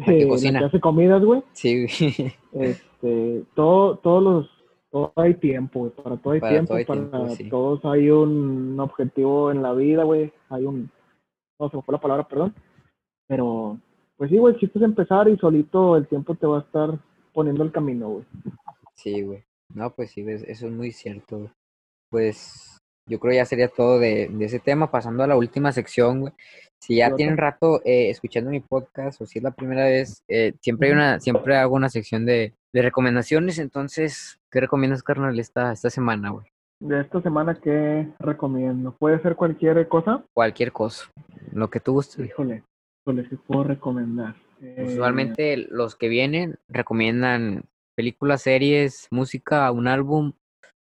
que, 0.04 0.28
cocina. 0.28 0.58
que 0.60 0.64
hace 0.66 0.80
comidas, 0.80 1.22
güey. 1.24 1.42
Sí, 1.52 1.86
Este, 2.52 3.44
todo, 3.54 3.98
todos 3.98 4.22
los... 4.22 4.50
Todo 4.90 5.12
hay 5.16 5.34
tiempo, 5.34 5.80
güey. 5.80 5.92
Para 5.92 6.16
todo 6.16 6.32
hay 6.34 6.40
tiempo. 6.40 6.74
para 6.86 7.36
todos 7.50 7.84
hay 7.84 8.08
un 8.10 8.78
objetivo 8.78 9.50
en 9.50 9.62
la 9.62 9.72
vida, 9.74 10.04
güey. 10.04 10.32
Hay 10.48 10.64
un... 10.64 10.90
No, 11.58 11.68
se 11.68 11.76
me 11.76 11.82
fue 11.82 11.92
la 11.92 12.00
palabra, 12.00 12.26
perdón. 12.28 12.54
Pero, 13.26 13.78
pues 14.16 14.30
sí, 14.30 14.38
güey, 14.38 14.58
si 14.58 14.66
es 14.66 14.76
empezar 14.76 15.28
y 15.28 15.36
solito 15.36 15.96
el 15.96 16.06
tiempo 16.06 16.34
te 16.34 16.46
va 16.46 16.58
a 16.58 16.62
estar 16.62 16.98
poniendo 17.32 17.64
el 17.64 17.72
camino, 17.72 18.10
güey. 18.10 18.24
Sí, 18.94 19.22
güey. 19.22 19.44
No, 19.74 19.90
pues 19.90 20.12
sí, 20.12 20.24
eso 20.26 20.66
es 20.66 20.72
muy 20.72 20.92
cierto. 20.92 21.50
Pues 22.10 22.78
yo 23.06 23.20
creo 23.20 23.34
ya 23.34 23.44
sería 23.44 23.68
todo 23.68 23.98
de, 23.98 24.30
ese 24.40 24.58
tema. 24.58 24.90
Pasando 24.90 25.22
a 25.22 25.26
la 25.26 25.36
última 25.36 25.72
sección, 25.72 26.20
güey. 26.20 26.32
Si 26.78 26.96
ya 26.96 27.14
tienen 27.14 27.38
rato 27.38 27.80
eh, 27.84 28.10
escuchando 28.10 28.50
mi 28.50 28.60
podcast 28.60 29.20
o 29.20 29.26
si 29.26 29.38
es 29.38 29.42
la 29.42 29.50
primera 29.50 29.84
vez, 29.84 30.22
eh, 30.28 30.52
siempre 30.60 30.88
hay 30.88 30.94
una, 30.94 31.20
siempre 31.20 31.56
hago 31.56 31.74
una 31.74 31.88
sección 31.88 32.26
de, 32.26 32.52
de 32.72 32.82
recomendaciones. 32.82 33.58
Entonces, 33.58 34.38
¿qué 34.50 34.60
recomiendas, 34.60 35.02
carnal, 35.02 35.38
esta, 35.38 35.72
esta 35.72 35.88
semana, 35.88 36.30
güey? 36.30 36.46
De 36.80 37.00
esta 37.00 37.22
semana, 37.22 37.54
¿qué 37.54 38.06
recomiendo? 38.18 38.94
¿Puede 38.98 39.18
ser 39.22 39.34
cualquier 39.34 39.88
cosa? 39.88 40.22
Cualquier 40.34 40.72
cosa, 40.72 41.10
lo 41.52 41.70
que 41.70 41.80
tú 41.80 41.94
gustes. 41.94 42.26
Híjole, 42.26 42.64
híjole, 43.02 43.26
¿qué 43.28 43.36
puedo 43.36 43.64
recomendar? 43.64 44.34
Usualmente 44.84 45.54
eh, 45.54 45.66
los 45.70 45.96
que 45.96 46.08
vienen 46.08 46.56
recomiendan 46.68 47.64
películas, 47.94 48.42
series, 48.42 49.08
música, 49.10 49.70
un 49.72 49.88
álbum 49.88 50.32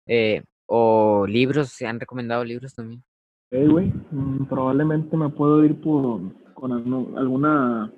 eh, 0.07 0.43
o 0.73 1.27
libros, 1.27 1.67
¿se 1.67 1.85
han 1.85 1.99
recomendado 1.99 2.45
libros 2.45 2.73
también? 2.73 3.03
Sí, 3.51 3.67
güey, 3.67 3.91
mm, 4.11 4.45
probablemente 4.45 5.17
me 5.17 5.27
puedo 5.27 5.65
ir 5.65 5.81
por 5.81 6.21
con 6.53 6.71
alguna 6.71 7.91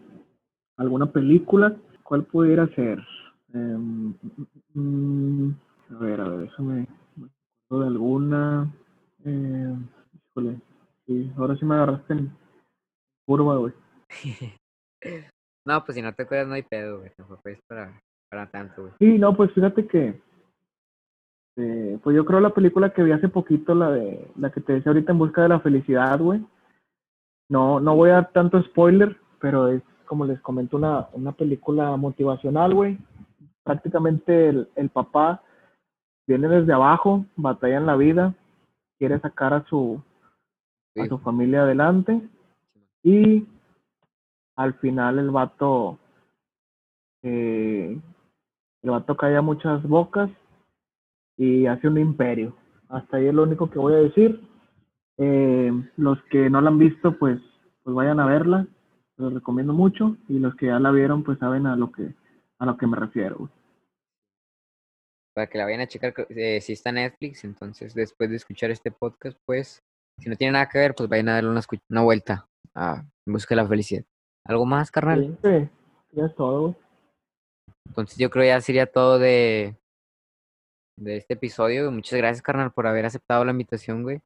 alguna 0.77 1.11
película. 1.11 1.75
¿Cuál 2.01 2.23
pudiera 2.25 2.67
ser? 2.73 2.99
Em, 3.53 4.15
mm, 4.73 5.51
a 5.91 5.97
ver, 5.99 6.21
a 6.21 6.29
ver, 6.29 6.39
déjame 6.39 6.87
me 7.15 7.79
de 7.79 7.85
alguna. 7.85 8.73
Eh, 9.23 9.75
híjole, 10.31 10.59
sí, 11.05 11.31
ahora 11.37 11.55
sí 11.55 11.65
me 11.65 11.75
agarraste 11.75 12.13
en 12.13 12.35
curva, 13.27 13.57
güey. 13.57 13.73
no, 15.65 15.85
pues 15.85 15.95
si 15.95 16.01
no 16.01 16.11
te 16.11 16.23
acuerdas 16.23 16.47
no 16.47 16.55
hay 16.55 16.63
pedo, 16.63 17.01
güey. 17.01 17.11
Pues 17.43 17.59
para 17.67 18.01
para 18.31 18.49
tanto, 18.49 18.81
güey. 18.81 18.93
Sí, 18.97 19.19
no, 19.19 19.37
pues 19.37 19.51
fíjate 19.53 19.85
que. 19.85 20.19
Eh, 21.55 21.99
pues 22.03 22.15
yo 22.15 22.25
creo 22.25 22.39
la 22.39 22.53
película 22.53 22.91
que 22.93 23.03
vi 23.03 23.11
hace 23.11 23.29
poquito, 23.29 23.75
la 23.75 23.91
de 23.91 24.27
la 24.37 24.51
que 24.51 24.61
te 24.61 24.73
decía 24.73 24.91
ahorita 24.91 25.11
en 25.11 25.19
busca 25.19 25.43
de 25.43 25.49
la 25.49 25.59
felicidad, 25.59 26.19
güey. 26.19 26.43
No, 27.49 27.79
no 27.79 27.95
voy 27.95 28.09
a 28.09 28.13
dar 28.13 28.31
tanto 28.31 28.61
spoiler, 28.63 29.15
pero 29.39 29.67
es 29.67 29.83
como 30.05 30.25
les 30.25 30.39
comento 30.41 30.77
una, 30.77 31.07
una 31.13 31.31
película 31.31 31.95
motivacional, 31.97 32.73
güey. 32.73 32.97
Prácticamente 33.63 34.49
el, 34.49 34.69
el 34.75 34.89
papá 34.89 35.43
viene 36.27 36.47
desde 36.47 36.73
abajo, 36.73 37.25
batalla 37.35 37.77
en 37.77 37.85
la 37.85 37.95
vida, 37.95 38.33
quiere 38.97 39.19
sacar 39.19 39.53
a 39.53 39.65
su, 39.65 40.01
a 40.95 41.05
su 41.05 41.19
familia 41.19 41.63
adelante 41.63 42.21
y 43.03 43.45
al 44.55 44.73
final 44.75 45.19
el 45.19 45.29
vato 45.29 45.97
eh, 47.23 47.99
el 48.81 48.89
vato 48.89 49.17
calla 49.17 49.41
muchas 49.41 49.83
bocas 49.83 50.29
y 51.37 51.65
hace 51.65 51.87
un 51.87 51.97
imperio. 51.97 52.55
Hasta 52.89 53.17
ahí 53.17 53.27
es 53.27 53.33
lo 53.33 53.43
único 53.43 53.69
que 53.69 53.79
voy 53.79 53.93
a 53.93 53.97
decir. 53.97 54.41
Eh, 55.17 55.71
los 55.97 56.17
que 56.29 56.49
no 56.49 56.61
la 56.61 56.69
han 56.69 56.77
visto, 56.77 57.17
pues, 57.17 57.39
pues 57.83 57.95
vayan 57.95 58.19
a 58.19 58.25
verla. 58.25 58.67
Los 59.17 59.33
recomiendo 59.33 59.73
mucho. 59.73 60.17
Y 60.27 60.39
los 60.39 60.55
que 60.55 60.67
ya 60.67 60.79
la 60.79 60.91
vieron, 60.91 61.23
pues 61.23 61.39
saben 61.39 61.65
a 61.65 61.75
lo 61.75 61.91
que, 61.91 62.13
a 62.59 62.65
lo 62.65 62.77
que 62.77 62.87
me 62.87 62.97
refiero. 62.97 63.49
Para 65.33 65.47
que 65.47 65.57
la 65.57 65.65
vayan 65.65 65.81
a 65.81 65.87
checar 65.87 66.13
eh, 66.29 66.61
si 66.61 66.73
está 66.73 66.91
Netflix. 66.91 67.43
Entonces, 67.43 67.93
después 67.93 68.29
de 68.29 68.35
escuchar 68.35 68.69
este 68.71 68.91
podcast, 68.91 69.37
pues, 69.45 69.83
si 70.19 70.29
no 70.29 70.35
tiene 70.35 70.53
nada 70.53 70.69
que 70.69 70.77
ver, 70.77 70.93
pues 70.95 71.09
vayan 71.09 71.29
a 71.29 71.33
darle 71.33 71.49
una, 71.49 71.61
una 71.89 72.01
vuelta 72.03 72.47
a 72.75 73.03
buscar 73.25 73.57
la 73.57 73.67
felicidad. 73.67 74.03
¿Algo 74.45 74.65
más, 74.65 74.91
carnal? 74.91 75.37
Sí, 75.41 75.69
ya 76.11 76.25
es 76.25 76.35
todo, 76.35 76.75
entonces 77.87 78.17
yo 78.17 78.29
creo 78.29 78.45
ya 78.45 78.61
sería 78.61 78.85
todo 78.85 79.19
de, 79.19 79.75
de 80.95 81.17
este 81.17 81.33
episodio. 81.33 81.91
Muchas 81.91 82.17
gracias, 82.17 82.41
carnal, 82.41 82.71
por 82.71 82.87
haber 82.87 83.05
aceptado 83.05 83.45
la 83.45 83.51
invitación, 83.51 84.03
güey. 84.03 84.19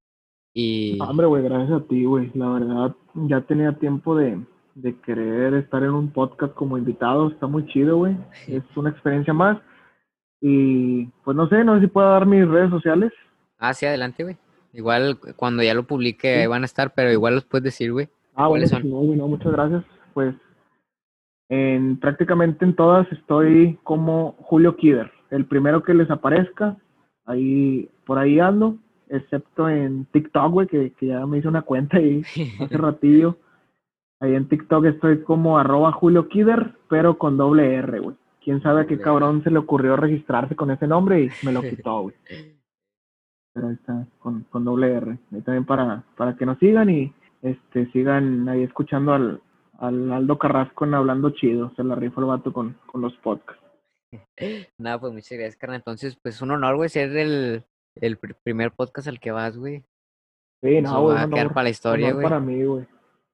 Y... 0.53 0.97
Hombre, 1.01 1.27
güey, 1.27 1.43
gracias 1.43 1.81
a 1.81 1.87
ti, 1.87 2.05
güey. 2.05 2.31
La 2.33 2.49
verdad, 2.49 2.95
ya 3.13 3.41
tenía 3.41 3.73
tiempo 3.73 4.15
de, 4.15 4.39
de 4.75 4.99
querer 5.01 5.53
estar 5.53 5.83
en 5.83 5.91
un 5.91 6.11
podcast 6.11 6.53
como 6.53 6.77
invitado. 6.77 7.29
Está 7.29 7.47
muy 7.47 7.65
chido, 7.67 7.97
güey. 7.97 8.15
Es 8.47 8.63
una 8.75 8.89
experiencia 8.89 9.33
más. 9.33 9.59
Y 10.41 11.05
pues 11.23 11.35
no 11.35 11.47
sé, 11.49 11.63
no 11.63 11.75
sé 11.75 11.81
si 11.81 11.87
puedo 11.87 12.09
dar 12.09 12.25
mis 12.25 12.47
redes 12.47 12.69
sociales. 12.69 13.11
Ah, 13.57 13.73
sí, 13.73 13.85
adelante, 13.85 14.23
güey. 14.23 14.37
Igual 14.73 15.17
cuando 15.35 15.63
ya 15.63 15.73
lo 15.73 15.83
publique 15.83 16.45
van 16.47 16.61
a 16.61 16.65
estar, 16.65 16.93
pero 16.93 17.11
igual 17.11 17.35
los 17.35 17.45
puedes 17.45 17.63
decir, 17.63 17.91
güey. 17.91 18.09
Ah, 18.35 18.47
bueno, 18.47 18.67
son? 18.67 18.87
No, 18.87 19.01
no, 19.01 19.27
muchas 19.27 19.51
gracias. 19.51 19.83
Pues 20.13 20.35
en 21.49 21.99
prácticamente 21.99 22.65
en 22.65 22.75
todas 22.75 23.11
estoy 23.11 23.79
como 23.83 24.33
Julio 24.39 24.75
Kider. 24.75 25.11
El 25.29 25.45
primero 25.45 25.83
que 25.83 25.93
les 25.93 26.09
aparezca, 26.09 26.77
ahí 27.25 27.89
por 28.05 28.17
ahí 28.17 28.39
ando, 28.39 28.77
excepto 29.09 29.69
en 29.69 30.05
TikTok, 30.05 30.51
güey, 30.51 30.67
que, 30.67 30.91
que 30.93 31.07
ya 31.07 31.25
me 31.25 31.37
hice 31.37 31.47
una 31.47 31.61
cuenta 31.61 31.97
ahí 31.97 32.23
hace 32.59 32.77
ratillo. 32.77 33.37
Ahí 34.19 34.33
en 34.33 34.47
TikTok 34.47 34.85
estoy 34.85 35.21
como 35.21 35.59
arroba 35.59 35.91
Julio 35.91 36.27
Kider, 36.27 36.75
pero 36.89 37.17
con 37.17 37.37
doble 37.37 37.75
R, 37.75 37.99
güey. 37.99 38.15
Quién 38.43 38.61
sabe 38.61 38.81
a 38.81 38.87
qué 38.87 38.97
cabrón 38.97 39.43
se 39.43 39.51
le 39.51 39.59
ocurrió 39.59 39.95
registrarse 39.95 40.55
con 40.55 40.71
ese 40.71 40.87
nombre 40.87 41.23
y 41.23 41.29
me 41.43 41.51
lo 41.51 41.61
quitó, 41.69 42.03
güey. 42.03 42.15
Pero 43.53 43.67
ahí 43.67 43.73
está, 43.73 44.07
con, 44.19 44.43
con 44.49 44.63
doble 44.63 44.93
R. 44.93 45.17
Ahí 45.33 45.41
también 45.41 45.65
para, 45.65 46.03
para 46.15 46.35
que 46.35 46.45
nos 46.45 46.57
sigan 46.57 46.89
y 46.89 47.13
este 47.41 47.91
sigan 47.91 48.47
ahí 48.49 48.63
escuchando 48.63 49.13
al, 49.13 49.41
al 49.79 50.11
Aldo 50.11 50.37
Carrasco 50.37 50.85
en 50.85 50.95
Hablando 50.95 51.29
Chido. 51.31 51.71
Se 51.75 51.83
la 51.83 51.95
rifa 51.95 52.21
el 52.21 52.27
vato 52.27 52.51
con, 52.53 52.75
con 52.87 53.01
los 53.01 53.15
podcasts. 53.17 53.66
Nada, 54.77 54.99
pues 54.99 55.13
muchas 55.13 55.37
gracias, 55.37 55.55
carnal. 55.55 55.77
Entonces, 55.77 56.17
pues 56.21 56.41
un 56.41 56.51
honor, 56.51 56.75
güey, 56.75 56.89
ser 56.89 57.15
el, 57.15 57.63
el 57.95 58.17
primer 58.17 58.71
podcast 58.71 59.07
al 59.07 59.19
que 59.19 59.31
vas, 59.31 59.57
güey. 59.57 59.83
Sí, 60.61 60.81
no, 60.81 61.01
güey. 61.03 61.15
Va 61.15 61.23
a 61.23 61.29
quedar 61.29 61.53
para 61.53 61.63
la 61.65 61.69
historia, 61.69 62.13
güey. 62.13 62.23
para 62.23 62.39
mí, 62.39 62.63
güey. 62.63 62.87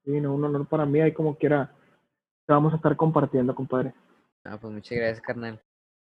Sí, 0.04 0.20
no, 0.20 0.34
un 0.34 0.44
honor 0.44 0.68
para 0.68 0.86
mí. 0.86 1.00
Ahí 1.00 1.14
como 1.14 1.38
quiera, 1.38 1.74
te 2.46 2.54
vamos 2.54 2.74
a 2.74 2.78
estar 2.78 2.96
compartiendo, 2.96 3.56
compadre. 3.56 3.94
Ah, 4.44 4.58
pues 4.60 4.74
muchas 4.74 4.98
gracias, 4.98 5.22
carnal. 5.22 5.62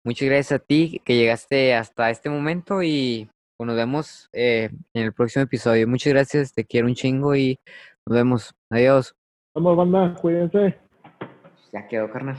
Muchas 0.04 0.28
gracias 0.28 0.60
a 0.60 0.64
ti 0.64 1.00
que 1.04 1.16
llegaste 1.16 1.74
hasta 1.74 2.10
este 2.10 2.28
momento 2.28 2.82
y 2.82 3.30
pues, 3.56 3.66
nos 3.66 3.76
vemos 3.76 4.28
eh, 4.32 4.70
en 4.92 5.04
el 5.04 5.12
próximo 5.12 5.44
episodio. 5.44 5.86
Muchas 5.88 6.12
gracias, 6.12 6.52
te 6.52 6.64
quiero 6.64 6.88
un 6.88 6.94
chingo 6.94 7.34
y 7.34 7.58
nos 8.06 8.16
vemos. 8.16 8.54
Adiós. 8.70 9.14
Vamos, 9.54 9.76
banda, 9.76 10.14
cuídense. 10.20 10.78
Ya 11.72 11.86
quedó, 11.88 12.10
carnal. 12.10 12.36